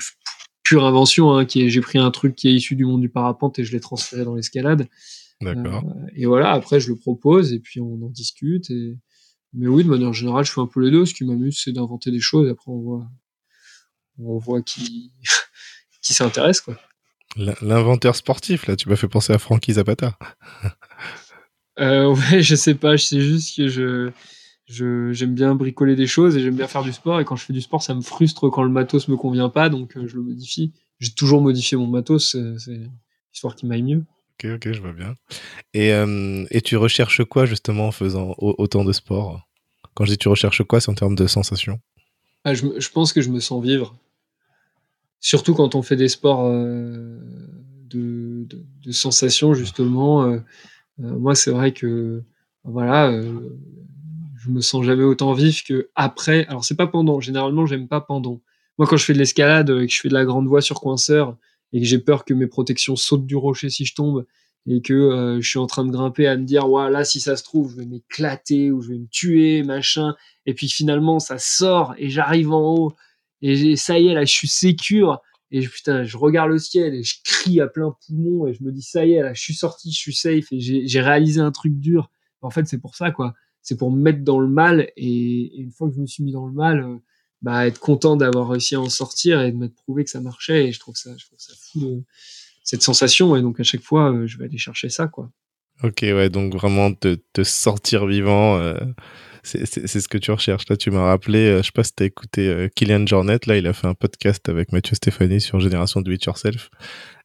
pure 0.64 0.84
invention, 0.84 1.34
hein, 1.34 1.44
qui 1.44 1.62
est 1.62 1.68
j'ai 1.68 1.80
pris 1.80 1.98
un 1.98 2.10
truc 2.10 2.34
qui 2.34 2.48
est 2.48 2.54
issu 2.54 2.76
du 2.76 2.84
monde 2.84 3.00
du 3.00 3.08
parapente 3.08 3.58
et 3.58 3.64
je 3.64 3.72
l'ai 3.72 3.80
transféré 3.80 4.24
dans 4.24 4.34
l'escalade. 4.34 4.88
D'accord. 5.42 5.84
Euh, 5.84 6.06
et 6.14 6.26
voilà, 6.26 6.52
après 6.52 6.80
je 6.80 6.88
le 6.88 6.96
propose 6.96 7.52
et 7.52 7.60
puis 7.60 7.80
on 7.80 7.94
en 8.02 8.08
discute 8.10 8.70
et 8.70 8.98
mais 9.54 9.66
oui, 9.66 9.84
de 9.84 9.88
manière 9.88 10.12
générale, 10.12 10.44
je 10.44 10.52
fais 10.52 10.60
un 10.60 10.66
peu 10.66 10.80
les 10.80 10.90
deux. 10.90 11.04
Ce 11.04 11.14
qui 11.14 11.24
m'amuse, 11.24 11.60
c'est 11.62 11.72
d'inventer 11.72 12.10
des 12.10 12.20
choses. 12.20 12.48
Après, 12.48 12.70
on 12.70 12.80
voit, 12.80 13.06
on 14.18 14.38
voit 14.38 14.62
qui, 14.62 15.12
qui 16.02 16.14
s'intéresse, 16.14 16.60
quoi. 16.60 16.78
L'inventeur 17.36 18.14
sportif, 18.14 18.66
là, 18.66 18.76
tu 18.76 18.88
m'as 18.90 18.96
fait 18.96 19.08
penser 19.08 19.32
à 19.32 19.38
Frankie 19.38 19.74
Zapata. 19.74 20.18
euh, 21.80 22.14
ouais, 22.14 22.42
je 22.42 22.54
sais 22.54 22.74
pas, 22.74 22.96
je 22.96 23.04
sais 23.04 23.20
juste 23.22 23.56
que 23.56 23.68
je, 23.68 24.10
je, 24.66 25.12
j'aime 25.12 25.34
bien 25.34 25.54
bricoler 25.54 25.96
des 25.96 26.06
choses 26.06 26.36
et 26.36 26.40
j'aime 26.40 26.56
bien 26.56 26.66
faire 26.66 26.82
du 26.82 26.92
sport. 26.92 27.20
Et 27.20 27.24
quand 27.24 27.36
je 27.36 27.44
fais 27.44 27.54
du 27.54 27.62
sport, 27.62 27.82
ça 27.82 27.94
me 27.94 28.02
frustre 28.02 28.50
quand 28.50 28.62
le 28.62 28.68
matos 28.68 29.08
me 29.08 29.16
convient 29.16 29.48
pas, 29.48 29.70
donc 29.70 29.96
euh, 29.96 30.06
je 30.06 30.16
le 30.16 30.22
modifie. 30.22 30.72
J'ai 30.98 31.12
toujours 31.12 31.40
modifié 31.40 31.76
mon 31.76 31.86
matos, 31.86 32.36
c'est 32.58 32.80
histoire 33.32 33.56
qu'il 33.56 33.68
m'aille 33.68 33.82
mieux. 33.82 34.04
Ok, 34.42 34.50
ok, 34.54 34.72
je 34.72 34.80
vois 34.80 34.92
bien. 34.92 35.14
Et, 35.72 35.92
euh, 35.92 36.44
et 36.50 36.60
tu 36.62 36.76
recherches 36.76 37.24
quoi 37.24 37.46
justement 37.46 37.88
en 37.88 37.92
faisant 37.92 38.34
autant 38.38 38.84
de 38.84 38.92
sport? 38.92 39.46
Quand 39.94 40.04
je 40.04 40.12
dis 40.12 40.18
tu 40.18 40.28
recherches 40.28 40.62
quoi, 40.64 40.80
c'est 40.80 40.90
en 40.90 40.94
termes 40.94 41.14
de 41.14 41.26
sensations? 41.26 41.78
Ah, 42.44 42.54
je, 42.54 42.66
je, 42.78 42.88
pense 42.90 43.12
que 43.12 43.20
je 43.20 43.30
me 43.30 43.38
sens 43.38 43.62
vivre. 43.62 43.94
Surtout 45.20 45.54
quand 45.54 45.76
on 45.76 45.82
fait 45.82 45.94
des 45.94 46.08
sports 46.08 46.46
euh, 46.46 47.18
de, 47.88 48.48
de, 48.84 48.92
sensations, 48.92 49.54
justement. 49.54 50.24
Euh, 50.24 50.40
moi, 50.98 51.36
c'est 51.36 51.52
vrai 51.52 51.72
que 51.72 52.24
voilà, 52.64 53.12
je 53.12 54.50
me 54.50 54.60
sens 54.60 54.84
jamais 54.84 55.04
autant 55.04 55.34
vif 55.34 55.62
que 55.62 55.90
après. 55.94 56.46
Alors, 56.46 56.64
c'est 56.64 56.76
pas 56.76 56.88
pendant. 56.88 57.20
Généralement, 57.20 57.66
j'aime 57.66 57.86
pas 57.86 58.00
pendant. 58.00 58.40
Moi, 58.76 58.88
quand 58.88 58.96
je 58.96 59.04
fais 59.04 59.12
de 59.12 59.18
l'escalade, 59.18 59.70
et 59.70 59.86
que 59.86 59.92
je 59.92 60.00
fais 60.00 60.08
de 60.08 60.14
la 60.14 60.24
grande 60.24 60.48
voie 60.48 60.62
sur 60.62 60.80
coinceur, 60.80 61.36
et 61.72 61.80
que 61.80 61.86
j'ai 61.86 61.98
peur 61.98 62.24
que 62.24 62.34
mes 62.34 62.46
protections 62.46 62.96
sautent 62.96 63.26
du 63.26 63.36
rocher 63.36 63.70
si 63.70 63.84
je 63.84 63.94
tombe 63.94 64.26
et 64.66 64.80
que 64.80 64.92
euh, 64.92 65.40
je 65.40 65.48
suis 65.48 65.58
en 65.58 65.66
train 65.66 65.84
de 65.84 65.90
grimper 65.90 66.26
à 66.26 66.36
me 66.36 66.44
dire 66.44 66.68
voilà 66.68 67.04
si 67.04 67.20
ça 67.20 67.36
se 67.36 67.42
trouve 67.42 67.72
je 67.72 67.76
vais 67.78 67.86
m'éclater 67.86 68.70
ou 68.70 68.80
je 68.80 68.90
vais 68.90 68.98
me 68.98 69.08
tuer 69.08 69.62
machin. 69.62 70.14
Et 70.46 70.54
puis 70.54 70.68
finalement 70.68 71.18
ça 71.18 71.38
sort 71.38 71.94
et 71.98 72.08
j'arrive 72.08 72.52
en 72.52 72.74
haut 72.74 72.92
et 73.40 73.76
ça 73.76 73.98
y 73.98 74.08
est 74.08 74.14
là 74.14 74.24
je 74.24 74.32
suis 74.32 74.48
sécure 74.48 75.20
et 75.50 75.66
putain 75.66 76.04
je 76.04 76.16
regarde 76.16 76.50
le 76.50 76.58
ciel 76.58 76.94
et 76.94 77.02
je 77.02 77.16
crie 77.24 77.60
à 77.60 77.66
plein 77.66 77.94
poumon 78.06 78.46
et 78.46 78.54
je 78.54 78.62
me 78.62 78.70
dis 78.70 78.82
ça 78.82 79.04
y 79.04 79.14
est 79.14 79.22
là 79.22 79.34
je 79.34 79.40
suis 79.40 79.54
sorti 79.54 79.90
je 79.90 79.98
suis 79.98 80.14
safe 80.14 80.46
et 80.52 80.60
j'ai 80.60 81.00
réalisé 81.00 81.40
un 81.40 81.52
truc 81.52 81.78
dur. 81.78 82.10
En 82.40 82.50
fait 82.50 82.66
c'est 82.66 82.78
pour 82.78 82.94
ça 82.94 83.10
quoi. 83.10 83.34
C'est 83.62 83.76
pour 83.76 83.92
me 83.92 84.00
mettre 84.00 84.24
dans 84.24 84.40
le 84.40 84.48
mal 84.48 84.90
et, 84.96 85.56
une 85.56 85.70
fois 85.70 85.88
que 85.88 85.94
je 85.94 86.00
me 86.00 86.06
suis 86.06 86.24
mis 86.24 86.32
dans 86.32 86.46
le 86.46 86.52
mal 86.52 86.80
euh, 86.80 86.96
bah, 87.42 87.66
être 87.66 87.78
content 87.78 88.16
d'avoir 88.16 88.48
réussi 88.48 88.74
à 88.74 88.80
en 88.80 88.88
sortir 88.88 89.40
et 89.40 89.52
de 89.52 89.56
m'être 89.56 89.74
prouvé 89.74 90.04
que 90.04 90.10
ça 90.10 90.20
marchait. 90.20 90.68
Et 90.68 90.72
je 90.72 90.80
trouve 90.80 90.96
ça, 90.96 91.10
je 91.16 91.26
trouve 91.26 91.38
ça 91.38 91.52
fou, 91.58 92.04
cette 92.64 92.82
sensation. 92.82 93.36
Et 93.36 93.42
donc, 93.42 93.60
à 93.60 93.64
chaque 93.64 93.82
fois, 93.82 94.12
euh, 94.12 94.26
je 94.26 94.38
vais 94.38 94.44
aller 94.46 94.58
chercher 94.58 94.88
ça, 94.88 95.08
quoi. 95.08 95.30
Ok, 95.82 96.02
ouais, 96.02 96.30
donc 96.30 96.54
vraiment 96.54 96.94
te, 96.94 97.18
te 97.32 97.42
sortir 97.42 98.06
vivant, 98.06 98.56
euh, 98.58 98.76
c'est 99.42 99.66
ce 99.66 100.06
que 100.06 100.18
tu 100.18 100.30
recherches. 100.30 100.68
Là, 100.68 100.76
tu 100.76 100.92
m'as 100.92 101.06
rappelé, 101.06 101.38
euh, 101.40 101.58
je 101.58 101.66
sais 101.66 101.72
pas 101.74 101.82
si 101.82 101.92
t'as 101.92 102.04
écouté 102.04 102.46
euh, 102.46 102.68
Kylian 102.68 103.04
Jornet, 103.04 103.40
là, 103.46 103.56
il 103.56 103.66
a 103.66 103.72
fait 103.72 103.88
un 103.88 103.94
podcast 103.94 104.48
avec 104.48 104.70
Mathieu 104.70 104.94
Stéphanie 104.94 105.40
sur 105.40 105.58
Génération 105.58 106.00
Do 106.00 106.12
It 106.12 106.24
Yourself. 106.24 106.70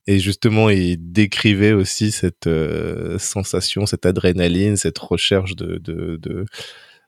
Et 0.08 0.18
justement, 0.18 0.72
il 0.72 0.98
décrivait 1.12 1.74
aussi 1.74 2.12
cette 2.12 2.50
sensation, 3.20 3.86
cette 3.86 4.06
adrénaline, 4.06 4.78
cette 4.78 4.98
recherche 4.98 5.56
de 5.56 5.82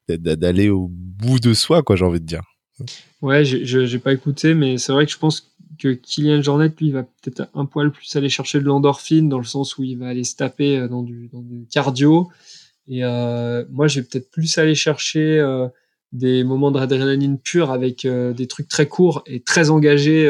d'aller 0.10 0.66
de, 0.66 0.72
au 0.72 0.90
bout 0.90 1.40
de 1.40 1.54
soi, 1.54 1.82
quoi, 1.82 1.96
j'ai 1.96 2.04
envie 2.04 2.20
de 2.20 2.26
dire. 2.26 2.42
Ouais, 3.22 3.44
j'ai 3.44 4.00
pas 4.00 4.14
écouté, 4.14 4.54
mais 4.54 4.78
c'est 4.78 4.92
vrai 4.92 5.06
que 5.06 5.12
je 5.12 5.18
pense 5.18 5.52
que 5.80 5.94
Kylian 5.94 6.42
Jornet, 6.42 6.72
lui, 6.80 6.92
va 6.92 7.04
peut-être 7.04 7.50
un 7.54 7.66
poil 7.66 7.92
plus 7.92 8.16
aller 8.16 8.30
chercher 8.30 8.60
de 8.60 8.66
l'endorphine, 8.66 9.30
dans 9.30 9.38
le 9.38 9.46
sens 9.46 9.78
où 9.78 9.84
il 9.84 9.98
va 9.98 10.08
aller 10.10 10.24
se 10.24 10.36
taper 10.36 10.78
euh, 10.78 10.88
dans 10.88 11.04
du, 11.04 11.30
cardio. 11.72 12.30
Et 12.88 13.04
euh, 13.04 13.66
moi, 13.70 13.88
je 13.88 14.00
vais 14.00 14.06
peut-être 14.06 14.30
plus 14.32 14.58
aller 14.58 14.76
chercher 14.76 15.40
euh, 15.40 15.68
des 16.12 16.44
moments 16.44 16.72
d'adrénaline 16.72 17.38
pure 17.38 17.72
avec 17.72 18.08
des 18.08 18.48
trucs 18.48 18.68
très 18.68 18.88
courts 18.88 19.24
et 19.28 19.42
très 19.42 19.70
engagés, 19.70 20.28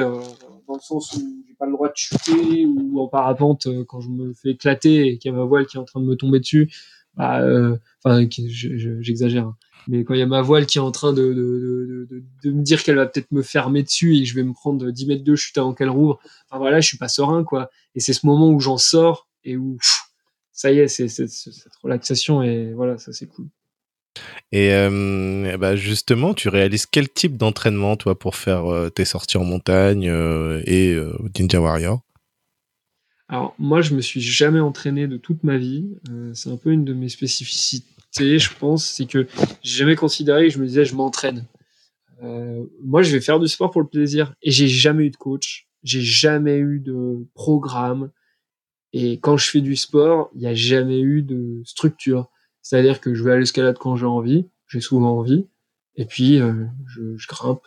dans 0.67 0.75
le 0.75 0.81
sens 0.81 1.13
où 1.13 1.43
j'ai 1.47 1.53
pas 1.53 1.65
le 1.65 1.71
droit 1.71 1.87
de 1.87 1.95
chuter 1.95 2.65
ou 2.65 2.99
en 2.99 3.07
parapente 3.07 3.69
quand 3.87 4.01
je 4.01 4.09
me 4.09 4.33
fais 4.33 4.49
éclater 4.49 5.07
et 5.07 5.17
qu'il 5.17 5.31
y 5.31 5.33
a 5.33 5.37
ma 5.37 5.45
voile 5.45 5.67
qui 5.67 5.77
est 5.77 5.79
en 5.79 5.85
train 5.85 6.01
de 6.01 6.05
me 6.05 6.17
tomber 6.17 6.39
dessus. 6.39 6.69
Bah, 7.15 7.41
enfin, 8.03 8.27
j'exagère. 8.29 9.45
Hein 9.45 9.55
mais 9.87 10.03
quand 10.03 10.13
il 10.13 10.19
y 10.19 10.23
a 10.23 10.27
ma 10.27 10.41
voile 10.41 10.65
qui 10.65 10.77
est 10.77 10.81
en 10.81 10.91
train 10.91 11.13
de, 11.13 11.33
de, 11.33 12.07
de, 12.09 12.23
de 12.43 12.51
me 12.51 12.61
dire 12.61 12.83
qu'elle 12.83 12.95
va 12.95 13.05
peut-être 13.05 13.31
me 13.31 13.41
fermer 13.41 13.83
dessus 13.83 14.17
et 14.17 14.23
que 14.23 14.29
je 14.29 14.35
vais 14.35 14.43
me 14.43 14.53
prendre 14.53 14.89
10 14.89 15.07
mètres 15.07 15.23
de 15.23 15.35
chute 15.35 15.57
avant 15.57 15.73
qu'elle 15.73 15.89
rouvre, 15.89 16.19
enfin 16.49 16.59
voilà, 16.59 16.79
je 16.79 16.87
suis 16.87 16.97
pas 16.97 17.09
serein, 17.09 17.43
quoi. 17.43 17.69
Et 17.95 17.99
c'est 17.99 18.13
ce 18.13 18.25
moment 18.25 18.49
où 18.49 18.59
j'en 18.59 18.77
sors 18.77 19.27
et 19.43 19.57
où, 19.57 19.77
ça 20.51 20.71
y 20.71 20.79
est, 20.79 20.87
c'est 20.87 21.07
cette 21.07 21.75
relaxation 21.81 22.43
et 22.43 22.73
voilà, 22.73 22.97
ça 22.97 23.13
c'est 23.13 23.27
cool. 23.27 23.47
Et 24.51 24.73
euh, 24.73 25.57
bah 25.57 25.75
justement, 25.75 26.33
tu 26.33 26.49
réalises 26.49 26.85
quel 26.85 27.09
type 27.09 27.37
d'entraînement, 27.37 27.95
toi, 27.95 28.17
pour 28.17 28.35
faire 28.35 28.65
euh, 28.65 28.89
tes 28.89 29.05
sorties 29.05 29.37
en 29.37 29.43
montagne 29.43 30.09
euh, 30.09 30.61
et 30.65 30.93
euh, 30.93 31.13
Ninja 31.37 31.61
Warrior? 31.61 32.01
Alors, 33.27 33.53
moi, 33.59 33.81
je 33.81 33.93
me 33.93 34.01
suis 34.01 34.21
jamais 34.21 34.59
entraîné 34.59 35.07
de 35.07 35.17
toute 35.17 35.43
ma 35.43 35.57
vie. 35.57 35.85
C'est 36.33 36.49
un 36.49 36.57
peu 36.57 36.71
une 36.71 36.83
de 36.83 36.93
mes 36.93 37.09
spécificités 37.09 37.85
je 38.17 38.49
pense, 38.57 38.85
c'est 38.85 39.05
que 39.05 39.27
j'ai 39.61 39.79
jamais 39.79 39.95
considéré 39.95 40.47
que 40.47 40.53
je 40.53 40.59
me 40.59 40.67
disais 40.67 40.85
je 40.85 40.95
m'entraîne. 40.95 41.45
Euh, 42.23 42.65
moi, 42.83 43.01
je 43.01 43.11
vais 43.11 43.21
faire 43.21 43.39
du 43.39 43.47
sport 43.47 43.71
pour 43.71 43.81
le 43.81 43.87
plaisir 43.87 44.33
et 44.41 44.51
j'ai 44.51 44.67
jamais 44.67 45.05
eu 45.05 45.09
de 45.09 45.17
coach, 45.17 45.67
j'ai 45.83 46.01
jamais 46.01 46.57
eu 46.57 46.79
de 46.79 47.25
programme. 47.33 48.11
Et 48.91 49.19
quand 49.19 49.37
je 49.37 49.49
fais 49.49 49.61
du 49.61 49.75
sport, 49.75 50.29
il 50.33 50.41
n'y 50.41 50.47
a 50.47 50.55
jamais 50.55 50.99
eu 50.99 51.21
de 51.21 51.61
structure. 51.65 52.29
C'est-à-dire 52.61 52.99
que 52.99 53.13
je 53.13 53.23
vais 53.23 53.33
à 53.33 53.37
l'escalade 53.37 53.77
quand 53.77 53.95
j'ai 53.95 54.05
envie, 54.05 54.47
j'ai 54.67 54.81
souvent 54.81 55.17
envie, 55.17 55.47
et 55.95 56.05
puis 56.05 56.39
euh, 56.39 56.65
je, 56.87 57.27
grimpe. 57.27 57.61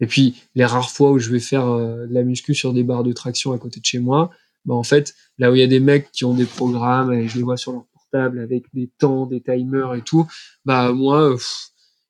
Et 0.00 0.06
puis 0.06 0.42
les 0.54 0.64
rares 0.64 0.90
fois 0.90 1.10
où 1.10 1.18
je 1.18 1.30
vais 1.30 1.40
faire 1.40 1.66
euh, 1.66 2.06
de 2.06 2.14
la 2.14 2.22
muscu 2.22 2.54
sur 2.54 2.72
des 2.72 2.84
barres 2.84 3.04
de 3.04 3.12
traction 3.12 3.52
à 3.52 3.58
côté 3.58 3.80
de 3.80 3.84
chez 3.84 3.98
moi, 3.98 4.30
bah 4.64 4.74
en 4.74 4.82
fait, 4.82 5.14
là 5.38 5.50
où 5.50 5.54
il 5.54 5.60
y 5.60 5.64
a 5.64 5.66
des 5.66 5.80
mecs 5.80 6.12
qui 6.12 6.24
ont 6.24 6.34
des 6.34 6.44
programmes 6.44 7.12
et 7.12 7.28
je 7.28 7.36
les 7.36 7.42
vois 7.42 7.56
sur 7.56 7.72
leur 7.72 7.84
avec 8.16 8.64
des 8.74 8.88
temps, 8.98 9.26
des 9.26 9.40
timers 9.40 9.94
et 9.94 10.02
tout, 10.02 10.26
bah 10.64 10.92
moi, 10.92 11.36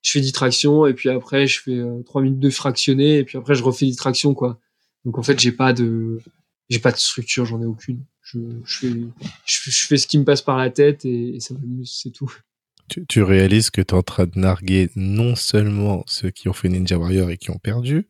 je 0.03 0.11
fais 0.13 0.21
des 0.21 0.33
tractions 0.33 0.87
et 0.87 0.95
puis 0.95 1.09
après 1.09 1.47
je 1.47 1.61
fais 1.61 1.79
euh, 1.79 2.03
3 2.05 2.23
minutes 2.23 2.39
de 2.39 2.51
fractionné 2.51 3.19
et 3.19 3.25
puis 3.25 3.39
après 3.39 3.55
je 3.55 3.63
refais 3.63 3.87
des 3.87 3.97
tractions 3.97 4.35
quoi. 4.35 4.61
Donc 5.05 5.19
en 5.19 5.23
fait 5.23 5.39
j'ai 5.41 5.53
pas 5.53 5.73
de 5.73 6.21
j'ai 6.69 6.79
pas 6.79 6.93
de 6.93 6.97
structure, 6.97 7.45
j'en 7.45 7.61
ai 7.61 7.65
aucune. 7.65 8.05
Je, 8.23 8.39
je, 8.65 8.79
fais, 8.79 8.93
je, 9.47 9.87
fais 9.87 9.97
ce 9.97 10.07
qui 10.07 10.19
me 10.19 10.25
passe 10.25 10.43
par 10.43 10.57
la 10.57 10.71
tête 10.71 11.05
et, 11.05 11.39
ça 11.39 11.55
m'amuse, 11.55 12.01
c'est 12.03 12.11
tout. 12.11 12.33
Tu, 12.89 13.07
tu, 13.07 13.23
réalises 13.23 13.71
que 13.71 13.81
tu 13.81 13.95
es 13.95 13.99
en 13.99 14.03
train 14.03 14.27
de 14.27 14.39
narguer 14.39 14.91
non 14.97 15.37
seulement 15.37 16.03
ceux 16.07 16.31
qui 16.31 16.49
ont 16.49 16.53
fait 16.53 16.69
Ninja 16.69 16.99
Warrior 16.99 17.31
et 17.31 17.37
qui 17.37 17.51
ont 17.51 17.59
perdu, 17.59 18.07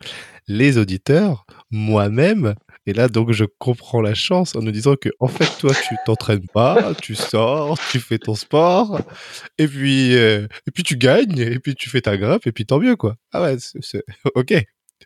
les 0.49 0.79
auditeurs, 0.79 1.47
moi-même, 1.71 2.55
et 2.87 2.93
là, 2.93 3.09
donc, 3.09 3.33
je 3.33 3.45
comprends 3.59 4.01
la 4.01 4.15
chance 4.15 4.55
en 4.55 4.63
nous 4.63 4.71
disant 4.71 4.95
que, 4.97 5.09
en 5.21 5.27
fait, 5.27 5.59
toi, 5.59 5.73
tu 5.75 5.95
t'entraînes 6.07 6.47
pas, 6.53 6.95
tu 6.95 7.15
sors, 7.15 7.79
tu 7.91 7.99
fais 8.01 8.19
ton 8.19 8.35
sport, 8.35 9.01
et 9.59 9.67
puis, 9.67 10.17
euh, 10.17 10.47
et 10.67 10.71
puis 10.71 10.83
tu 10.83 10.97
gagnes, 10.97 11.39
et 11.39 11.59
puis 11.59 11.75
tu 11.75 11.91
fais 11.91 12.01
ta 12.01 12.17
grimpe, 12.17 12.47
et 12.47 12.53
puis 12.53 12.67
tant 12.67 12.79
mieux, 12.79 12.97
quoi. 12.97 13.17
Ah 13.33 13.43
ouais, 13.43 13.57
ok. 14.35 14.55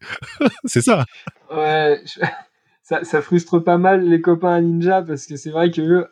c'est 0.64 0.82
ça. 0.82 1.04
Ouais, 1.50 2.02
ça, 2.82 3.04
ça, 3.04 3.22
frustre 3.22 3.58
pas 3.58 3.78
mal 3.78 4.08
les 4.08 4.20
copains 4.20 4.54
à 4.54 4.60
Ninja, 4.60 5.02
parce 5.02 5.26
que 5.26 5.36
c'est 5.36 5.50
vrai 5.50 5.70
que 5.70 6.06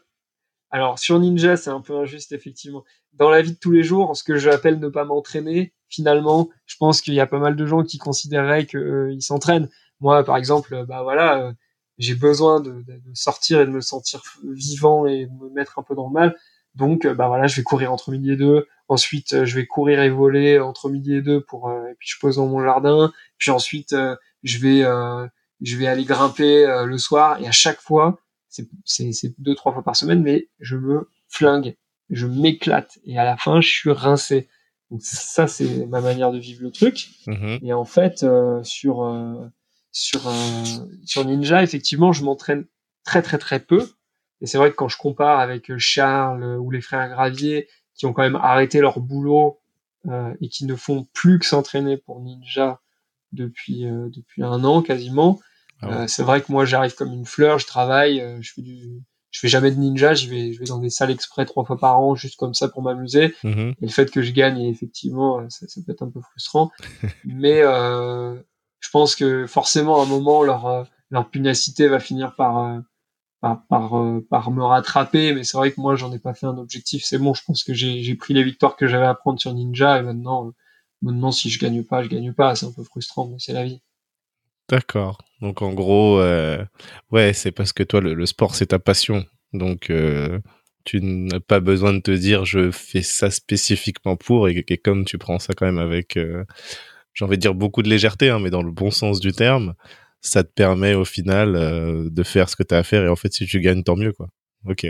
alors, 0.70 0.98
sur 0.98 1.18
Ninja, 1.18 1.56
c'est 1.56 1.70
un 1.70 1.80
peu 1.80 1.96
injuste, 1.96 2.32
effectivement. 2.32 2.84
Dans 3.14 3.30
la 3.30 3.40
vie 3.40 3.52
de 3.52 3.58
tous 3.58 3.70
les 3.70 3.82
jours, 3.82 4.14
ce 4.16 4.22
que 4.22 4.36
j'appelle 4.36 4.78
ne 4.78 4.88
pas 4.88 5.04
m'entraîner, 5.04 5.72
finalement, 5.88 6.50
je 6.66 6.76
pense 6.76 7.00
qu'il 7.00 7.14
y 7.14 7.20
a 7.20 7.26
pas 7.26 7.38
mal 7.38 7.56
de 7.56 7.66
gens 7.66 7.82
qui 7.82 7.98
considéreraient 7.98 8.66
qu'ils 8.66 8.78
euh, 8.78 9.20
s'entraînent. 9.20 9.68
Moi, 10.00 10.24
par 10.24 10.36
exemple, 10.36 10.74
euh, 10.74 10.84
bah 10.84 11.02
voilà, 11.02 11.38
euh, 11.38 11.52
j'ai 11.98 12.14
besoin 12.14 12.60
de, 12.60 12.82
de, 12.86 13.00
sortir 13.14 13.60
et 13.60 13.66
de 13.66 13.70
me 13.70 13.80
sentir 13.80 14.22
vivant 14.44 15.06
et 15.06 15.26
de 15.26 15.32
me 15.32 15.50
mettre 15.50 15.78
un 15.78 15.82
peu 15.82 15.94
dans 15.94 16.06
le 16.06 16.12
mal. 16.12 16.36
Donc, 16.74 17.04
euh, 17.04 17.14
bah 17.14 17.26
voilà, 17.26 17.46
je 17.48 17.56
vais 17.56 17.64
courir 17.64 17.92
entre 17.92 18.12
midi 18.12 18.32
et 18.32 18.36
deux. 18.36 18.66
Ensuite, 18.86 19.44
je 19.44 19.54
vais 19.56 19.66
courir 19.66 20.00
et 20.00 20.10
voler 20.10 20.60
entre 20.60 20.88
midi 20.88 21.14
et 21.14 21.22
deux 21.22 21.40
pour, 21.40 21.70
et 21.70 21.94
puis 21.98 22.08
je 22.08 22.18
pose 22.20 22.36
dans 22.36 22.46
mon 22.46 22.62
jardin. 22.62 23.12
Puis 23.36 23.50
ensuite, 23.50 23.94
je 24.44 24.58
vais, 24.58 24.82
je 25.60 25.76
vais 25.76 25.86
aller 25.86 26.04
grimper 26.04 26.64
le 26.86 26.96
soir. 26.96 27.38
Et 27.42 27.46
à 27.46 27.52
chaque 27.52 27.82
fois, 27.82 28.18
c'est 28.48 29.34
deux 29.38 29.54
trois 29.54 29.74
fois 29.74 29.82
par 29.82 29.94
semaine, 29.94 30.22
mais 30.22 30.48
je 30.60 30.76
me 30.76 31.10
flingue, 31.28 31.76
je 32.08 32.26
m'éclate. 32.26 32.98
Et 33.04 33.18
à 33.18 33.24
la 33.24 33.36
fin, 33.36 33.60
je 33.60 33.68
suis 33.68 33.90
rincé. 33.90 34.48
Donc 34.90 35.02
ça, 35.02 35.46
c'est 35.48 35.84
ma 35.84 36.00
manière 36.00 36.32
de 36.32 36.38
vivre 36.38 36.62
le 36.62 36.70
truc. 36.70 37.10
Mm-hmm. 37.26 37.58
Et 37.66 37.74
en 37.74 37.84
fait, 37.84 38.24
sur 38.62 39.02
sur 39.98 40.22
sur 41.04 41.24
Ninja, 41.24 41.62
effectivement, 41.62 42.12
je 42.12 42.24
m'entraîne 42.24 42.66
très 43.04 43.22
très 43.22 43.38
très 43.38 43.60
peu. 43.60 43.88
Et 44.40 44.46
c'est 44.46 44.58
vrai 44.58 44.70
que 44.70 44.76
quand 44.76 44.88
je 44.88 44.98
compare 44.98 45.40
avec 45.40 45.70
euh, 45.70 45.78
Charles 45.78 46.42
euh, 46.42 46.56
ou 46.56 46.70
les 46.70 46.80
frères 46.80 47.08
Gravier, 47.08 47.68
qui 47.94 48.06
ont 48.06 48.12
quand 48.12 48.22
même 48.22 48.36
arrêté 48.36 48.80
leur 48.80 49.00
boulot 49.00 49.58
euh, 50.06 50.32
et 50.40 50.48
qui 50.48 50.64
ne 50.64 50.76
font 50.76 51.08
plus 51.12 51.38
que 51.38 51.46
s'entraîner 51.46 51.96
pour 51.96 52.20
Ninja 52.20 52.80
depuis 53.32 53.86
euh, 53.86 54.08
depuis 54.10 54.42
un 54.42 54.64
an 54.64 54.82
quasiment, 54.82 55.40
ah 55.82 56.08
c'est 56.08 56.24
vrai 56.24 56.42
que 56.42 56.50
moi 56.50 56.64
j'arrive 56.64 56.94
comme 56.94 57.12
une 57.12 57.26
fleur, 57.26 57.60
je 57.60 57.66
travaille, 57.66 58.20
je 58.40 58.52
fais 58.52 58.62
du 58.62 59.00
je 59.30 59.40
fais 59.40 59.48
jamais 59.48 59.70
de 59.70 59.76
ninja, 59.76 60.14
je 60.14 60.28
vais, 60.28 60.52
je 60.52 60.58
vais 60.58 60.64
dans 60.64 60.78
des 60.78 60.90
salles 60.90 61.10
exprès 61.10 61.44
trois 61.44 61.64
fois 61.64 61.78
par 61.78 62.00
an, 62.00 62.14
juste 62.14 62.36
comme 62.36 62.54
ça 62.54 62.68
pour 62.68 62.82
m'amuser. 62.82 63.34
Mmh 63.44 63.72
et 63.80 63.86
le 63.86 63.88
fait 63.88 64.10
que 64.10 64.22
je 64.22 64.32
gagne, 64.32 64.58
effectivement, 64.62 65.48
ça, 65.50 65.68
ça 65.68 65.80
peut 65.84 65.92
être 65.92 66.02
un 66.02 66.10
peu 66.10 66.20
frustrant. 66.20 66.72
Mais 67.24 67.62
je 68.80 68.90
pense 68.90 69.16
que 69.16 69.46
forcément, 69.46 70.00
à 70.00 70.04
un 70.04 70.08
moment, 70.08 70.42
leur, 70.42 70.66
euh, 70.66 70.84
leur 71.10 71.28
pugnacité 71.30 71.88
va 71.88 72.00
finir 72.00 72.34
par, 72.34 72.58
euh, 72.58 73.54
par, 73.68 73.98
euh, 73.98 74.24
par 74.30 74.50
me 74.50 74.62
rattraper. 74.62 75.32
Mais 75.34 75.44
c'est 75.44 75.56
vrai 75.56 75.72
que 75.72 75.80
moi, 75.80 75.96
j'en 75.96 76.12
ai 76.12 76.18
pas 76.18 76.34
fait 76.34 76.46
un 76.46 76.58
objectif. 76.58 77.04
C'est 77.04 77.18
bon, 77.18 77.34
je 77.34 77.42
pense 77.44 77.64
que 77.64 77.74
j'ai 77.74 78.14
pris 78.14 78.34
les 78.34 78.44
victoires 78.44 78.76
que 78.76 78.86
j'avais 78.86 79.06
à 79.06 79.14
prendre 79.14 79.40
sur 79.40 79.52
Ninja. 79.52 79.98
Et 79.98 80.02
maintenant, 80.02 80.52
maintenant, 81.02 81.32
si 81.32 81.50
je 81.50 81.58
gagne 81.58 81.82
pas, 81.82 82.02
je 82.02 82.08
gagne 82.08 82.32
pas. 82.32 82.54
C'est 82.54 82.66
un 82.66 82.72
peu 82.72 82.84
frustrant, 82.84 83.28
mais 83.28 83.38
c'est 83.38 83.52
la 83.52 83.64
vie. 83.64 83.80
D'accord. 84.68 85.18
Donc 85.40 85.62
en 85.62 85.72
gros, 85.72 86.20
ouais, 87.10 87.32
c'est 87.32 87.52
parce 87.52 87.72
que 87.72 87.82
toi, 87.82 88.00
le, 88.00 88.26
sport, 88.26 88.54
c'est 88.54 88.66
ta 88.66 88.78
passion. 88.78 89.24
Donc 89.54 89.90
tu 90.84 91.00
n'as 91.00 91.40
pas 91.40 91.60
besoin 91.60 91.94
de 91.94 92.00
te 92.00 92.10
dire 92.10 92.44
je 92.44 92.70
fais 92.70 93.02
ça 93.02 93.30
spécifiquement 93.30 94.16
pour 94.16 94.48
et, 94.48 94.64
comme 94.82 95.04
tu 95.04 95.16
prends 95.16 95.38
ça 95.38 95.54
quand 95.54 95.66
même 95.66 95.78
avec, 95.78 96.18
j'ai 97.18 97.24
envie 97.24 97.36
de 97.36 97.42
dire 97.42 97.54
beaucoup 97.54 97.82
de 97.82 97.88
légèreté, 97.88 98.30
hein, 98.30 98.38
mais 98.38 98.50
dans 98.50 98.62
le 98.62 98.70
bon 98.70 98.92
sens 98.92 99.18
du 99.18 99.32
terme, 99.32 99.74
ça 100.20 100.44
te 100.44 100.52
permet 100.52 100.94
au 100.94 101.04
final 101.04 101.56
euh, 101.56 102.08
de 102.08 102.22
faire 102.22 102.48
ce 102.48 102.54
que 102.54 102.62
tu 102.62 102.72
as 102.76 102.78
à 102.78 102.82
faire 102.84 103.02
et 103.02 103.08
en 103.08 103.16
fait 103.16 103.32
si 103.32 103.44
tu 103.44 103.60
gagnes 103.60 103.82
tant 103.82 103.96
mieux 103.96 104.12
quoi. 104.12 104.28
Ok. 104.66 104.86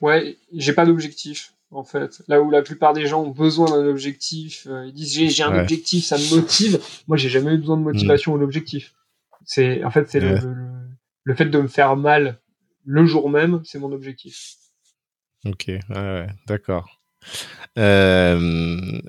Ouais, 0.00 0.36
j'ai 0.52 0.72
pas 0.72 0.84
d'objectif 0.84 1.52
en 1.70 1.84
fait. 1.84 2.22
Là 2.26 2.42
où 2.42 2.50
la 2.50 2.62
plupart 2.62 2.92
des 2.92 3.06
gens 3.06 3.22
ont 3.22 3.30
besoin 3.30 3.70
d'un 3.70 3.86
objectif, 3.86 4.66
euh, 4.68 4.84
ils 4.86 4.92
disent 4.92 5.32
j'ai 5.32 5.44
un 5.44 5.60
objectif, 5.60 6.04
ça 6.04 6.18
me 6.18 6.34
motive. 6.34 6.80
Moi 7.06 7.16
j'ai 7.16 7.28
jamais 7.28 7.54
eu 7.54 7.58
besoin 7.58 7.76
de 7.76 7.82
motivation 7.82 8.32
ou 8.32 8.38
d'objectif. 8.40 8.92
C'est 9.44 9.84
en 9.84 9.92
fait 9.92 10.10
c'est 10.10 10.18
le, 10.18 10.40
le, 11.22 11.34
fait 11.36 11.46
de 11.46 11.60
me 11.60 11.68
faire 11.68 11.94
mal 11.94 12.40
le 12.84 13.06
jour 13.06 13.30
même, 13.30 13.60
c'est 13.64 13.78
mon 13.78 13.92
objectif. 13.92 14.56
Ok, 15.46 15.66
ouais, 15.68 16.26
d'accord. 16.48 17.00
Euh, 17.78 18.38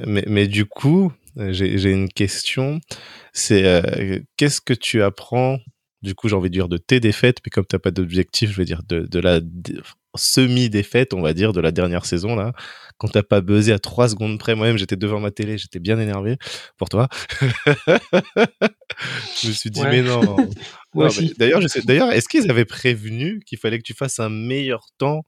mais, 0.05 0.24
mais, 0.28 0.47
du 0.47 0.66
coup, 0.66 1.12
j'ai 1.36 1.92
une 1.92 2.10
question. 2.10 2.80
C'est 3.34 3.66
euh, 3.66 4.20
qu'est-ce 4.38 4.62
que 4.62 4.74
tu 4.74 5.02
apprends? 5.02 5.60
Du 6.02 6.16
coup, 6.16 6.28
j'ai 6.28 6.36
envie 6.36 6.50
de 6.50 6.54
dire 6.54 6.68
de 6.68 6.78
tes 6.78 7.00
défaites, 7.00 7.38
mais 7.46 7.50
comme 7.52 7.66
tu 7.66 7.76
n'as 7.76 7.80
pas 7.80 7.92
d'objectif, 7.92 8.52
je 8.52 8.58
veux 8.58 8.66
dire 8.66 8.82
de, 8.88 9.02
de 9.02 9.20
la 9.20 9.40
semi-défaite, 10.16 11.14
on 11.14 11.22
va 11.22 11.34
dire, 11.34 11.54
de 11.54 11.62
la 11.62 11.72
dernière 11.72 12.06
saison, 12.06 12.36
là, 12.36 12.54
quand 12.98 13.08
t'as 13.08 13.24
pas 13.24 13.42
buzzé 13.42 13.72
à 13.72 13.80
trois 13.80 14.10
secondes 14.10 14.38
près, 14.40 14.56
moi-même, 14.56 14.78
j'étais 14.78 14.96
devant 14.96 15.20
ma 15.20 15.32
télé, 15.32 15.58
j'étais 15.58 15.80
bien 15.80 16.00
énervé 16.00 16.38
pour 16.78 16.90
toi. 16.90 17.08
je 19.42 19.48
me 19.48 19.54
suis 19.54 19.70
dit, 19.70 19.82
mais 19.84 20.02
non. 20.02 20.38
D'ailleurs, 21.38 21.62
D'ailleurs, 21.86 22.12
est-ce 22.12 22.28
qu'ils 22.28 22.50
avaient 22.50 22.66
prévenu 22.66 23.42
qu'il 23.46 23.58
fallait 23.58 23.78
que 23.78 23.84
tu 23.84 23.94
fasses 23.94 24.20
un 24.20 24.30
meilleur 24.30 24.88
temps 24.98 25.24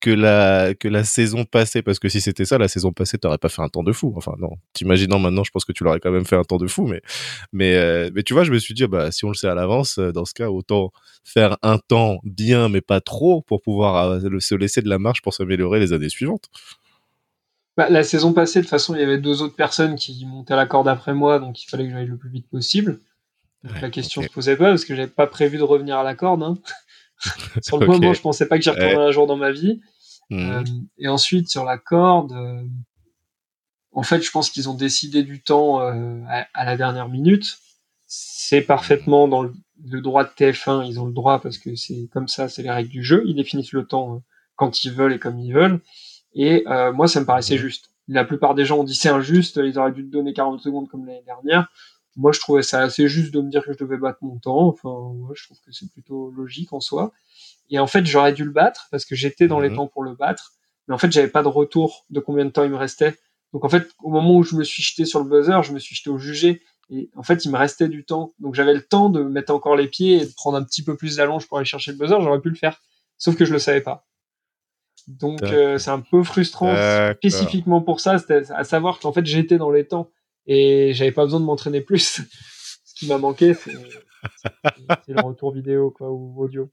que 0.00 0.10
la, 0.10 0.74
que 0.74 0.88
la 0.88 1.04
saison 1.04 1.44
passée. 1.44 1.82
Parce 1.82 1.98
que 1.98 2.08
si 2.08 2.20
c'était 2.20 2.44
ça, 2.44 2.58
la 2.58 2.68
saison 2.68 2.92
passée, 2.92 3.18
t'aurais 3.18 3.38
pas 3.38 3.48
fait 3.48 3.62
un 3.62 3.68
temps 3.68 3.82
de 3.82 3.92
fou. 3.92 4.12
Enfin, 4.16 4.34
non. 4.38 4.50
T'imaginant 4.72 5.18
maintenant, 5.18 5.44
je 5.44 5.50
pense 5.50 5.64
que 5.64 5.72
tu 5.72 5.84
l'aurais 5.84 6.00
quand 6.00 6.10
même 6.10 6.24
fait 6.24 6.36
un 6.36 6.44
temps 6.44 6.58
de 6.58 6.66
fou. 6.66 6.86
Mais, 6.86 7.02
mais, 7.52 7.74
euh, 7.74 8.10
mais 8.14 8.22
tu 8.22 8.34
vois, 8.34 8.44
je 8.44 8.52
me 8.52 8.58
suis 8.58 8.74
dit, 8.74 8.86
bah, 8.86 9.10
si 9.10 9.24
on 9.24 9.28
le 9.28 9.34
sait 9.34 9.48
à 9.48 9.54
l'avance, 9.54 9.98
euh, 9.98 10.12
dans 10.12 10.24
ce 10.24 10.34
cas, 10.34 10.48
autant 10.48 10.92
faire 11.24 11.56
un 11.62 11.78
temps 11.78 12.18
bien, 12.24 12.68
mais 12.68 12.80
pas 12.80 13.00
trop, 13.00 13.42
pour 13.42 13.60
pouvoir 13.60 13.96
euh, 13.96 14.38
se 14.40 14.54
laisser 14.54 14.82
de 14.82 14.88
la 14.88 14.98
marche 14.98 15.22
pour 15.22 15.34
s'améliorer 15.34 15.80
les 15.80 15.92
années 15.92 16.08
suivantes. 16.08 16.48
Bah, 17.76 17.88
la 17.90 18.02
saison 18.02 18.32
passée, 18.32 18.60
de 18.60 18.64
toute 18.64 18.70
façon, 18.70 18.94
il 18.94 19.00
y 19.00 19.04
avait 19.04 19.18
deux 19.18 19.42
autres 19.42 19.54
personnes 19.54 19.94
qui 19.94 20.24
montaient 20.26 20.54
à 20.54 20.56
la 20.56 20.66
corde 20.66 20.88
après 20.88 21.14
moi, 21.14 21.38
donc 21.38 21.62
il 21.62 21.68
fallait 21.68 21.86
que 21.86 21.92
j'aille 21.92 22.06
le 22.06 22.16
plus 22.16 22.30
vite 22.30 22.48
possible. 22.48 22.98
la 23.80 23.90
question 23.90 24.22
se 24.22 24.28
posait 24.28 24.56
pas 24.56 24.70
parce 24.70 24.84
que 24.84 24.96
j'avais 24.96 25.08
pas 25.08 25.26
prévu 25.26 25.58
de 25.58 25.62
revenir 25.62 25.96
à 25.96 26.02
la 26.02 26.14
corde. 26.14 26.42
Hein. 26.42 26.58
sur 27.62 27.78
le 27.78 27.86
moment, 27.86 28.12
je 28.12 28.20
pensais 28.20 28.46
pas 28.46 28.56
que 28.56 28.64
j'y 28.64 28.70
retournerais 28.70 29.08
un 29.08 29.10
jour 29.10 29.26
dans 29.26 29.36
ma 29.36 29.50
vie. 29.50 29.80
Mhm. 30.30 30.50
Euh, 30.50 30.64
et 30.98 31.08
ensuite, 31.08 31.48
sur 31.48 31.64
la 31.64 31.78
corde, 31.78 32.32
euh, 32.32 32.62
en 33.92 34.02
fait, 34.02 34.22
je 34.22 34.30
pense 34.30 34.50
qu'ils 34.50 34.68
ont 34.68 34.74
décidé 34.74 35.22
du 35.22 35.42
temps 35.42 35.80
euh, 35.80 36.20
à, 36.54 36.64
la 36.64 36.76
dernière 36.76 37.08
minute. 37.08 37.58
C'est 38.06 38.62
parfaitement 38.62 39.28
dans 39.28 39.42
le, 39.42 40.00
droit 40.00 40.24
de 40.24 40.30
TF1, 40.30 40.86
ils 40.86 41.00
ont 41.00 41.06
le 41.06 41.12
droit 41.12 41.40
parce 41.40 41.58
que 41.58 41.74
c'est 41.74 42.08
comme 42.12 42.28
ça, 42.28 42.48
c'est 42.48 42.62
les 42.62 42.70
règles 42.70 42.90
du 42.90 43.02
jeu. 43.02 43.22
Ils 43.26 43.34
définissent 43.34 43.72
le 43.72 43.86
temps 43.86 44.22
quand 44.56 44.84
ils 44.84 44.92
veulent 44.92 45.12
et 45.12 45.18
comme 45.18 45.38
ils 45.38 45.52
veulent. 45.52 45.80
Et 46.34 46.64
moi, 46.94 47.06
ça 47.06 47.20
me 47.20 47.26
paraissait 47.26 47.58
juste. 47.58 47.90
La 48.06 48.24
plupart 48.24 48.54
des 48.54 48.64
gens 48.64 48.78
ont 48.78 48.84
dit 48.84 48.94
c'est 48.94 49.10
injuste, 49.10 49.60
ils 49.62 49.78
auraient 49.78 49.92
dû 49.92 50.06
te 50.06 50.10
donner 50.10 50.32
40 50.32 50.60
secondes 50.62 50.88
comme 50.88 51.04
l'année 51.04 51.22
dernière 51.26 51.68
moi 52.18 52.32
je 52.32 52.40
trouvais 52.40 52.62
ça 52.62 52.82
assez 52.82 53.08
juste 53.08 53.32
de 53.32 53.40
me 53.40 53.48
dire 53.48 53.64
que 53.64 53.72
je 53.72 53.78
devais 53.78 53.96
battre 53.96 54.18
mon 54.22 54.38
temps. 54.38 54.66
Enfin, 54.66 55.14
je 55.34 55.44
trouve 55.44 55.58
que 55.64 55.72
c'est 55.72 55.90
plutôt 55.90 56.30
logique 56.32 56.72
en 56.72 56.80
soi. 56.80 57.12
Et 57.70 57.78
en 57.78 57.86
fait, 57.86 58.04
j'aurais 58.04 58.32
dû 58.32 58.44
le 58.44 58.50
battre 58.50 58.88
parce 58.90 59.04
que 59.04 59.14
j'étais 59.14 59.46
dans 59.46 59.60
les 59.60 59.70
mhm. 59.70 59.76
temps 59.76 59.86
pour 59.86 60.02
le 60.02 60.14
battre. 60.14 60.52
Mais 60.88 60.94
en 60.94 60.98
fait, 60.98 61.12
j'avais 61.12 61.28
pas 61.28 61.42
de 61.42 61.48
retour 61.48 62.06
de 62.10 62.18
combien 62.18 62.44
de 62.44 62.50
temps 62.50 62.64
il 62.64 62.70
me 62.70 62.76
restait. 62.76 63.16
Donc 63.52 63.64
en 63.64 63.68
fait, 63.68 63.88
au 64.02 64.10
moment 64.10 64.36
où 64.36 64.42
je 64.42 64.56
me 64.56 64.64
suis 64.64 64.82
jeté 64.82 65.04
sur 65.04 65.22
le 65.22 65.30
buzzer, 65.30 65.62
je 65.62 65.72
me 65.72 65.78
suis 65.78 65.94
jeté 65.94 66.10
au 66.10 66.18
jugé. 66.18 66.60
Et 66.90 67.08
en 67.14 67.22
fait, 67.22 67.44
il 67.44 67.52
me 67.52 67.56
restait 67.56 67.88
du 67.88 68.04
temps. 68.04 68.32
Donc 68.40 68.54
j'avais 68.56 68.74
le 68.74 68.82
temps 68.82 69.10
de 69.10 69.22
mettre 69.22 69.54
encore 69.54 69.76
les 69.76 69.86
pieds 69.86 70.16
et 70.16 70.26
de 70.26 70.32
prendre 70.34 70.58
un 70.58 70.64
petit 70.64 70.82
peu 70.82 70.96
plus 70.96 71.16
d'allonge 71.16 71.46
pour 71.46 71.58
aller 71.58 71.66
chercher 71.66 71.92
le 71.92 71.98
buzzer. 71.98 72.20
J'aurais 72.20 72.40
pu 72.40 72.50
le 72.50 72.56
faire. 72.56 72.82
Sauf 73.16 73.36
que 73.36 73.44
je 73.44 73.52
le 73.52 73.60
savais 73.60 73.80
pas. 73.80 74.06
Donc 75.06 75.42
euh, 75.42 75.78
c'est 75.78 75.90
un 75.90 76.00
peu 76.00 76.24
frustrant 76.24 76.74
spécifiquement 77.14 77.80
pour 77.80 78.00
ça, 78.00 78.16
à 78.50 78.64
savoir 78.64 78.98
qu'en 78.98 79.12
fait 79.12 79.24
j'étais 79.24 79.56
dans 79.56 79.70
les 79.70 79.86
temps 79.86 80.10
et 80.48 80.94
j'avais 80.94 81.12
pas 81.12 81.24
besoin 81.24 81.38
de 81.38 81.44
m'entraîner 81.44 81.80
plus. 81.80 82.20
Ce 82.84 82.94
qui 82.94 83.06
m'a 83.06 83.18
manqué, 83.18 83.54
c'est 83.54 83.72
le 85.12 85.20
retour 85.20 85.54
vidéo 85.54 85.90
quoi, 85.92 86.10
ou 86.10 86.34
audio. 86.42 86.68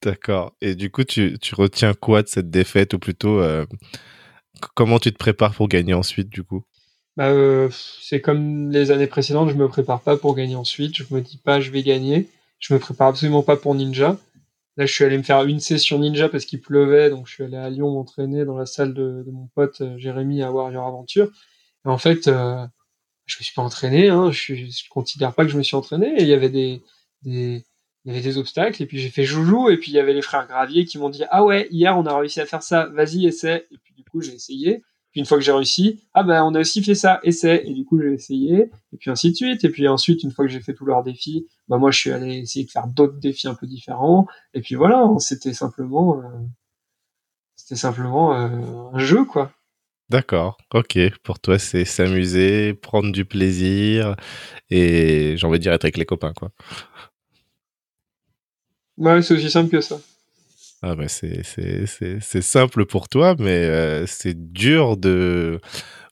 D'accord. 0.00 0.54
Et 0.60 0.76
du 0.76 0.92
coup, 0.92 1.02
tu, 1.02 1.36
tu, 1.40 1.56
retiens 1.56 1.92
quoi 1.92 2.22
de 2.22 2.28
cette 2.28 2.50
défaite 2.50 2.94
ou 2.94 3.00
plutôt 3.00 3.40
euh, 3.40 3.66
comment 4.76 5.00
tu 5.00 5.12
te 5.12 5.18
prépares 5.18 5.54
pour 5.54 5.66
gagner 5.66 5.94
ensuite 5.94 6.28
du 6.28 6.44
coup? 6.44 6.62
Bah, 7.16 7.30
euh, 7.30 7.68
C'est 8.00 8.20
comme 8.20 8.70
les 8.70 8.92
années 8.92 9.08
précédentes, 9.08 9.50
je 9.50 9.56
me 9.56 9.66
prépare 9.66 10.00
pas 10.00 10.16
pour 10.16 10.36
gagner 10.36 10.54
ensuite. 10.54 10.96
Je 10.96 11.04
me 11.10 11.20
dis 11.20 11.38
pas 11.38 11.60
je 11.60 11.72
vais 11.72 11.82
gagner. 11.82 12.28
Je 12.60 12.74
me 12.74 12.78
prépare 12.78 13.08
absolument 13.08 13.42
pas 13.42 13.56
pour 13.56 13.74
Ninja. 13.74 14.16
Là, 14.76 14.86
je 14.86 14.92
suis 14.92 15.02
allé 15.02 15.18
me 15.18 15.24
faire 15.24 15.42
une 15.42 15.58
session 15.58 15.98
Ninja 15.98 16.28
parce 16.28 16.44
qu'il 16.44 16.60
pleuvait, 16.60 17.10
donc 17.10 17.26
je 17.26 17.34
suis 17.34 17.42
allé 17.42 17.56
à 17.56 17.68
Lyon 17.68 17.90
m'entraîner 17.90 18.44
dans 18.44 18.56
la 18.56 18.66
salle 18.66 18.94
de, 18.94 19.24
de 19.26 19.30
mon 19.32 19.48
pote 19.48 19.80
euh, 19.80 19.98
Jérémy 19.98 20.42
à 20.44 20.52
Warrior 20.52 20.86
Aventure 20.86 21.32
en 21.90 21.98
fait, 21.98 22.28
euh, 22.28 22.66
je 23.26 23.38
me 23.38 23.44
suis 23.44 23.54
pas 23.54 23.62
entraîné. 23.62 24.08
Hein, 24.08 24.30
je, 24.32 24.54
je 24.54 24.88
considère 24.90 25.34
pas 25.34 25.44
que 25.44 25.50
je 25.50 25.58
me 25.58 25.62
suis 25.62 25.76
entraîné. 25.76 26.14
il 26.18 26.26
y 26.26 26.34
avait 26.34 26.50
des, 26.50 26.82
des 27.22 27.64
il 28.04 28.12
y 28.12 28.14
avait 28.14 28.22
des 28.22 28.38
obstacles. 28.38 28.82
Et 28.82 28.86
puis 28.86 28.98
j'ai 28.98 29.10
fait 29.10 29.24
joujou. 29.24 29.68
Et 29.70 29.76
puis 29.76 29.90
il 29.90 29.94
y 29.94 30.00
avait 30.00 30.14
les 30.14 30.22
frères 30.22 30.46
Gravier 30.46 30.84
qui 30.84 30.98
m'ont 30.98 31.10
dit 31.10 31.24
ah 31.30 31.44
ouais 31.44 31.68
hier 31.70 31.96
on 31.98 32.06
a 32.06 32.18
réussi 32.18 32.40
à 32.40 32.46
faire 32.46 32.62
ça. 32.62 32.86
Vas-y 32.86 33.26
essaie 33.26 33.66
et 33.70 33.78
puis 33.82 33.94
du 33.94 34.04
coup 34.04 34.20
j'ai 34.20 34.34
essayé. 34.34 34.82
Puis 35.10 35.20
une 35.20 35.26
fois 35.26 35.38
que 35.38 35.44
j'ai 35.44 35.52
réussi 35.52 36.00
ah 36.14 36.22
ben 36.22 36.42
on 36.44 36.54
a 36.54 36.60
aussi 36.60 36.82
fait 36.82 36.94
ça. 36.94 37.20
Essaie 37.22 37.62
et 37.66 37.74
du 37.74 37.84
coup 37.84 38.00
j'ai 38.00 38.14
essayé. 38.14 38.70
Et 38.92 38.96
puis 38.98 39.10
ainsi 39.10 39.30
de 39.32 39.36
suite. 39.36 39.64
Et 39.64 39.68
puis 39.68 39.86
ensuite 39.88 40.22
une 40.22 40.30
fois 40.30 40.46
que 40.46 40.50
j'ai 40.50 40.60
fait 40.60 40.74
tous 40.74 40.86
leurs 40.86 41.02
défis 41.02 41.46
bah 41.68 41.78
moi 41.78 41.90
je 41.90 41.98
suis 41.98 42.10
allé 42.10 42.38
essayer 42.38 42.64
de 42.64 42.70
faire 42.70 42.86
d'autres 42.86 43.18
défis 43.18 43.48
un 43.48 43.54
peu 43.54 43.66
différents. 43.66 44.26
Et 44.54 44.60
puis 44.62 44.74
voilà 44.74 45.06
c'était 45.18 45.52
simplement 45.52 46.18
euh, 46.18 46.28
c'était 47.56 47.76
simplement 47.76 48.34
euh, 48.34 48.48
un 48.94 48.98
jeu 48.98 49.24
quoi 49.24 49.52
D'accord, 50.10 50.56
ok. 50.72 50.98
Pour 51.22 51.38
toi, 51.38 51.58
c'est 51.58 51.84
s'amuser, 51.84 52.72
prendre 52.72 53.12
du 53.12 53.26
plaisir 53.26 54.16
et 54.70 55.34
j'ai 55.36 55.46
envie 55.46 55.58
de 55.58 55.62
dire 55.62 55.72
être 55.72 55.84
avec 55.84 55.98
les 55.98 56.06
copains, 56.06 56.32
quoi. 56.32 56.50
Ouais, 58.96 59.22
c'est 59.22 59.34
aussi 59.34 59.50
simple 59.50 59.70
que 59.70 59.80
ça. 59.80 60.00
Ah 60.80 60.94
bah 60.94 61.08
c'est, 61.08 61.42
c'est, 61.42 62.40
simple 62.40 62.86
pour 62.86 63.08
toi, 63.08 63.34
mais 63.38 63.64
euh, 63.64 64.06
c'est 64.06 64.52
dur 64.52 64.96
de... 64.96 65.60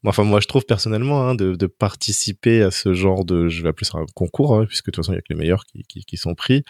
Enfin, 0.04 0.24
moi, 0.24 0.40
je 0.40 0.46
trouve 0.46 0.64
personnellement 0.66 1.28
hein, 1.28 1.34
de, 1.34 1.54
de, 1.54 1.66
participer 1.66 2.62
à 2.62 2.70
ce 2.70 2.92
genre 2.92 3.24
de... 3.24 3.48
Je 3.48 3.62
vais 3.62 3.68
appeler 3.70 3.86
ça 3.86 3.98
un 3.98 4.06
concours, 4.14 4.56
hein, 4.56 4.66
puisque 4.66 4.86
de 4.86 4.90
toute 4.92 5.04
façon, 5.04 5.12
il 5.12 5.16
y 5.16 5.18
a 5.18 5.22
que 5.22 5.28
les 5.30 5.36
meilleurs 5.36 5.64
qui, 5.66 5.84
qui, 5.84 6.04
qui 6.04 6.16
sont 6.16 6.34
pris, 6.34 6.64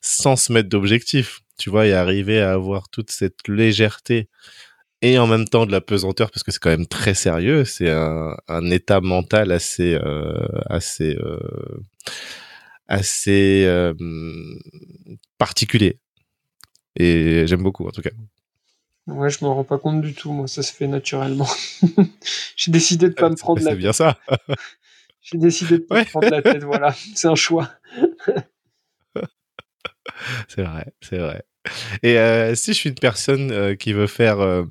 sans 0.00 0.36
se 0.36 0.52
mettre 0.52 0.68
d'objectif. 0.68 1.40
Tu 1.58 1.70
vois, 1.70 1.86
et 1.86 1.92
arriver 1.92 2.40
à 2.40 2.52
avoir 2.52 2.88
toute 2.88 3.10
cette 3.10 3.46
légèreté 3.48 4.28
et 5.02 5.18
en 5.18 5.26
même 5.26 5.46
temps 5.46 5.66
de 5.66 5.72
la 5.72 5.80
pesanteur 5.80 6.30
parce 6.30 6.42
que 6.42 6.50
c'est 6.50 6.58
quand 6.58 6.70
même 6.70 6.86
très 6.86 7.14
sérieux. 7.14 7.64
C'est 7.64 7.90
un, 7.90 8.36
un, 8.48 8.70
état 8.70 9.00
mental 9.00 9.52
assez 9.52 9.94
euh, 9.94 10.46
assez 10.68 11.16
euh, 11.16 11.38
assez 12.88 13.64
euh, 13.66 13.94
particulier. 15.38 15.98
Et 16.96 17.46
j'aime 17.46 17.62
beaucoup 17.62 17.86
en 17.86 17.92
tout 17.92 18.02
cas. 18.02 18.10
Ouais, 19.06 19.30
je 19.30 19.44
m'en 19.44 19.54
rends 19.54 19.64
pas 19.64 19.78
compte 19.78 20.02
du 20.02 20.14
tout. 20.14 20.32
Moi, 20.32 20.46
ça 20.46 20.62
se 20.62 20.72
fait 20.72 20.86
naturellement. 20.86 21.48
J'ai 22.56 22.70
décidé 22.70 23.08
de 23.08 23.14
pas 23.14 23.30
me 23.30 23.36
prendre 23.36 23.62
la. 23.62 23.70
C'est 23.70 23.76
bien 23.76 23.92
ça. 23.92 24.18
J'ai 25.22 25.38
décidé 25.38 25.78
de 25.78 25.84
pas 25.84 26.00
me 26.00 26.04
prendre 26.04 26.30
la 26.30 26.42
tête. 26.42 26.62
Voilà, 26.64 26.94
c'est 27.14 27.28
un 27.28 27.34
choix. 27.34 27.70
c'est 30.48 30.62
vrai, 30.62 30.92
c'est 31.00 31.18
vrai. 31.18 31.44
Et 32.02 32.18
euh, 32.18 32.54
si 32.54 32.72
je 32.72 32.78
suis 32.78 32.88
une 32.90 32.94
personne 32.96 33.50
euh, 33.52 33.74
qui 33.74 33.92
veut 33.92 34.06
faire 34.06 34.40
euh, 34.40 34.64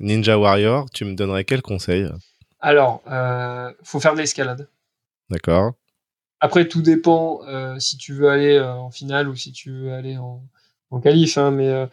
Ninja 0.00 0.38
Warrior, 0.38 0.90
tu 0.90 1.04
me 1.04 1.14
donnerais 1.14 1.44
quel 1.44 1.62
conseil? 1.62 2.08
Alors, 2.60 3.02
faut 3.82 4.00
faire 4.00 4.14
de 4.14 4.18
l'escalade. 4.18 4.68
D'accord. 5.30 5.72
Après, 6.40 6.66
tout 6.66 6.80
dépend 6.80 7.40
si 7.78 7.98
tu 7.98 8.14
veux 8.14 8.30
aller 8.30 8.58
en 8.58 8.90
finale 8.90 9.28
ou 9.28 9.36
si 9.36 9.52
tu 9.52 9.70
veux 9.70 9.92
aller 9.92 10.16
en, 10.16 10.42
en 10.90 11.00
qualif. 11.00 11.36
Hein, 11.36 11.50
mais 11.50 11.86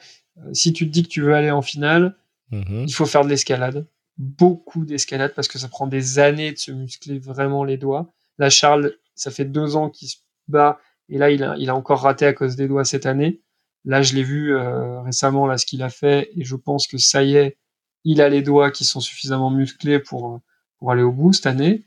si 0.54 0.72
tu 0.72 0.88
te 0.88 0.92
dis 0.94 1.04
que 1.04 1.10
tu 1.10 1.22
veux 1.22 1.34
aller 1.34 1.52
en 1.52 1.62
finale, 1.62 2.16
Mhm. 2.52 2.84
il 2.86 2.94
faut 2.94 3.06
faire 3.06 3.24
de 3.24 3.30
l'escalade, 3.30 3.86
beaucoup 4.18 4.84
d'escalade 4.86 5.34
parce 5.36 5.48
que 5.48 5.58
ça 5.58 5.70
prend 5.70 5.88
des 5.88 6.20
années 6.20 6.52
de 6.52 6.58
se 6.58 6.72
muscler 6.72 7.18
vraiment 7.18 7.64
les 7.64 7.78
doigts. 7.78 8.12
Là, 8.40 8.50
Charles, 8.50 8.94
ça 9.16 9.32
fait 9.32 9.46
deux 9.46 9.76
ans 9.78 9.90
qu'il 9.90 10.10
se 10.10 10.18
bat 10.50 10.80
et 11.10 11.18
là, 11.18 11.32
il 11.32 11.44
a, 11.44 11.56
il 11.58 11.70
a 11.70 11.76
encore 11.76 12.02
raté 12.02 12.26
à 12.26 12.34
cause 12.34 12.56
des 12.58 12.68
doigts 12.68 12.84
cette 12.86 13.06
année. 13.06 13.40
Là, 13.86 14.02
je 14.02 14.14
l'ai 14.14 14.24
vu 14.24 14.56
euh, 14.56 15.02
récemment, 15.02 15.48
là, 15.48 15.58
ce 15.58 15.66
qu'il 15.66 15.82
a 15.82 15.90
fait, 15.90 16.30
et 16.36 16.44
je 16.44 16.56
pense 16.56 16.88
que 16.88 16.98
ça 16.98 17.24
y 17.24 17.36
est, 17.36 17.58
il 18.04 18.22
a 18.22 18.30
les 18.30 18.42
doigts 18.42 18.72
qui 18.72 18.86
sont 18.86 19.00
suffisamment 19.00 19.50
musclés 19.50 20.00
pour, 20.00 20.42
pour 20.78 20.92
aller 20.92 21.04
au 21.04 21.12
bout 21.12 21.34
cette 21.34 21.48
année. 21.48 21.84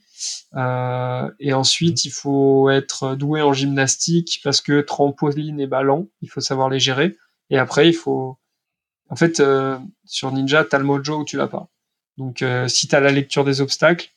Euh, 0.54 1.30
et 1.40 1.52
ensuite, 1.52 2.04
il 2.04 2.10
faut 2.10 2.70
être 2.70 3.14
doué 3.16 3.42
en 3.42 3.52
gymnastique 3.52 4.40
parce 4.44 4.60
que 4.60 4.80
trampoline 4.80 5.60
et 5.60 5.66
ballon, 5.66 6.08
il 6.22 6.30
faut 6.30 6.40
savoir 6.40 6.68
les 6.70 6.78
gérer. 6.78 7.16
Et 7.50 7.58
après, 7.58 7.88
il 7.88 7.94
faut. 7.94 8.38
En 9.10 9.16
fait, 9.16 9.40
euh, 9.40 9.78
sur 10.04 10.32
Ninja, 10.32 10.64
t'as 10.64 10.78
le 10.78 10.84
mojo 10.84 11.20
ou 11.20 11.24
tu 11.24 11.36
l'as 11.36 11.48
pas. 11.48 11.68
Donc, 12.16 12.42
euh, 12.42 12.68
si 12.68 12.88
t'as 12.88 13.00
la 13.00 13.10
lecture 13.10 13.44
des 13.44 13.60
obstacles, 13.60 14.10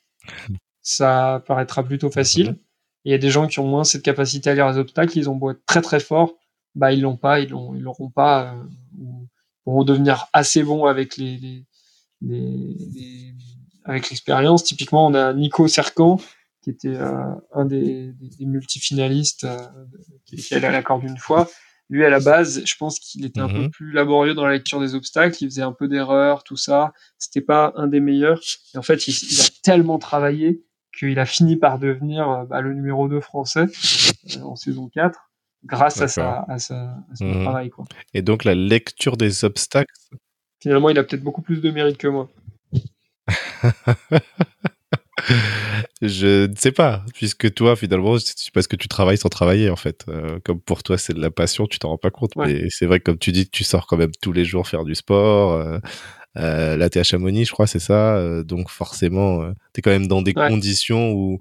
ça 0.82 1.44
paraîtra 1.46 1.84
plutôt 1.84 2.10
facile. 2.10 2.60
Et 3.04 3.10
il 3.10 3.12
y 3.12 3.16
a 3.16 3.18
des 3.18 3.30
gens 3.30 3.48
qui 3.48 3.60
ont 3.60 3.68
moins 3.68 3.84
cette 3.84 4.04
capacité 4.04 4.50
à 4.50 4.54
lire 4.54 4.70
les 4.70 4.78
obstacles, 4.78 5.18
ils 5.18 5.30
ont 5.30 5.36
beau 5.36 5.52
être 5.52 5.66
très 5.66 5.82
très 5.82 6.00
forts, 6.00 6.34
bah 6.78 6.94
ils 6.94 7.02
l'ont 7.02 7.18
pas, 7.18 7.40
ils 7.42 7.50
l'ont, 7.50 7.76
ils 7.76 7.82
l'auront 7.82 8.10
pas, 8.10 8.54
euh, 8.54 8.64
ou 9.00 9.28
pourront 9.64 9.84
devenir 9.84 10.28
assez 10.34 10.64
bons 10.64 10.86
avec 10.86 11.18
les, 11.18 11.38
les, 11.38 11.66
les, 12.22 12.76
les 12.94 13.34
avec 13.84 14.10
l'expérience. 14.10 14.64
Typiquement, 14.64 15.06
on 15.08 15.14
a 15.14 15.34
Nico 15.34 15.68
Sercan, 15.68 16.18
qui 16.62 16.70
était 16.70 16.96
euh, 16.96 17.34
un 17.54 17.66
des, 17.66 18.12
des, 18.14 18.30
des 18.30 18.46
multifinalistes, 18.46 19.44
euh, 19.46 19.58
qui, 20.26 20.36
qui 20.38 20.54
allait 20.56 20.68
à 20.68 20.72
la 20.72 20.84
corde 20.84 21.04
une 21.04 21.18
fois. 21.18 21.50
Lui, 21.90 22.04
à 22.04 22.10
la 22.10 22.20
base, 22.20 22.64
je 22.66 22.76
pense 22.78 23.00
qu'il 23.00 23.24
était 23.26 23.40
un 23.40 23.48
peu 23.48 23.62
Mhm. 23.62 23.70
plus 23.72 23.92
laborieux 23.94 24.34
dans 24.34 24.46
la 24.46 24.52
lecture 24.54 24.82
des 24.82 24.94
obstacles. 24.94 25.38
Il 25.42 25.48
faisait 25.50 25.62
un 25.62 25.72
peu 25.72 25.88
d'erreurs, 25.88 26.44
tout 26.44 26.58
ça. 26.58 26.92
C'était 27.18 27.40
pas 27.40 27.72
un 27.78 27.88
des 27.88 28.02
meilleurs. 28.02 28.42
Et 28.74 28.78
en 28.78 28.82
fait, 28.82 29.08
il, 29.08 29.14
il 29.32 29.40
a 29.40 29.46
tellement 29.64 29.98
travaillé 29.98 30.64
qu'il 30.98 31.18
a 31.18 31.26
fini 31.26 31.56
par 31.56 31.80
devenir 31.80 32.30
euh, 32.30 32.44
bah, 32.46 32.60
le 32.60 32.74
numéro 32.74 33.08
2 33.08 33.22
français 33.22 33.68
euh, 34.36 34.42
en 34.42 34.56
saison 34.58 34.90
4 34.90 35.27
grâce 35.68 36.02
à, 36.02 36.08
sa, 36.08 36.46
à, 36.48 36.58
sa, 36.60 36.76
à 36.76 37.16
son 37.16 37.26
Mhm. 37.26 37.44
travail. 37.44 37.70
Quoi. 37.70 37.86
Et 38.14 38.22
donc 38.22 38.44
la 38.44 38.56
lecture 38.56 39.18
des 39.18 39.44
obstacles. 39.46 39.94
Finalement, 40.62 40.90
il 40.90 40.98
a 40.98 41.04
peut-être 41.04 41.24
beaucoup 41.24 41.42
plus 41.44 41.62
de 41.62 41.70
mérite 41.70 41.98
que 41.98 42.08
moi. 42.08 42.30
Je 46.02 46.48
ne 46.48 46.56
sais 46.56 46.72
pas, 46.72 47.04
puisque 47.16 47.54
toi, 47.54 47.76
finalement, 47.76 48.18
c'est 48.20 48.52
parce 48.54 48.68
que 48.68 48.76
tu 48.76 48.88
travailles 48.88 49.18
sans 49.18 49.30
travailler, 49.30 49.70
en 49.70 49.76
fait. 49.76 50.06
Euh, 50.08 50.40
comme 50.44 50.62
pour 50.62 50.84
toi, 50.84 50.98
c'est 50.98 51.14
de 51.14 51.20
la 51.20 51.32
passion, 51.32 51.66
tu 51.68 51.80
t'en 51.80 51.90
rends 51.90 51.98
pas 51.98 52.12
compte. 52.12 52.36
Ouais. 52.36 52.48
Mais 52.54 52.68
c'est 52.70 52.86
vrai 52.86 53.00
que, 53.00 53.06
comme 53.06 53.18
tu 53.18 53.32
dis, 53.32 53.50
tu 53.50 53.64
sors 53.64 53.88
quand 53.88 53.98
même 53.98 54.12
tous 54.22 54.32
les 54.32 54.46
jours 54.46 54.68
faire 54.68 54.84
du 54.86 54.94
sport. 54.96 55.54
Euh, 55.54 55.80
euh, 56.38 56.78
là, 56.78 56.90
t'es 56.90 57.00
à 57.00 57.04
Chamonix, 57.04 57.46
je 57.46 57.52
crois, 57.52 57.66
c'est 57.68 57.80
ça. 57.80 58.16
Euh, 58.18 58.44
donc, 58.44 58.70
forcément, 58.70 59.42
euh, 59.42 59.52
t'es 59.74 59.82
quand 59.82 59.90
même 59.90 60.08
dans 60.08 60.22
des 60.22 60.34
Ouais. 60.36 60.48
conditions 60.50 61.12
où 61.12 61.40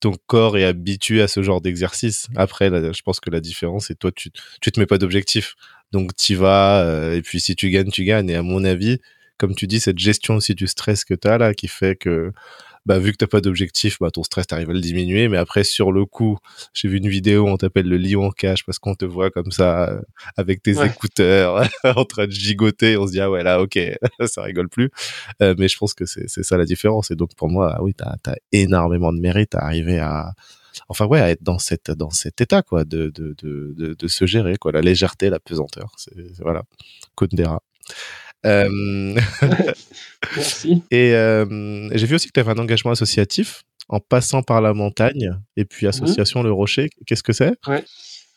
ton 0.00 0.12
corps 0.26 0.56
est 0.56 0.64
habitué 0.64 1.22
à 1.22 1.28
ce 1.28 1.42
genre 1.42 1.60
d'exercice. 1.60 2.28
Après, 2.36 2.70
là, 2.70 2.92
je 2.92 3.02
pense 3.02 3.20
que 3.20 3.30
la 3.30 3.40
différence, 3.40 3.86
c'est 3.86 3.98
toi, 3.98 4.12
tu, 4.12 4.30
tu 4.60 4.72
te 4.72 4.78
mets 4.80 4.86
pas 4.86 4.98
d'objectif. 4.98 5.56
Donc, 5.92 6.14
t'y 6.14 6.34
vas, 6.34 6.82
euh, 6.82 7.16
et 7.16 7.22
puis 7.22 7.40
si 7.40 7.56
tu 7.56 7.70
gagnes, 7.70 7.90
tu 7.90 8.04
gagnes. 8.04 8.30
Et 8.30 8.36
à 8.36 8.42
mon 8.42 8.64
avis, 8.64 8.98
comme 9.38 9.54
tu 9.54 9.66
dis, 9.66 9.80
cette 9.80 9.98
gestion 9.98 10.36
aussi 10.36 10.54
du 10.54 10.66
stress 10.66 11.04
que 11.04 11.14
t'as 11.14 11.38
là, 11.38 11.54
qui 11.54 11.68
fait 11.68 11.96
que 11.96 12.32
bah, 12.88 12.98
vu 12.98 13.12
que 13.12 13.18
t'as 13.18 13.26
pas 13.26 13.40
d'objectif, 13.40 13.98
bah, 14.00 14.10
ton 14.10 14.22
stress, 14.24 14.46
t'arrives 14.46 14.70
à 14.70 14.72
le 14.72 14.80
diminuer. 14.80 15.28
Mais 15.28 15.36
après, 15.36 15.62
sur 15.62 15.92
le 15.92 16.06
coup, 16.06 16.38
j'ai 16.72 16.88
vu 16.88 16.96
une 16.96 17.08
vidéo 17.08 17.44
où 17.44 17.48
on 17.48 17.56
t'appelle 17.58 17.86
le 17.86 17.98
lion 17.98 18.24
en 18.26 18.30
cage 18.30 18.64
parce 18.64 18.78
qu'on 18.78 18.94
te 18.94 19.04
voit 19.04 19.30
comme 19.30 19.52
ça, 19.52 19.90
euh, 19.90 20.00
avec 20.36 20.62
tes 20.62 20.76
Ouais. 20.78 20.86
écouteurs, 20.86 21.62
en 21.84 22.04
train 22.06 22.26
de 22.26 22.32
gigoter. 22.32 22.96
On 22.96 23.06
se 23.06 23.12
dit, 23.12 23.20
ah 23.20 23.30
ouais, 23.30 23.42
là, 23.44 23.60
ok, 23.60 23.78
ça 24.26 24.42
rigole 24.42 24.68
plus. 24.68 24.90
Euh, 25.42 25.54
mais 25.58 25.68
je 25.68 25.76
pense 25.76 25.92
que 25.94 26.06
c'est 26.06 26.28
c'est 26.28 26.42
ça 26.42 26.56
la 26.56 26.64
différence. 26.64 27.10
Et 27.10 27.14
donc, 27.16 27.34
pour 27.36 27.48
moi, 27.48 27.74
ah 27.76 27.82
oui, 27.82 27.92
t'as 27.94 28.16
as 28.26 28.36
énormément 28.52 29.12
de 29.12 29.20
mérite 29.20 29.54
à 29.54 29.58
arriver 29.64 29.98
à, 29.98 30.32
enfin, 30.88 31.06
ouais, 31.06 31.20
à 31.20 31.30
être 31.30 31.42
dans 31.42 31.58
cette, 31.58 31.90
dans 31.90 32.10
cet 32.10 32.40
état, 32.40 32.62
quoi, 32.62 32.84
de, 32.84 33.10
de, 33.14 33.34
de, 33.42 33.74
de, 33.76 33.94
de 33.94 34.08
se 34.08 34.26
gérer, 34.26 34.56
quoi, 34.56 34.72
la 34.72 34.80
légèreté, 34.80 35.28
la 35.30 35.40
pesanteur. 35.40 35.92
C'est, 35.98 36.14
c'est- 36.14 36.42
voilà. 36.42 36.62
Kundera. 37.16 37.62
Euh, 38.46 39.14
Merci. 40.36 40.82
et 40.90 41.12
euh, 41.14 41.88
j'ai 41.92 42.06
vu 42.06 42.14
aussi 42.14 42.28
que 42.28 42.32
tu 42.32 42.40
avais 42.40 42.52
un 42.52 42.58
engagement 42.58 42.92
associatif 42.92 43.62
en 43.88 44.00
passant 44.00 44.42
par 44.42 44.60
la 44.60 44.74
montagne 44.74 45.32
et 45.56 45.64
puis 45.64 45.86
Mhm. 45.86 45.90
association 45.90 46.42
Le 46.42 46.52
Rocher. 46.52 46.90
Qu'est-ce 47.06 47.22
que 47.22 47.32
c'est? 47.32 47.54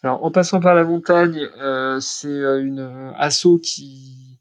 Alors, 0.04 0.24
en 0.26 0.32
passant 0.32 0.60
par 0.60 0.74
la 0.74 0.84
montagne, 0.84 1.40
euh, 1.60 2.00
c'est 2.00 2.28
une 2.30 2.80
euh, 2.80 3.12
asso 3.18 3.60
qui 3.62 4.40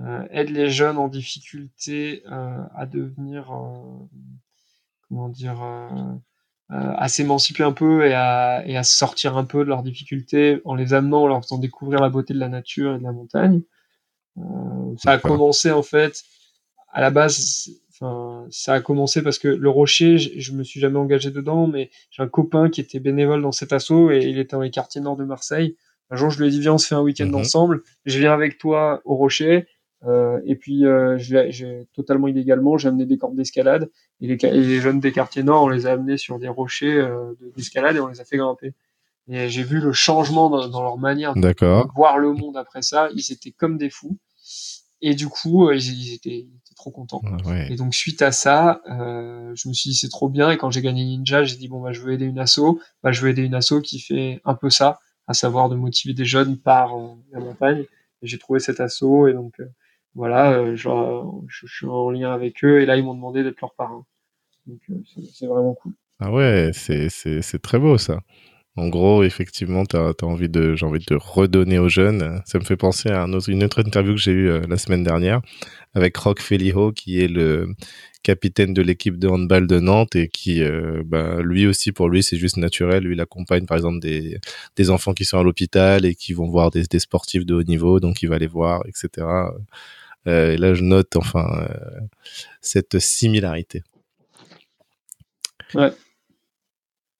euh, 0.00 0.22
aide 0.30 0.50
les 0.50 0.68
jeunes 0.68 0.98
en 0.98 1.08
difficulté 1.08 2.22
à 2.28 2.84
devenir, 2.86 3.50
comment 5.08 5.28
dire, 5.28 5.56
à 6.70 7.08
s'émanciper 7.08 7.62
un 7.64 7.72
peu 7.72 8.06
et 8.06 8.12
à, 8.14 8.62
et 8.66 8.76
à 8.76 8.82
sortir 8.82 9.36
un 9.38 9.44
peu 9.44 9.60
de 9.64 9.68
leurs 9.70 9.82
difficultés 9.82 10.60
en 10.66 10.74
les 10.74 10.92
amenant, 10.92 11.22
en 11.22 11.26
leur 11.28 11.42
faisant 11.42 11.58
découvrir 11.58 12.00
la 12.00 12.10
beauté 12.10 12.34
de 12.34 12.38
la 12.38 12.48
nature 12.48 12.94
et 12.94 12.98
de 12.98 13.02
la 13.04 13.12
montagne. 13.12 13.62
Euh, 14.38 14.94
ça 14.98 15.12
a 15.12 15.18
commencé 15.18 15.70
en 15.70 15.82
fait, 15.82 16.22
à 16.92 17.00
la 17.00 17.10
base, 17.10 17.68
enfin, 17.92 18.46
ça 18.50 18.74
a 18.74 18.80
commencé 18.80 19.22
parce 19.22 19.38
que 19.38 19.48
le 19.48 19.68
rocher, 19.70 20.18
je, 20.18 20.30
je 20.38 20.52
me 20.52 20.62
suis 20.64 20.80
jamais 20.80 20.98
engagé 20.98 21.30
dedans, 21.30 21.66
mais 21.66 21.90
j'ai 22.10 22.22
un 22.22 22.28
copain 22.28 22.70
qui 22.70 22.80
était 22.80 23.00
bénévole 23.00 23.42
dans 23.42 23.52
cet 23.52 23.72
assaut 23.72 24.10
et 24.10 24.20
il 24.24 24.38
était 24.38 24.56
dans 24.56 24.62
les 24.62 24.70
quartiers 24.70 25.00
nord 25.00 25.16
de 25.16 25.24
Marseille. 25.24 25.76
Un 26.10 26.16
jour, 26.16 26.30
je 26.30 26.40
lui 26.40 26.48
ai 26.48 26.50
dit, 26.50 26.60
viens, 26.60 26.74
on 26.74 26.78
se 26.78 26.86
fait 26.86 26.94
un 26.94 27.02
week-end 27.02 27.26
Mhm. 27.26 27.34
ensemble. 27.34 27.82
Je 28.06 28.18
viens 28.18 28.32
avec 28.32 28.58
toi 28.58 29.02
au 29.04 29.14
rocher. 29.16 29.66
Euh, 30.06 30.40
et 30.46 30.54
puis, 30.54 30.86
euh, 30.86 31.18
j'ai 31.18 31.88
totalement 31.92 32.28
illégalement, 32.28 32.78
j'ai 32.78 32.88
amené 32.88 33.04
des 33.04 33.18
cordes 33.18 33.34
d'escalade. 33.36 33.90
Et 34.20 34.28
les, 34.28 34.38
ca- 34.38 34.48
et 34.54 34.60
les 34.60 34.80
jeunes 34.80 35.00
des 35.00 35.10
quartiers 35.12 35.42
nord, 35.42 35.64
on 35.64 35.68
les 35.68 35.86
a 35.86 35.92
amenés 35.92 36.16
sur 36.16 36.38
des 36.38 36.48
rochers 36.48 36.94
euh, 36.94 37.32
de- 37.40 37.52
d'escalade 37.56 37.96
et 37.96 38.00
on 38.00 38.06
les 38.06 38.20
a 38.20 38.24
fait 38.24 38.36
grimper. 38.36 38.72
Et 39.28 39.48
j'ai 39.50 39.64
vu 39.64 39.80
le 39.80 39.92
changement 39.92 40.48
dans, 40.48 40.68
dans 40.68 40.82
leur 40.82 40.96
manière 40.96 41.34
de 41.84 41.92
voir 41.94 42.16
le 42.18 42.32
monde 42.32 42.56
après 42.56 42.80
ça. 42.80 43.08
Ils 43.14 43.30
étaient 43.32 43.50
comme 43.50 43.76
des 43.76 43.90
fous. 43.90 44.16
Et 45.00 45.14
du 45.14 45.28
coup, 45.28 45.68
euh, 45.68 45.76
ils, 45.76 45.92
ils 46.08 46.14
étaient, 46.14 46.30
ils 46.30 46.56
étaient 46.56 46.74
trop 46.74 46.90
contents. 46.90 47.22
Ouais. 47.44 47.70
Et 47.70 47.76
donc 47.76 47.94
suite 47.94 48.20
à 48.22 48.32
ça, 48.32 48.80
euh, 48.90 49.52
je 49.54 49.68
me 49.68 49.74
suis 49.74 49.90
dit 49.90 49.96
c'est 49.96 50.08
trop 50.08 50.28
bien. 50.28 50.50
Et 50.50 50.56
quand 50.58 50.70
j'ai 50.70 50.82
gagné 50.82 51.04
Ninja, 51.04 51.44
j'ai 51.44 51.56
dit 51.56 51.68
bon 51.68 51.80
bah 51.80 51.92
je 51.92 52.00
veux 52.00 52.12
aider 52.12 52.24
une 52.24 52.38
asso. 52.38 52.80
Bah 53.02 53.12
je 53.12 53.20
veux 53.20 53.28
aider 53.30 53.42
une 53.42 53.54
asso 53.54 53.80
qui 53.82 54.00
fait 54.00 54.40
un 54.44 54.54
peu 54.54 54.70
ça, 54.70 54.98
à 55.28 55.34
savoir 55.34 55.68
de 55.68 55.76
motiver 55.76 56.14
des 56.14 56.24
jeunes 56.24 56.56
par 56.58 56.96
euh, 56.98 57.14
la 57.32 57.40
montagne. 57.40 57.84
Et 58.22 58.26
j'ai 58.26 58.38
trouvé 58.38 58.58
cet 58.58 58.80
asso 58.80 59.28
et 59.28 59.32
donc 59.34 59.60
euh, 59.60 59.66
voilà, 60.14 60.74
genre, 60.74 61.44
je, 61.46 61.66
je 61.66 61.76
suis 61.76 61.86
en 61.86 62.10
lien 62.10 62.32
avec 62.32 62.64
eux 62.64 62.80
et 62.80 62.86
là 62.86 62.96
ils 62.96 63.04
m'ont 63.04 63.14
demandé 63.14 63.44
d'être 63.44 63.60
leur 63.60 63.74
parrain. 63.74 64.04
Donc 64.66 64.80
c'est- 65.32 65.46
vraiment 65.46 65.74
cool. 65.74 65.92
Ah 66.18 66.32
ouais, 66.32 66.70
c'est, 66.74 67.08
c'est, 67.08 67.40
c'est 67.42 67.60
très 67.60 67.78
beau 67.78 67.96
ça. 67.98 68.20
En 68.78 68.90
gros, 68.90 69.24
effectivement, 69.24 69.84
t'as, 69.84 70.12
envie 70.22 70.48
de, 70.48 70.76
j'ai 70.76 70.86
envie 70.86 71.04
de 71.04 71.16
redonner 71.16 71.80
aux 71.80 71.88
jeunes. 71.88 72.40
Ça 72.46 72.60
me 72.60 72.64
fait 72.64 72.76
penser 72.76 73.08
à 73.08 73.24
une 73.24 73.64
autre 73.64 73.80
interview 73.80 74.14
que 74.14 74.20
j'ai 74.20 74.30
eue 74.30 74.50
euh, 74.50 74.60
la 74.68 74.78
semaine 74.78 75.02
dernière 75.02 75.40
avec 75.94 76.16
Rock 76.16 76.40
Feliho, 76.40 76.92
qui 76.92 77.20
est 77.20 77.26
le 77.26 77.74
capitaine 78.22 78.74
de 78.74 78.82
l'équipe 78.82 79.18
de 79.18 79.26
handball 79.26 79.66
de 79.66 79.80
Nantes 79.80 80.14
et 80.14 80.28
qui, 80.28 80.62
euh, 80.62 81.02
bah, 81.04 81.40
lui 81.42 81.66
aussi, 81.66 81.90
pour 81.90 82.08
lui, 82.08 82.22
c'est 82.22 82.36
juste 82.36 82.56
naturel. 82.56 83.02
Lui, 83.02 83.16
il 83.16 83.20
accompagne, 83.20 83.66
par 83.66 83.76
exemple, 83.76 83.98
des, 83.98 84.90
enfants 84.90 85.12
qui 85.12 85.24
sont 85.24 85.38
à 85.38 85.42
l'hôpital 85.42 86.04
et 86.04 86.14
qui 86.14 86.32
vont 86.32 86.48
voir 86.48 86.70
des, 86.70 86.86
sportifs 87.00 87.44
de 87.44 87.54
haut 87.54 87.64
niveau, 87.64 87.98
donc 87.98 88.22
il 88.22 88.28
va 88.28 88.38
les 88.38 88.46
voir, 88.46 88.84
etc. 88.86 89.26
Euh, 90.28 90.52
et 90.52 90.56
là, 90.56 90.74
je 90.74 90.84
note, 90.84 91.16
enfin, 91.16 91.68
cette 92.60 93.00
similarité. 93.00 93.82
Ouais. 95.74 95.90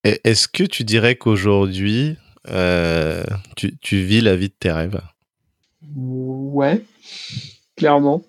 Est-ce 0.05 0.49
que 0.49 0.65
tu 0.65 0.85
dirais 0.85 1.17
qu'aujourd'hui, 1.17 2.17
euh, 2.49 3.25
tu, 3.57 4.03
vis 4.03 4.21
la 4.21 4.37
vie 4.37 4.49
de 4.49 4.55
tes 4.59 4.71
rêves? 4.71 5.01
Ouais, 5.95 6.85
clairement. 7.77 8.25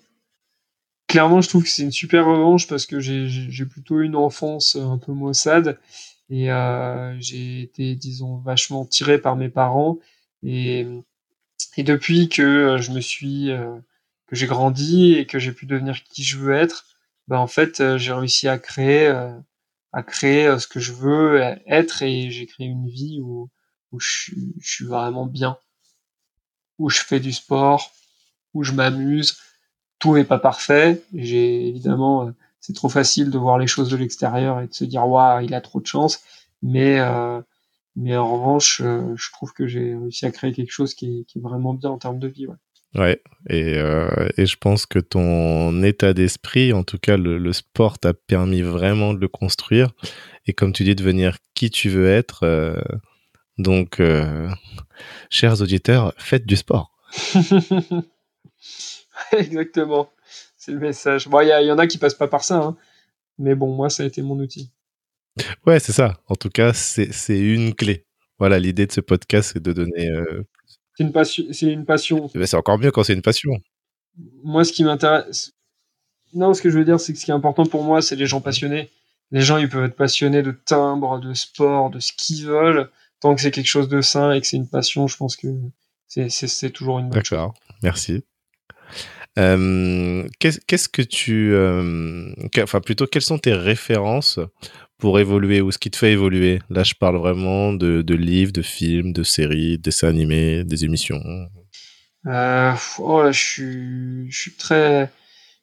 Clairement, 1.06 1.40
je 1.40 1.48
trouve 1.48 1.64
que 1.64 1.68
c'est 1.68 1.82
une 1.82 1.92
super 1.92 2.26
revanche 2.26 2.66
parce 2.68 2.86
que 2.86 3.00
j'ai- 3.00 3.66
plutôt 3.66 4.00
une 4.00 4.14
enfance 4.16 4.76
un 4.76 4.98
peu 4.98 5.12
maussade 5.12 5.78
et 6.28 6.50
euh, 6.52 7.16
j'ai 7.20 7.62
été, 7.62 7.96
disons, 7.96 8.38
vachement 8.38 8.84
tiré 8.84 9.18
par 9.18 9.34
mes 9.36 9.48
parents. 9.48 9.98
Et, 10.42 10.86
depuis 11.78 12.28
que 12.28 12.42
euh, 12.42 12.78
je 12.78 12.92
me 12.92 13.00
suis, 13.00 13.50
que 14.26 14.36
j'ai 14.36 14.46
grandi 14.46 15.14
et 15.14 15.26
que 15.26 15.38
j'ai 15.38 15.52
pu 15.52 15.66
devenir 15.66 16.02
qui 16.04 16.22
je 16.24 16.38
veux 16.38 16.54
être, 16.54 16.86
bah 17.26 17.40
en 17.40 17.46
fait, 17.46 17.96
j'ai 17.96 18.12
réussi 18.12 18.48
à 18.48 18.58
créer, 18.58 19.12
à 19.92 20.02
créer 20.02 20.46
euh, 20.46 20.58
ce 20.58 20.68
que 20.68 20.80
je 20.80 20.92
veux 20.92 21.40
être 21.66 22.02
et 22.02 22.30
j'ai 22.30 22.46
créé 22.46 22.66
une 22.66 22.88
vie 22.88 23.20
où, 23.22 23.50
où 23.92 24.00
je, 24.00 24.08
suis- 24.60 24.84
vraiment 24.86 25.26
bien, 25.26 25.58
où 26.78 26.88
je 26.90 27.00
fais 27.00 27.20
du 27.20 27.32
sport, 27.32 27.92
où 28.54 28.64
je 28.64 28.72
m'amuse. 28.72 29.38
Tout 29.98 30.14
n'est 30.16 30.24
pas 30.24 30.38
parfait. 30.38 31.02
J'ai 31.14 31.68
évidemment, 31.68 32.28
euh, 32.28 32.32
c'est 32.60 32.74
trop 32.74 32.88
facile 32.88 33.30
de 33.30 33.38
voir 33.38 33.58
les 33.58 33.66
choses 33.68 33.90
de 33.90 33.96
l'extérieur 33.96 34.60
et 34.60 34.68
de 34.68 34.74
se 34.74 34.84
dire 34.84 35.06
waouh, 35.08 35.42
il 35.44 35.54
a 35.54 35.60
trop 35.60 35.80
de 35.80 35.86
chance. 35.86 36.20
Mais 36.62 37.00
euh, 37.00 37.40
mais 37.96 38.16
en 38.16 38.32
revanche, 38.38 38.82
euh, 38.82 39.14
je 39.16 39.32
trouve 39.32 39.52
que 39.54 39.66
j'ai 39.68 39.96
réussi 39.96 40.26
à 40.26 40.32
créer 40.32 40.52
quelque 40.54 40.72
chose 40.72 40.94
qui 40.94 41.26
est, 41.36 41.40
vraiment 41.40 41.74
bien 41.74 41.90
en 41.90 41.98
termes 41.98 42.18
de 42.20 42.28
vie. 42.28 42.46
Ouais, 42.96 43.22
et, 43.48 43.74
euh, 43.76 44.28
et 44.36 44.46
je 44.46 44.56
pense 44.56 44.84
que 44.84 44.98
ton 44.98 45.82
état 45.84 46.12
d'esprit, 46.12 46.72
en 46.72 46.82
tout 46.82 46.98
cas 46.98 47.16
le, 47.16 47.38
le 47.38 47.52
sport 47.52 48.00
t'a 48.00 48.14
permis 48.14 48.62
vraiment 48.62 49.14
de 49.14 49.20
le 49.20 49.28
construire 49.28 49.92
et 50.46 50.52
comme 50.52 50.72
tu 50.72 50.84
dis, 50.84 50.94
devenir 50.94 51.36
qui 51.54 51.70
tu 51.70 51.88
veux 51.88 52.08
être. 52.08 52.42
Euh, 52.42 52.74
donc, 53.58 54.00
euh, 54.00 54.48
chers 55.28 55.60
auditeurs, 55.60 56.12
faites 56.18 56.46
du 56.46 56.56
sport. 56.56 56.92
Exactement, 59.32 60.10
c'est 60.56 60.72
le 60.72 60.80
message. 60.80 61.28
Bon, 61.28 61.40
il 61.40 61.46
y, 61.46 61.66
y, 61.66 61.70
en 61.70 61.78
a 61.78 61.86
qui 61.86 61.98
passent 61.98 62.14
pas 62.14 62.28
par 62.28 62.42
ça, 62.42 62.56
hein. 62.56 62.76
mais 63.38 63.54
bon, 63.54 63.72
moi, 63.74 63.90
ça 63.90 64.02
a 64.02 64.06
été 64.06 64.22
mon 64.22 64.38
outil. 64.38 64.72
Ouais, 65.66 65.78
c'est 65.78 65.92
ça. 65.92 66.20
En 66.26 66.34
tout 66.34 66.50
cas, 66.50 66.72
c'est 66.72 67.38
une 67.38 67.74
clé. 67.74 68.06
Voilà, 68.38 68.58
l'idée 68.58 68.86
de 68.86 68.92
ce 68.92 69.00
podcast, 69.00 69.50
c'est 69.52 69.62
de 69.62 69.72
donner 69.72 70.10
c'est 71.00 71.06
une 71.06 71.12
passion. 71.12 71.44
C'est 71.50 71.72
une 71.72 71.86
passion. 71.86 72.30
Eh 72.34 72.38
ben, 72.38 72.46
c'est 72.46 72.58
encore 72.58 72.78
mieux 72.78 72.90
quand 72.90 73.04
c'est 73.04 73.14
une 73.14 73.22
passion. 73.22 73.52
Moi, 74.44 74.64
ce 74.64 74.72
qui 74.72 74.84
m'intéresse. 74.84 75.52
Non, 76.34 76.52
ce 76.52 76.60
que 76.60 76.68
je 76.68 76.78
veux 76.78 76.84
dire, 76.84 77.00
c'est 77.00 77.14
que 77.14 77.18
ce 77.18 77.24
qui 77.24 77.30
est 77.30 77.34
important 77.34 77.64
pour 77.64 77.82
moi, 77.82 78.02
c'est 78.02 78.16
les 78.16 78.26
gens 78.26 78.42
passionnés. 78.42 78.90
Les 79.30 79.40
gens, 79.40 79.56
ils 79.56 79.68
peuvent 79.68 79.84
être 79.84 79.96
passionnés 79.96 80.42
de 80.42 80.52
timbre, 80.52 81.18
de 81.18 81.32
sport, 81.32 81.88
de 81.88 82.00
ce 82.00 82.12
qu'ils 82.12 82.44
veulent. 82.44 82.90
Tant 83.20 83.34
que 83.34 83.40
c'est 83.40 83.50
quelque 83.50 83.66
chose 83.66 83.88
de 83.88 84.02
sain 84.02 84.32
et 84.32 84.40
que 84.42 84.46
c'est 84.46 84.58
une 84.58 84.68
passion, 84.68 85.06
je 85.06 85.16
pense 85.16 85.36
que 85.36 85.48
c'est 86.06 86.70
toujours 86.70 86.98
une 86.98 87.08
bonne 87.08 87.14
D'accord, 87.14 87.54
merci. 87.82 88.24
Euh, 89.38 90.28
Qu'est-ce 90.38 90.88
que 90.88 91.02
tu, 91.02 91.52
euh, 91.54 92.34
enfin 92.62 92.80
plutôt, 92.80 93.06
quelles 93.06 93.22
sont 93.22 93.38
tes 93.38 93.54
références 93.54 94.38
pour 95.00 95.18
évoluer 95.18 95.60
ou 95.60 95.72
ce 95.72 95.78
qui 95.78 95.90
te 95.90 95.96
fait 95.96 96.12
évoluer 96.12 96.60
Là, 96.70 96.84
je 96.84 96.94
parle 96.94 97.16
vraiment 97.16 97.72
de, 97.72 98.02
de 98.02 98.14
livres, 98.14 98.52
de 98.52 98.62
films, 98.62 99.12
de 99.12 99.22
séries, 99.24 99.78
de 99.78 99.82
dessins 99.82 100.08
animés, 100.08 100.62
des 100.62 100.84
émissions. 100.84 101.20
Euh, 102.26 102.72
oh 102.98 103.22
là, 103.22 103.32
je 103.32 103.40
suis, 103.40 104.30
je 104.30 104.38
suis 104.38 104.52
très, 104.52 105.10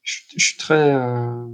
je, 0.01 0.19
suis 0.37 0.57
très, 0.57 0.93
euh, 0.93 1.45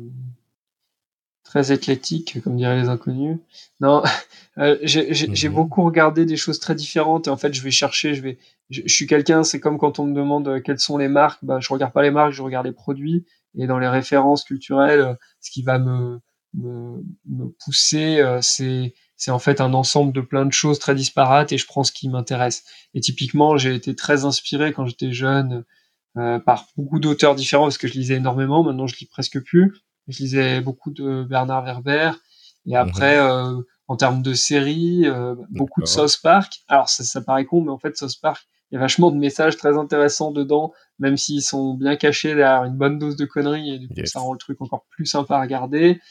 très 1.44 1.72
athlétique, 1.72 2.42
comme 2.44 2.56
diraient 2.56 2.82
les 2.82 2.90
inconnus. 2.90 3.38
Non, 3.82 4.02
euh, 4.58 4.78
j'ai 4.82 5.28
mhm. 5.28 5.54
beaucoup 5.54 5.84
regardé 5.84 6.26
des 6.26 6.38
choses 6.38 6.60
très 6.60 6.76
différentes 6.76 7.28
et 7.28 7.30
en 7.30 7.38
fait, 7.38 7.54
je 7.54 7.62
vais 7.62 7.72
chercher, 7.72 8.16
je 8.16 8.22
vais, 8.22 8.40
je, 8.70 8.82
je 8.86 8.94
suis 8.94 9.08
quelqu'un, 9.08 9.44
c'est 9.44 9.60
comme 9.60 9.78
quand 9.78 10.00
on 10.00 10.06
me 10.06 10.16
demande 10.16 10.64
quelles 10.64 10.80
sont 10.80 10.98
les 10.98 11.10
marques, 11.10 11.44
bah, 11.44 11.60
je 11.60 11.72
regarde 11.72 11.94
pas 11.94 12.02
les 12.02 12.12
marques, 12.12 12.32
je 12.32 12.42
regarde 12.42 12.66
les 12.66 12.72
produits 12.72 13.26
et 13.56 13.68
dans 13.68 13.78
les 13.78 13.90
références 13.90 14.46
culturelles, 14.46 15.18
ce 15.42 15.52
qui 15.52 15.62
va 15.62 15.78
me 15.78 16.20
me, 16.54 17.04
me 17.28 17.50
pousser, 17.64 18.20
euh, 18.20 18.40
c'est 18.42 18.94
c'est 19.16 19.32
en 19.32 19.40
fait 19.40 19.62
un 19.62 19.74
ensemble 19.74 20.12
de 20.12 20.22
plein 20.22 20.46
de 20.46 20.52
choses 20.52 20.80
très 20.80 20.96
disparates 20.96 21.52
et 21.54 21.58
je 21.58 21.66
prends 21.66 21.84
ce 21.84 21.94
qui 21.94 22.10
m'intéresse. 22.10 22.66
Et 22.94 23.00
typiquement, 23.00 23.56
j'ai 23.58 23.74
été 23.74 23.96
très 23.96 24.26
inspiré 24.26 24.74
quand 24.74 24.86
j'étais 24.86 25.14
jeune 25.14 25.64
euh, 26.18 26.40
par 26.40 26.68
beaucoup 26.76 27.00
d'auteurs 27.00 27.34
différents 27.34 27.66
parce 27.66 27.78
que 27.78 27.88
je 27.88 27.94
lisais 27.94 28.16
énormément. 28.16 28.64
Maintenant, 28.64 28.86
je 28.86 28.98
lis 28.98 29.06
presque 29.06 29.42
plus. 29.42 29.74
Je 30.10 30.18
lisais 30.20 30.60
beaucoup 30.60 30.92
de 30.92 31.24
Bernard 31.24 31.64
Werber 31.64 32.12
et 32.66 32.76
après, 32.76 33.18
mhm. 33.18 33.30
euh, 33.30 33.62
en 33.88 33.96
termes 33.96 34.22
de 34.22 34.34
séries, 34.34 35.04
euh, 35.06 35.36
beaucoup 35.50 35.82
de 35.82 35.88
South 35.88 36.20
Park. 36.22 36.62
Alors 36.68 36.90
ça, 36.90 37.04
ça 37.04 37.22
paraît 37.22 37.46
con, 37.46 37.62
mais 37.62 37.72
en 37.72 37.80
fait, 37.80 37.98
South 37.98 38.20
Park, 38.22 38.46
il 38.72 38.76
y 38.76 38.78
a 38.78 38.82
vachement 38.82 39.12
de 39.12 39.18
messages 39.18 39.58
très 39.58 39.78
intéressants 39.78 40.32
dedans, 40.32 40.74
même 41.00 41.16
s'ils 41.16 41.44
sont 41.44 41.76
bien 41.76 41.96
cachés 41.96 42.36
derrière 42.36 42.64
une 42.64 42.76
bonne 42.76 42.98
dose 42.98 43.16
de 43.16 43.26
conneries 43.26 43.76
et 43.76 43.80
du 43.80 43.88
coup, 43.88 44.06
ça 44.06 44.20
rend 44.20 44.34
le 44.34 44.40
truc 44.40 44.62
encore 44.62 44.86
plus 44.90 45.06
sympa 45.06 45.38
à 45.38 45.42
regarder. 45.42 46.02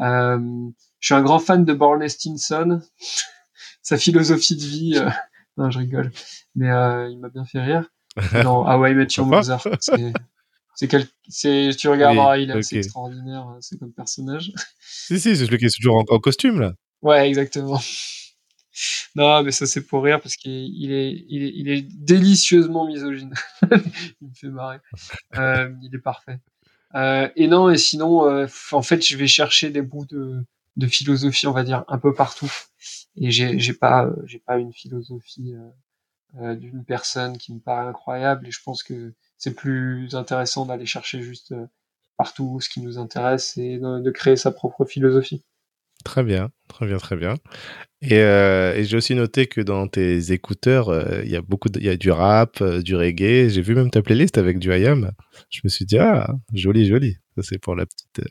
Euh, 0.00 0.38
je 1.00 1.06
suis 1.06 1.14
un 1.14 1.22
grand 1.22 1.38
fan 1.38 1.64
de 1.64 1.72
Barney 1.72 2.08
Stinson, 2.08 2.80
sa 3.82 3.96
philosophie 3.96 4.56
de 4.56 4.62
vie. 4.62 4.94
Euh, 4.96 5.10
non, 5.56 5.70
je 5.70 5.78
rigole, 5.78 6.12
mais 6.54 6.70
euh, 6.70 7.08
il 7.10 7.18
m'a 7.18 7.28
bien 7.28 7.44
fait 7.44 7.60
rire. 7.60 7.90
Dans 8.44 8.64
How 8.64 8.86
I 8.86 8.94
Met 8.94 9.08
Your 9.16 9.26
Mother, 9.26 9.60
c'est 10.76 10.88
quel... 10.88 11.06
c'est 11.28 11.70
tu 11.76 11.88
regarderas, 11.88 12.38
il 12.38 12.50
est 12.50 12.54
assez 12.54 12.78
extraordinaire, 12.78 13.56
c'est 13.60 13.78
comme 13.78 13.92
personnage. 13.92 14.52
Si 14.80 15.18
si, 15.18 15.36
c'est 15.36 15.46
celui 15.46 15.58
qui 15.58 15.66
est 15.66 15.76
toujours 15.76 16.04
en, 16.08 16.18
costume 16.18 16.60
là. 16.60 16.74
Ouais, 17.02 17.28
exactement. 17.28 17.80
Non, 19.16 19.42
mais 19.42 19.52
ça 19.52 19.66
c'est 19.66 19.84
pour 19.84 20.02
rire 20.02 20.20
parce 20.20 20.36
qu'il 20.36 20.92
est, 20.92 21.24
il 21.28 21.42
est, 21.42 21.52
il 21.54 21.68
est 21.68 21.82
délicieusement 21.82 22.86
misogyne. 22.86 23.34
il 23.70 24.28
me 24.28 24.34
fait 24.34 24.48
marrer. 24.48 24.78
Euh, 25.36 25.72
il 25.82 25.94
est 25.94 26.00
parfait. 26.00 26.38
Euh, 26.94 27.28
et 27.36 27.48
non, 27.48 27.70
et 27.70 27.78
sinon, 27.78 28.26
euh, 28.28 28.46
en 28.72 28.82
fait, 28.82 29.04
je 29.04 29.16
vais 29.16 29.26
chercher 29.26 29.70
des 29.70 29.82
bouts 29.82 30.06
de, 30.06 30.44
de 30.76 30.86
philosophie, 30.86 31.46
on 31.46 31.52
va 31.52 31.64
dire, 31.64 31.84
un 31.88 31.98
peu 31.98 32.14
partout. 32.14 32.52
Et 33.16 33.30
j'ai, 33.30 33.72
pas, 33.74 34.06
euh, 34.06 34.14
j'ai 34.26 34.38
pas 34.40 34.58
une 34.58 34.72
philosophie 34.72 35.54
euh, 36.40 36.54
d'une 36.54 36.84
personne 36.84 37.38
qui 37.38 37.54
me 37.54 37.60
paraît 37.60 37.88
incroyable. 37.88 38.46
Et 38.46 38.50
je 38.50 38.60
pense 38.62 38.82
que 38.82 39.14
c'est 39.38 39.54
plus 39.54 40.14
intéressant 40.14 40.66
d'aller 40.66 40.86
chercher 40.86 41.22
juste 41.22 41.54
partout 42.16 42.60
ce 42.60 42.68
qui 42.68 42.80
nous 42.80 42.98
intéresse 42.98 43.56
et 43.56 43.78
de 43.78 44.10
créer 44.10 44.36
sa 44.36 44.52
propre 44.52 44.84
philosophie. 44.84 45.44
Très 46.04 46.22
bien, 46.22 46.50
très 46.68 46.86
bien, 46.86 46.98
très 46.98 47.16
bien. 47.16 47.36
Et, 48.02 48.18
euh, 48.18 48.74
et 48.76 48.84
j'ai 48.84 48.98
aussi 48.98 49.14
noté 49.14 49.46
que 49.46 49.62
dans 49.62 49.88
tes 49.88 50.32
écouteurs, 50.32 50.90
euh, 50.90 51.22
il 51.24 51.30
y 51.30 51.36
a 51.36 51.40
beaucoup, 51.40 51.70
il 51.74 51.84
y 51.84 51.88
a 51.88 51.96
du 51.96 52.10
rap, 52.10 52.60
euh, 52.60 52.82
du 52.82 52.94
reggae. 52.94 53.48
J'ai 53.48 53.62
vu 53.62 53.74
même 53.74 53.90
ta 53.90 54.02
playlist 54.02 54.36
avec 54.36 54.58
du 54.58 54.68
IAM. 54.70 55.10
Je 55.48 55.60
me 55.64 55.70
suis 55.70 55.86
dit 55.86 55.98
ah, 55.98 56.28
joli, 56.52 56.86
joli. 56.86 57.16
Ça 57.36 57.42
c'est 57.42 57.58
pour 57.58 57.74
la 57.74 57.86
petite. 57.86 58.28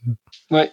Ouais, 0.52 0.72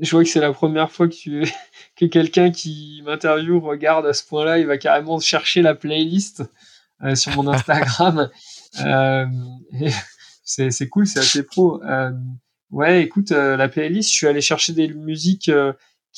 je 0.00 0.10
vois 0.12 0.22
que 0.22 0.30
c'est 0.30 0.40
la 0.40 0.52
première 0.52 0.92
fois 0.92 1.08
que 1.08 1.14
tu 1.14 1.44
que 1.96 2.06
quelqu'un 2.06 2.52
qui 2.52 3.02
m'interviewe 3.04 3.58
regarde 3.58 4.06
à 4.06 4.12
ce 4.12 4.24
point-là. 4.24 4.58
Il 4.58 4.66
va 4.66 4.78
carrément 4.78 5.18
chercher 5.18 5.60
la 5.60 5.74
playlist 5.74 6.44
sur 7.14 7.34
mon 7.34 7.48
Instagram. 7.52 8.30
c'est 10.44 10.70
c'est 10.70 10.88
cool, 10.88 11.08
c'est 11.08 11.18
assez 11.18 11.42
pro. 11.42 11.82
ouais, 12.70 13.02
écoute, 13.02 13.30
la 13.30 13.68
playlist, 13.68 14.10
je 14.10 14.14
suis 14.14 14.26
allé 14.28 14.40
chercher 14.40 14.74
des 14.74 14.86
musiques 14.86 15.50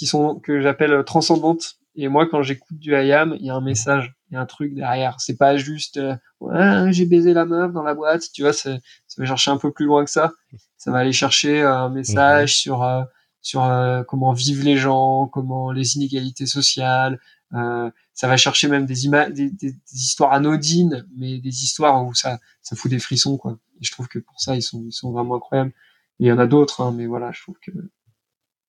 qui 0.01 0.07
sont 0.07 0.37
que 0.37 0.63
j'appelle 0.63 1.05
transcendantes 1.05 1.77
et 1.95 2.09
moi, 2.09 2.27
quand 2.27 2.43
j'écoute 2.43 2.79
du 2.79 2.93
IAM, 2.93 3.37
il 3.39 3.45
y 3.45 3.51
a 3.51 3.55
un 3.55 3.61
message, 3.61 4.15
il 4.31 4.35
y 4.35 4.37
a 4.39 4.41
un 4.41 4.47
truc 4.47 4.73
derrière. 4.75 5.21
C'est 5.21 5.37
pas 5.37 5.59
juste 5.59 5.99
euh, 5.99 6.17
ouais, 6.41 6.91
j'ai 6.91 7.05
baisé 7.05 7.35
la 7.35 7.45
meuf 7.45 7.71
dans 7.75 7.83
la 7.83 7.93
boîte, 7.93 8.33
tu 8.33 8.41
vois. 8.41 8.55
Ça 8.55 8.79
va 9.19 9.27
chercher 9.27 9.51
un 9.51 9.59
peu 9.59 9.71
plus 9.71 9.85
loin 9.85 10.03
que 10.07 10.11
ça. 10.11 10.33
Ça 10.79 10.91
va 10.91 11.01
aller 11.01 11.13
chercher 11.13 11.61
euh, 11.61 11.77
un 11.77 11.91
message 11.91 12.57
sur 12.57 12.83
euh, 12.83 13.03
sur 13.43 13.71
comment 14.09 14.33
vivent 14.33 14.65
les 14.65 14.79
gens, 14.79 15.27
comment 15.27 15.73
les 15.73 15.97
inégalités 15.97 16.47
sociales. 16.47 17.19
ça 17.51 18.29
va 18.29 18.37
chercher 18.39 18.69
même 18.69 18.87
des, 18.87 18.95
des, 19.31 19.51
des, 19.51 19.75
histoires 19.93 20.33
anodines, 20.33 21.07
mais 21.19 21.39
des 21.39 21.65
histoires 21.65 22.03
où 22.07 22.15
ça 22.15 22.39
ça 22.63 22.77
fout 22.77 22.91
des 22.91 22.99
frissons 22.99 23.37
quoi. 23.37 23.59
Et 23.79 23.85
je 23.85 23.93
trouve 23.93 24.09
que 24.09 24.19
pour 24.19 24.41
ça 24.41 24.57
ils 24.57 24.63
sont 24.63 24.83
ils 24.87 24.93
sont 24.93 25.13
vraiment 25.13 25.37
incroyables. 25.37 25.73
il 26.19 26.29
y 26.29 26.33
en 26.33 26.39
a 26.39 26.47
d'autres, 26.47 26.83
hein, 26.83 26.95
mais 26.97 27.07
voilà, 27.07 27.31
je 27.33 27.43
trouve 27.43 27.59
que 27.61 27.73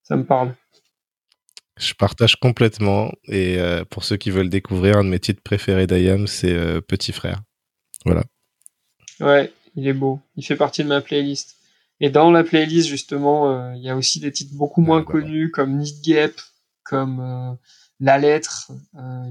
ça 0.03 0.17
me 0.17 0.25
parle. 0.25 0.53
Je 1.81 1.95
partage 1.95 2.35
complètement. 2.35 3.11
Et 3.25 3.57
euh, 3.57 3.83
pour 3.83 4.03
ceux 4.03 4.15
qui 4.15 4.29
veulent 4.29 4.49
découvrir, 4.49 4.97
un 4.97 5.03
de 5.03 5.09
mes 5.09 5.19
titres 5.19 5.41
préférés 5.41 5.87
d'IAM, 5.87 6.27
c'est 6.27 6.53
euh, 6.53 6.79
Petit 6.79 7.11
Frère. 7.11 7.41
Voilà. 8.05 8.23
Ouais, 9.19 9.51
il 9.75 9.87
est 9.87 9.93
beau. 9.93 10.19
Il 10.35 10.45
fait 10.45 10.55
partie 10.55 10.83
de 10.83 10.87
ma 10.87 11.01
playlist. 11.01 11.57
Et 11.99 12.11
dans 12.11 12.29
la 12.29 12.43
playlist, 12.43 12.87
justement, 12.87 13.51
euh, 13.51 13.75
il 13.75 13.81
y 13.81 13.89
a 13.89 13.95
aussi 13.95 14.19
des 14.19 14.31
titres 14.31 14.55
beaucoup 14.55 14.81
moins 14.81 14.99
bah 14.99 15.05
connus, 15.11 15.49
comme 15.49 15.77
Need 15.77 16.01
Gap, 16.03 16.33
comme 16.83 17.57
La 17.99 18.19
Lettre, 18.19 18.71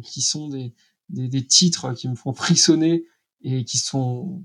qui 0.03 0.21
sont 0.21 0.49
des, 0.49 0.75
des, 1.09 1.29
des, 1.29 1.47
titres 1.47 1.93
qui 1.95 2.09
me 2.09 2.17
font 2.17 2.33
frissonner 2.35 3.05
et 3.43 3.65
qui 3.65 3.79
sont 3.79 4.43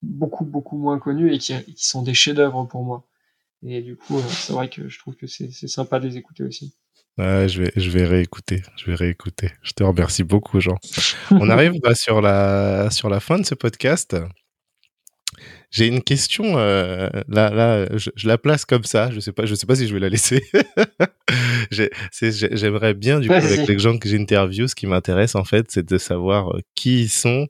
beaucoup, 0.00 0.46
beaucoup 0.46 0.78
moins 0.78 0.98
connus 0.98 1.34
et 1.34 1.38
qui, 1.38 1.54
qui 1.74 1.86
sont 1.86 2.02
des 2.02 2.14
chefs-d'œuvre 2.14 2.64
pour 2.64 2.84
moi. 2.84 3.06
Et 3.62 3.82
du 3.82 3.96
coup, 3.96 4.18
c'est 4.28 4.52
vrai 4.52 4.70
que 4.70 4.88
je 4.88 4.98
trouve 4.98 5.16
que 5.16 5.26
c'est 5.26 5.50
sympa 5.50 6.00
de 6.00 6.08
les 6.08 6.16
écouter 6.16 6.42
aussi. 6.42 6.74
Je 7.18 7.62
vais, 7.62 7.72
je 7.76 7.90
vais 7.90 8.04
réécouter. 8.04 8.62
Je 8.76 8.86
vais 8.86 8.94
réécouter. 8.94 9.52
Je 9.62 9.72
te 9.72 9.84
remercie 9.84 10.24
beaucoup, 10.24 10.60
Jean. 10.60 10.76
On 11.30 11.48
arrive 11.50 11.74
bah, 11.82 11.94
sur 11.94 12.20
la, 12.20 12.90
sur 12.90 13.08
la 13.08 13.20
fin 13.20 13.38
de 13.38 13.44
ce 13.44 13.54
podcast. 13.54 14.16
J'ai 15.70 15.88
une 15.88 16.02
question. 16.02 16.56
Euh, 16.58 17.08
là, 17.28 17.50
là, 17.50 17.86
je, 17.96 18.10
la 18.24 18.38
place 18.38 18.64
comme 18.64 18.84
ça. 18.84 19.10
Je 19.10 19.18
sais 19.18 19.32
pas, 19.32 19.44
je 19.44 19.54
sais 19.54 19.66
pas 19.66 19.74
si 19.74 19.88
je 19.88 19.94
vais 19.94 20.00
la 20.00 20.08
laisser. 20.08 20.42
J'aimerais 22.20 22.94
bien 22.94 23.18
du 23.18 23.28
coup 23.28 23.34
avec 23.34 23.66
les 23.66 23.78
gens 23.78 23.98
que 23.98 24.08
j'interviewe, 24.08 24.68
ce 24.68 24.74
qui 24.74 24.86
m'intéresse 24.86 25.34
en 25.34 25.44
fait, 25.44 25.66
c'est 25.70 25.84
de 25.84 25.98
savoir 25.98 26.54
euh, 26.54 26.60
qui 26.76 27.02
ils 27.02 27.08
sont, 27.08 27.48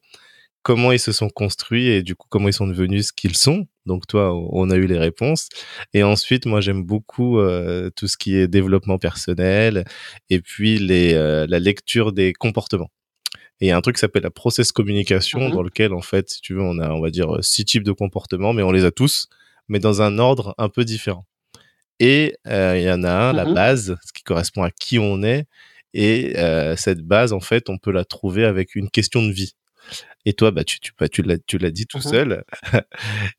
comment 0.63 0.93
ils 0.93 0.99
se 0.99 1.13
sont 1.13 1.29
construits 1.29 1.89
et 1.89 2.03
du 2.03 2.15
coup 2.15 2.27
comment 2.31 2.49
ils 2.49 2.55
sont 2.55 2.67
devenus 2.67 3.09
ce 3.09 3.13
qu'ils 3.13 3.37
sont. 3.37 3.67
Donc 3.87 4.07
toi, 4.07 4.35
on 4.35 4.71
a 4.71 4.77
eu 4.77 4.87
les 4.87 4.99
réponses. 4.99 5.49
Et 5.93 6.03
ensuite, 6.03 6.47
moi 6.47 6.61
j'aime 6.61 6.83
beaucoup 6.83 7.39
euh, 7.39 7.91
tout 7.95 8.09
ce 8.09 8.17
qui 8.17 8.37
est 8.37 8.49
développement 8.49 8.99
personnel 8.99 9.85
et 10.31 10.41
puis 10.41 10.79
les, 10.79 11.15
euh, 11.15 11.47
la 11.49 11.59
lecture 11.59 12.13
des 12.13 12.33
comportements. 12.33 12.91
Et 13.61 13.67
il 13.67 13.69
y 13.69 13.71
a 13.71 13.77
un 13.77 13.81
truc 13.81 13.97
qui 13.97 14.01
s'appelle 14.01 14.23
la 14.23 14.31
process 14.31 14.73
communication 14.73 15.49
mmh 15.49 15.53
dans 15.53 15.63
lequel 15.63 15.93
en 15.93 16.01
fait, 16.01 16.31
si 16.31 16.41
tu 16.41 16.55
veux, 16.55 16.63
on 16.63 16.79
a 16.79 16.91
on 16.91 17.01
va 17.01 17.11
dire 17.11 17.43
six 17.43 17.65
types 17.65 17.85
de 17.85 17.93
comportements, 17.93 18.53
mais 18.53 18.63
on 18.63 18.73
les 18.73 18.85
a 18.85 18.91
tous, 18.91 19.29
mais 19.69 19.79
dans 19.79 20.03
un 20.03 20.19
ordre 20.19 20.55
un 20.59 20.69
peu 20.69 20.85
différent. 20.85 21.27
Et 22.01 22.35
euh, 22.49 22.77
il 22.77 22.85
y 22.85 22.91
en 22.91 23.05
a 23.05 23.13
un, 23.13 23.33
la 23.33 23.45
mmh 23.45 23.55
base, 23.55 23.97
ce 24.05 24.13
qui 24.13 24.25
correspond 24.25 24.65
à 24.65 24.71
qui 24.71 24.99
on 24.99 25.23
est. 25.23 25.47
Et 25.97 26.35
cette 26.77 27.03
base, 27.03 27.33
en 27.33 27.39
fait, 27.39 27.71
on 27.71 27.79
peut 27.79 27.93
la 27.93 28.05
trouver 28.05 28.45
avec 28.45 28.75
une 28.75 28.91
question 28.91 29.23
de 29.23 29.31
vie 29.31 29.55
Et 30.27 30.33
toi, 30.33 30.51
bah, 30.51 30.65
tu, 30.65 30.81
tu, 30.81 30.93
bah, 30.99 31.09
tu 31.09 31.23
l'as, 31.23 31.37
dit 31.71 31.87
tout 31.87 31.99
Mhm. 31.99 32.03
seul. 32.03 32.45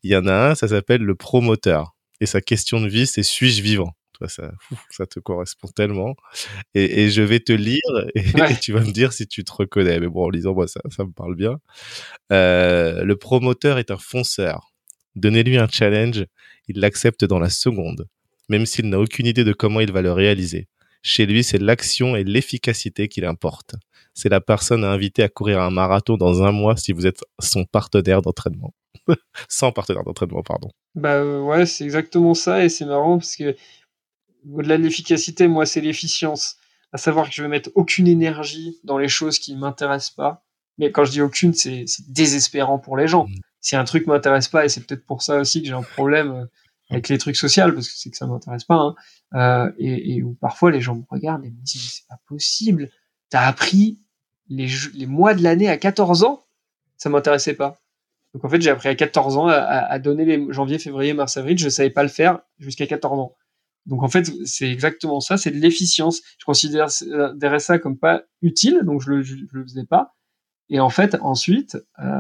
Il 0.04 0.12
y 0.12 0.16
en 0.16 0.28
a 0.28 0.52
un, 0.52 0.56
ça 0.56 0.68
s'appelle 0.68 1.02
le 1.02 1.16
promoteur. 1.16 1.96
Et 2.22 2.26
sa 2.26 2.42
question 2.42 2.80
de 2.82 2.88
vie, 2.88 3.08
c'est 3.08 3.24
suis-je 3.24 3.62
vivant? 3.62 3.94
Toi, 4.14 4.30
ça, 4.30 5.06
te 5.08 5.20
correspond 5.20 5.68
tellement. 5.68 6.16
Et, 6.74 7.04
et 7.04 7.10
je 7.10 7.22
vais 7.22 7.42
te 7.42 7.52
lire 7.52 7.82
et, 8.16 8.22
Ouais. 8.40 8.54
et 8.54 8.58
tu 8.58 8.72
vas 8.72 8.80
me 8.82 8.92
dire 8.92 9.12
si 9.12 9.28
tu 9.28 9.44
te 9.44 9.52
reconnais. 9.52 10.00
Mais 10.00 10.08
bon, 10.08 10.26
en 10.26 10.30
lisant, 10.30 10.54
moi, 10.54 10.68
ça, 10.68 10.80
ça 10.96 11.04
me 11.04 11.12
parle 11.12 11.36
bien. 11.36 11.58
Euh, 12.32 13.04
le 13.04 13.16
promoteur 13.18 13.78
est 13.78 13.92
un 13.92 13.98
fonceur. 13.98 14.72
Donnez-lui 15.16 15.58
un 15.58 15.68
challenge, 15.68 16.26
il 16.68 16.80
l'accepte 16.80 17.26
dans 17.26 17.40
la 17.40 17.50
seconde, 17.50 18.08
même 18.50 18.66
s'il 18.66 18.90
n'a 18.90 19.00
aucune 19.00 19.26
idée 19.28 19.44
de 19.44 19.54
comment 19.54 19.80
il 19.80 19.92
va 19.92 20.02
le 20.02 20.12
réaliser. 20.12 20.68
Chez 21.08 21.28
lui, 21.28 21.44
c'est 21.44 21.60
l'action 21.60 22.16
et 22.16 22.24
l'efficacité 22.24 23.08
qui 23.08 23.22
l'importent. 23.22 23.76
C'est 24.16 24.28
la 24.28 24.42
personne 24.42 24.84
à 24.84 24.90
inviter 24.90 25.22
à 25.22 25.30
courir 25.30 25.62
un 25.62 25.70
marathon 25.70 26.18
dans 26.18 26.42
un 26.42 26.52
mois 26.52 26.76
si 26.78 26.94
vous 26.94 27.06
êtes 27.06 27.24
son 27.38 27.64
partenaire 27.64 28.24
d'entraînement. 28.24 28.74
Sans 29.48 29.72
partenaire 29.72 30.04
d'entraînement, 30.04 30.42
pardon. 30.42 30.72
Bah 30.96 31.14
euh, 31.14 31.42
ouais, 31.42 31.68
c'est 31.68 31.84
exactement 31.84 32.34
ça 32.34 32.66
et 32.66 32.70
c'est 32.70 32.86
marrant 32.86 33.20
parce 33.20 33.36
que 33.36 33.56
au-delà 34.52 34.80
de 34.80 34.84
l'efficacité, 34.84 35.48
moi 35.48 35.68
c'est 35.68 35.80
l'efficience. 35.80 36.56
À 36.92 36.98
savoir 36.98 37.30
que 37.30 37.36
je 37.36 37.44
vais 37.44 37.50
mettre 37.50 37.70
aucune 37.76 38.08
énergie 38.08 38.80
dans 38.84 38.98
les 38.98 39.08
choses 39.08 39.38
qui 39.38 39.56
m'intéressent 39.56 40.16
pas. 40.16 40.44
Mais 40.80 40.92
quand 40.92 41.06
je 41.06 41.12
dis 41.12 41.22
aucune, 41.22 41.54
c'est 41.54 41.84
c'est 41.86 42.12
désespérant 42.12 42.80
pour 42.80 42.98
les 42.98 43.08
gens. 43.08 43.28
Mm. 43.28 43.36
Si 43.62 43.76
un 43.76 43.84
truc 43.84 44.08
m'intéresse 44.08 44.48
pas 44.48 44.66
et 44.66 44.70
c'est 44.70 44.84
peut-être 44.84 45.06
pour 45.06 45.22
ça 45.22 45.38
aussi 45.38 45.62
que 45.62 45.68
j'ai 45.68 45.74
un 45.74 45.84
problème 45.84 46.32
euh, 46.32 46.46
avec 46.90 47.10
les 47.10 47.18
trucs 47.18 47.36
sociaux 47.36 47.72
parce 47.74 47.88
que 47.88 47.94
c'est 47.98 48.10
que 48.12 48.18
ça 48.18 48.28
m'intéresse 48.28 48.64
pas. 48.64 48.76
Hein, 48.76 48.96
euh, 49.34 49.72
et, 49.80 50.16
et 50.18 50.24
où 50.24 50.34
parfois 50.36 50.72
les 50.72 50.82
gens 50.82 50.96
me 50.96 51.04
regardent 51.10 51.46
et 51.46 51.50
me 51.50 51.62
disent 51.62 51.94
c'est 51.94 52.08
pas 52.08 52.20
possible. 52.28 52.90
T'as 53.30 53.48
appris 53.48 54.00
les, 54.50 54.68
les 54.94 55.06
mois 55.08 55.34
de 55.34 55.42
l'année 55.44 55.68
à 55.70 55.78
14 55.78 56.24
ans, 56.24 56.46
ça 56.98 57.10
m'intéressait 57.10 57.56
pas. 57.56 57.82
Donc 58.34 58.44
en 58.46 58.50
fait, 58.50 58.62
j'ai 58.62 58.70
appris 58.70 58.90
à 58.90 58.96
14 58.96 59.38
ans 59.38 59.48
à, 59.48 59.56
à- 59.56 60.00
donner 60.00 60.26
les 60.26 60.46
janvier, 60.52 60.78
février, 60.78 61.14
mars, 61.14 61.38
avril. 61.38 61.58
Je 61.58 61.70
savais 61.70 61.90
pas 61.90 62.04
le 62.04 62.10
faire 62.10 62.40
jusqu'à 62.60 62.86
14 62.86 63.18
ans. 63.20 63.36
Donc 63.86 64.04
en 64.04 64.08
fait, 64.08 64.30
c'est 64.46 64.70
exactement 64.70 65.20
ça, 65.22 65.38
c'est 65.38 65.52
de 65.52 65.58
l'efficience. 65.58 66.22
Je 66.40 66.46
considère- 66.46 66.86
considérais 66.88 67.60
ça 67.60 67.80
comme 67.80 67.98
pas 67.98 68.24
utile, 68.42 68.82
donc 68.84 69.02
je 69.02 69.10
le, 69.10 69.24
je, 69.24 69.36
je 69.38 69.58
le 69.58 69.64
faisais 69.64 69.86
pas. 69.86 70.16
Et 70.70 70.80
en 70.80 70.90
fait, 70.90 71.16
ensuite, 71.22 71.78
euh, 72.00 72.20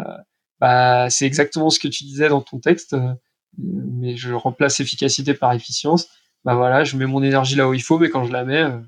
bah, 0.59 1.09
c'est 1.09 1.25
exactement 1.25 1.69
ce 1.69 1.79
que 1.79 1.87
tu 1.87 2.03
disais 2.05 2.29
dans 2.29 2.41
ton 2.41 2.59
texte, 2.59 2.93
euh, 2.93 3.13
mais 3.57 4.15
je 4.15 4.33
remplace 4.33 4.79
efficacité 4.79 5.33
par 5.33 5.53
efficience. 5.53 6.07
Bah 6.43 6.55
voilà, 6.55 6.83
je 6.83 6.97
mets 6.97 7.05
mon 7.05 7.23
énergie 7.23 7.55
là 7.55 7.67
où 7.67 7.73
il 7.73 7.81
faut, 7.81 7.97
mais 7.97 8.09
quand 8.09 8.25
je 8.25 8.31
la 8.31 8.43
mets, 8.43 8.61
euh, 8.61 8.79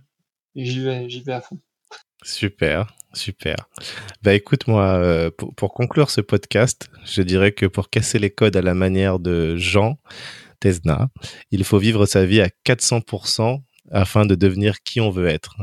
j'y 0.55 0.79
vais, 0.79 1.09
j'y 1.09 1.21
vais 1.21 1.33
à 1.33 1.41
fond. 1.41 1.59
Super, 2.23 2.95
super. 3.13 3.55
Bah 4.21 4.33
écoute, 4.33 4.67
moi, 4.67 4.95
euh, 4.95 5.31
pour, 5.31 5.73
conclure 5.73 6.09
ce 6.09 6.21
podcast, 6.21 6.89
je 7.05 7.21
dirais 7.21 7.51
que 7.51 7.65
pour 7.65 7.89
casser 7.89 8.19
les 8.19 8.29
codes 8.29 8.55
à 8.55 8.61
la 8.61 8.73
manière 8.73 9.19
de 9.19 9.55
Jean 9.55 9.97
Tesna, 10.59 11.09
il 11.51 11.63
faut 11.63 11.77
vivre 11.77 12.05
sa 12.05 12.25
vie 12.25 12.41
à 12.41 12.49
400% 12.65 13.61
afin 13.91 14.25
de 14.25 14.35
devenir 14.35 14.81
qui 14.83 14.99
on 14.99 15.09
veut 15.09 15.27
être. 15.27 15.55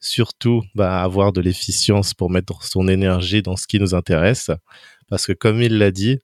Surtout, 0.00 0.62
bah, 0.74 1.02
avoir 1.02 1.32
de 1.32 1.40
l'efficience 1.40 2.12
pour 2.12 2.30
mettre 2.30 2.62
son 2.64 2.88
énergie 2.88 3.42
dans 3.42 3.56
ce 3.56 3.66
qui 3.66 3.78
nous 3.80 3.94
intéresse. 3.94 4.50
Parce 5.08 5.26
que 5.26 5.32
comme 5.32 5.62
il 5.62 5.78
l'a 5.78 5.90
dit, 5.90 6.20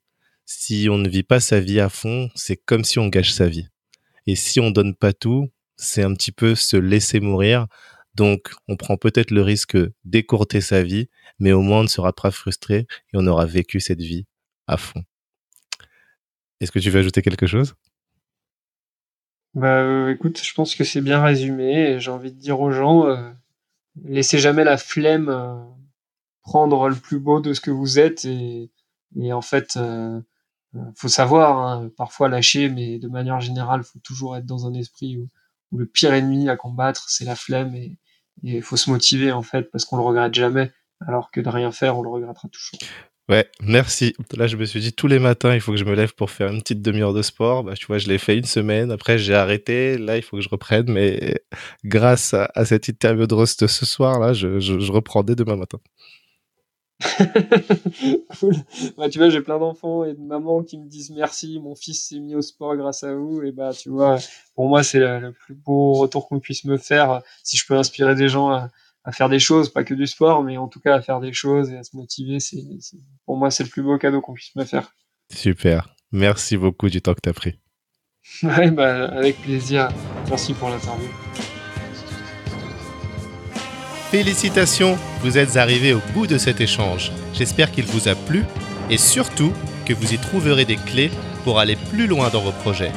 si 0.46 0.88
on 0.90 0.96
ne 0.96 1.08
vit 1.08 1.24
pas 1.24 1.40
sa 1.40 1.60
vie 1.60 1.80
à 1.80 1.88
fond, 1.88 2.30
c'est 2.34 2.56
comme 2.56 2.84
si 2.84 2.98
on 2.98 3.08
gâche 3.08 3.32
sa 3.32 3.48
vie. 3.48 3.68
Et 4.26 4.36
si 4.36 4.60
on 4.60 4.70
donne 4.70 4.94
pas 4.94 5.12
tout, 5.12 5.50
c'est 5.76 6.02
un 6.02 6.14
petit 6.14 6.32
peu 6.32 6.54
se 6.54 6.76
laisser 6.76 7.20
mourir. 7.20 7.66
Donc, 8.14 8.52
on 8.68 8.76
prend 8.76 8.96
peut-être 8.96 9.30
le 9.30 9.42
risque 9.42 9.76
d'écourter 10.04 10.60
sa 10.60 10.82
vie, 10.82 11.08
mais 11.38 11.52
au 11.52 11.60
moins 11.60 11.80
on 11.80 11.82
ne 11.82 11.88
sera 11.88 12.12
pas 12.12 12.30
frustré 12.30 12.86
et 13.12 13.14
on 13.14 13.26
aura 13.26 13.44
vécu 13.44 13.80
cette 13.80 14.00
vie 14.00 14.24
à 14.66 14.76
fond. 14.76 15.02
Est-ce 16.60 16.72
que 16.72 16.78
tu 16.78 16.90
veux 16.90 17.00
ajouter 17.00 17.22
quelque 17.22 17.46
chose? 17.46 17.74
Bah 19.54 19.80
euh, 19.82 20.12
écoute, 20.12 20.40
je 20.42 20.54
pense 20.54 20.74
que 20.74 20.84
c'est 20.84 21.00
bien 21.00 21.22
résumé 21.22 21.98
j'ai 21.98 22.10
envie 22.10 22.32
de 22.32 22.38
dire 22.38 22.60
aux 22.60 22.70
gens, 22.70 23.06
euh, 23.06 23.30
laissez 24.04 24.38
jamais 24.38 24.64
la 24.64 24.76
flemme 24.76 25.28
euh, 25.30 25.56
prendre 26.42 26.88
le 26.88 26.94
plus 26.94 27.18
beau 27.18 27.40
de 27.40 27.52
ce 27.52 27.60
que 27.60 27.70
vous 27.70 27.98
êtes 27.98 28.26
et, 28.26 28.70
en 29.32 29.40
fait, 29.40 29.78
faut 30.94 31.08
savoir, 31.08 31.58
hein, 31.58 31.90
parfois 31.96 32.28
lâcher, 32.28 32.68
mais 32.68 32.98
de 32.98 33.08
manière 33.08 33.40
générale, 33.40 33.82
faut 33.84 33.98
toujours 34.00 34.36
être 34.36 34.46
dans 34.46 34.66
un 34.66 34.74
esprit 34.74 35.18
où, 35.18 35.28
le 35.76 35.84
pire 35.84 36.14
ennemi 36.14 36.48
à 36.48 36.56
combattre, 36.56 37.10
c'est 37.10 37.24
la 37.24 37.34
flemme 37.34 37.74
et 37.74 37.98
il 38.42 38.62
faut 38.62 38.76
se 38.76 38.88
motiver 38.88 39.32
en 39.32 39.42
fait 39.42 39.70
parce 39.72 39.84
qu'on 39.84 39.96
le 39.96 40.02
regrette 40.02 40.32
jamais, 40.32 40.70
alors 41.00 41.30
que 41.30 41.40
de 41.40 41.48
rien 41.48 41.72
faire, 41.72 41.98
on 41.98 42.02
le 42.02 42.08
regrettera 42.08 42.48
toujours. 42.48 42.78
Ouais, 43.28 43.50
merci. 43.60 44.14
Là, 44.36 44.46
je 44.46 44.56
me 44.56 44.64
suis 44.64 44.78
dit 44.80 44.92
tous 44.92 45.08
les 45.08 45.18
matins, 45.18 45.52
il 45.52 45.60
faut 45.60 45.72
que 45.72 45.78
je 45.78 45.84
me 45.84 45.94
lève 45.94 46.14
pour 46.14 46.30
faire 46.30 46.48
une 46.48 46.60
petite 46.60 46.80
demi-heure 46.80 47.12
de 47.12 47.22
sport. 47.22 47.64
Bah, 47.64 47.74
tu 47.74 47.86
vois, 47.86 47.98
je 47.98 48.06
l'ai 48.06 48.18
fait 48.18 48.38
une 48.38 48.44
semaine. 48.44 48.92
Après, 48.92 49.18
j'ai 49.18 49.34
arrêté. 49.34 49.98
Là, 49.98 50.16
il 50.16 50.22
faut 50.22 50.36
que 50.36 50.42
je 50.44 50.48
reprenne. 50.48 50.88
Mais 50.88 51.34
grâce 51.84 52.34
à, 52.34 52.48
à 52.54 52.64
cette 52.64 52.86
interview 52.86 53.26
de 53.26 53.34
Rust 53.34 53.66
ce 53.66 53.84
soir, 53.84 54.20
là, 54.20 54.32
je, 54.32 54.60
je, 54.60 54.78
je 54.78 54.92
reprends 54.92 55.24
dès 55.24 55.34
demain 55.34 55.56
matin. 55.56 55.78
cool. 58.40 58.54
Bah, 58.96 59.08
tu 59.08 59.18
vois, 59.18 59.28
j'ai 59.28 59.40
plein 59.40 59.58
d'enfants 59.58 60.04
et 60.04 60.14
de 60.14 60.20
mamans 60.20 60.62
qui 60.62 60.78
me 60.78 60.88
disent 60.88 61.10
merci, 61.10 61.60
mon 61.60 61.74
fils 61.74 62.08
s'est 62.08 62.18
mis 62.18 62.34
au 62.34 62.42
sport 62.42 62.76
grâce 62.76 63.04
à 63.04 63.14
vous. 63.14 63.42
Et 63.42 63.52
bah, 63.52 63.72
tu 63.72 63.90
vois, 63.90 64.18
pour 64.54 64.68
moi, 64.68 64.82
c'est 64.82 64.98
le, 64.98 65.20
le 65.20 65.32
plus 65.32 65.54
beau 65.54 65.92
retour 65.94 66.28
qu'on 66.28 66.40
puisse 66.40 66.64
me 66.64 66.78
faire. 66.78 67.22
Si 67.42 67.56
je 67.56 67.66
peux 67.66 67.74
inspirer 67.74 68.14
des 68.14 68.28
gens 68.28 68.48
à, 68.48 68.70
à, 69.04 69.12
faire 69.12 69.28
des 69.28 69.38
choses, 69.38 69.70
pas 69.70 69.84
que 69.84 69.94
du 69.94 70.06
sport, 70.06 70.42
mais 70.42 70.56
en 70.56 70.68
tout 70.68 70.80
cas 70.80 70.94
à 70.94 71.02
faire 71.02 71.20
des 71.20 71.32
choses 71.32 71.70
et 71.70 71.76
à 71.76 71.82
se 71.82 71.96
motiver, 71.96 72.40
c'est, 72.40 72.62
pour 73.26 73.36
moi, 73.36 73.50
c'est 73.50 73.64
le 73.64 73.70
plus 73.70 73.82
beau 73.82 73.98
cadeau 73.98 74.20
qu'on 74.20 74.34
puisse 74.34 74.56
me 74.56 74.64
faire. 74.64 74.94
Super. 75.30 75.94
Merci 76.12 76.56
beaucoup 76.56 76.88
du 76.88 77.02
temps 77.02 77.14
que 77.14 77.20
tu 77.22 77.28
as 77.28 77.34
pris. 77.34 77.58
Ouais, 78.42 78.70
bah, 78.72 79.06
avec 79.06 79.40
plaisir. 79.40 79.88
Merci 80.28 80.52
pour 80.52 80.68
l'interview. 80.68 81.08
Félicitations, 84.16 84.96
vous 85.20 85.36
êtes 85.36 85.58
arrivés 85.58 85.92
au 85.92 86.00
bout 86.14 86.26
de 86.26 86.38
cet 86.38 86.62
échange. 86.62 87.12
J'espère 87.34 87.70
qu'il 87.70 87.84
vous 87.84 88.08
a 88.08 88.14
plu 88.14 88.46
et 88.88 88.96
surtout 88.96 89.52
que 89.84 89.92
vous 89.92 90.14
y 90.14 90.16
trouverez 90.16 90.64
des 90.64 90.76
clés 90.76 91.10
pour 91.44 91.58
aller 91.58 91.76
plus 91.76 92.06
loin 92.06 92.30
dans 92.30 92.40
vos 92.40 92.52
projets. 92.52 92.92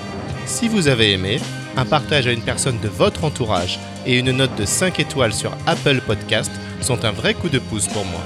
Si 0.46 0.70
vous 0.70 0.88
avez 0.88 1.12
aimé, 1.12 1.42
un 1.76 1.84
partage 1.84 2.26
à 2.26 2.32
une 2.32 2.40
personne 2.40 2.80
de 2.80 2.88
votre 2.88 3.26
entourage 3.26 3.80
et 4.06 4.18
une 4.18 4.32
note 4.32 4.58
de 4.58 4.64
5 4.64 4.98
étoiles 5.02 5.34
sur 5.34 5.52
Apple 5.68 6.00
Podcast 6.08 6.54
sont 6.80 7.04
un 7.04 7.12
vrai 7.12 7.34
coup 7.34 7.50
de 7.50 7.60
pouce 7.60 7.88
pour 7.88 8.06
moi. 8.06 8.22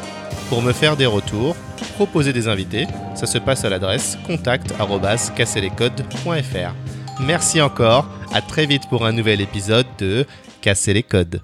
Pour 0.50 0.62
me 0.62 0.72
faire 0.72 0.96
des 0.96 1.08
retours, 1.08 1.56
proposer 1.96 2.32
des 2.32 2.48
invités, 2.48 2.86
ça 3.16 3.26
se 3.26 3.39
passe 3.39 3.66
à 3.66 3.70
l'adresse 3.70 4.20
contact@casserlescodes.fr. 4.28 6.76
Merci 7.22 7.60
encore, 7.60 8.08
à 8.32 8.41
très 8.41 8.68
vite 8.68 8.88
pour 8.88 9.04
un 9.04 9.14
nouvel 9.14 9.41
épisode 9.41 9.88
de 9.98 10.28
Casser 10.62 10.94
les 10.94 11.02
codes. 11.02 11.41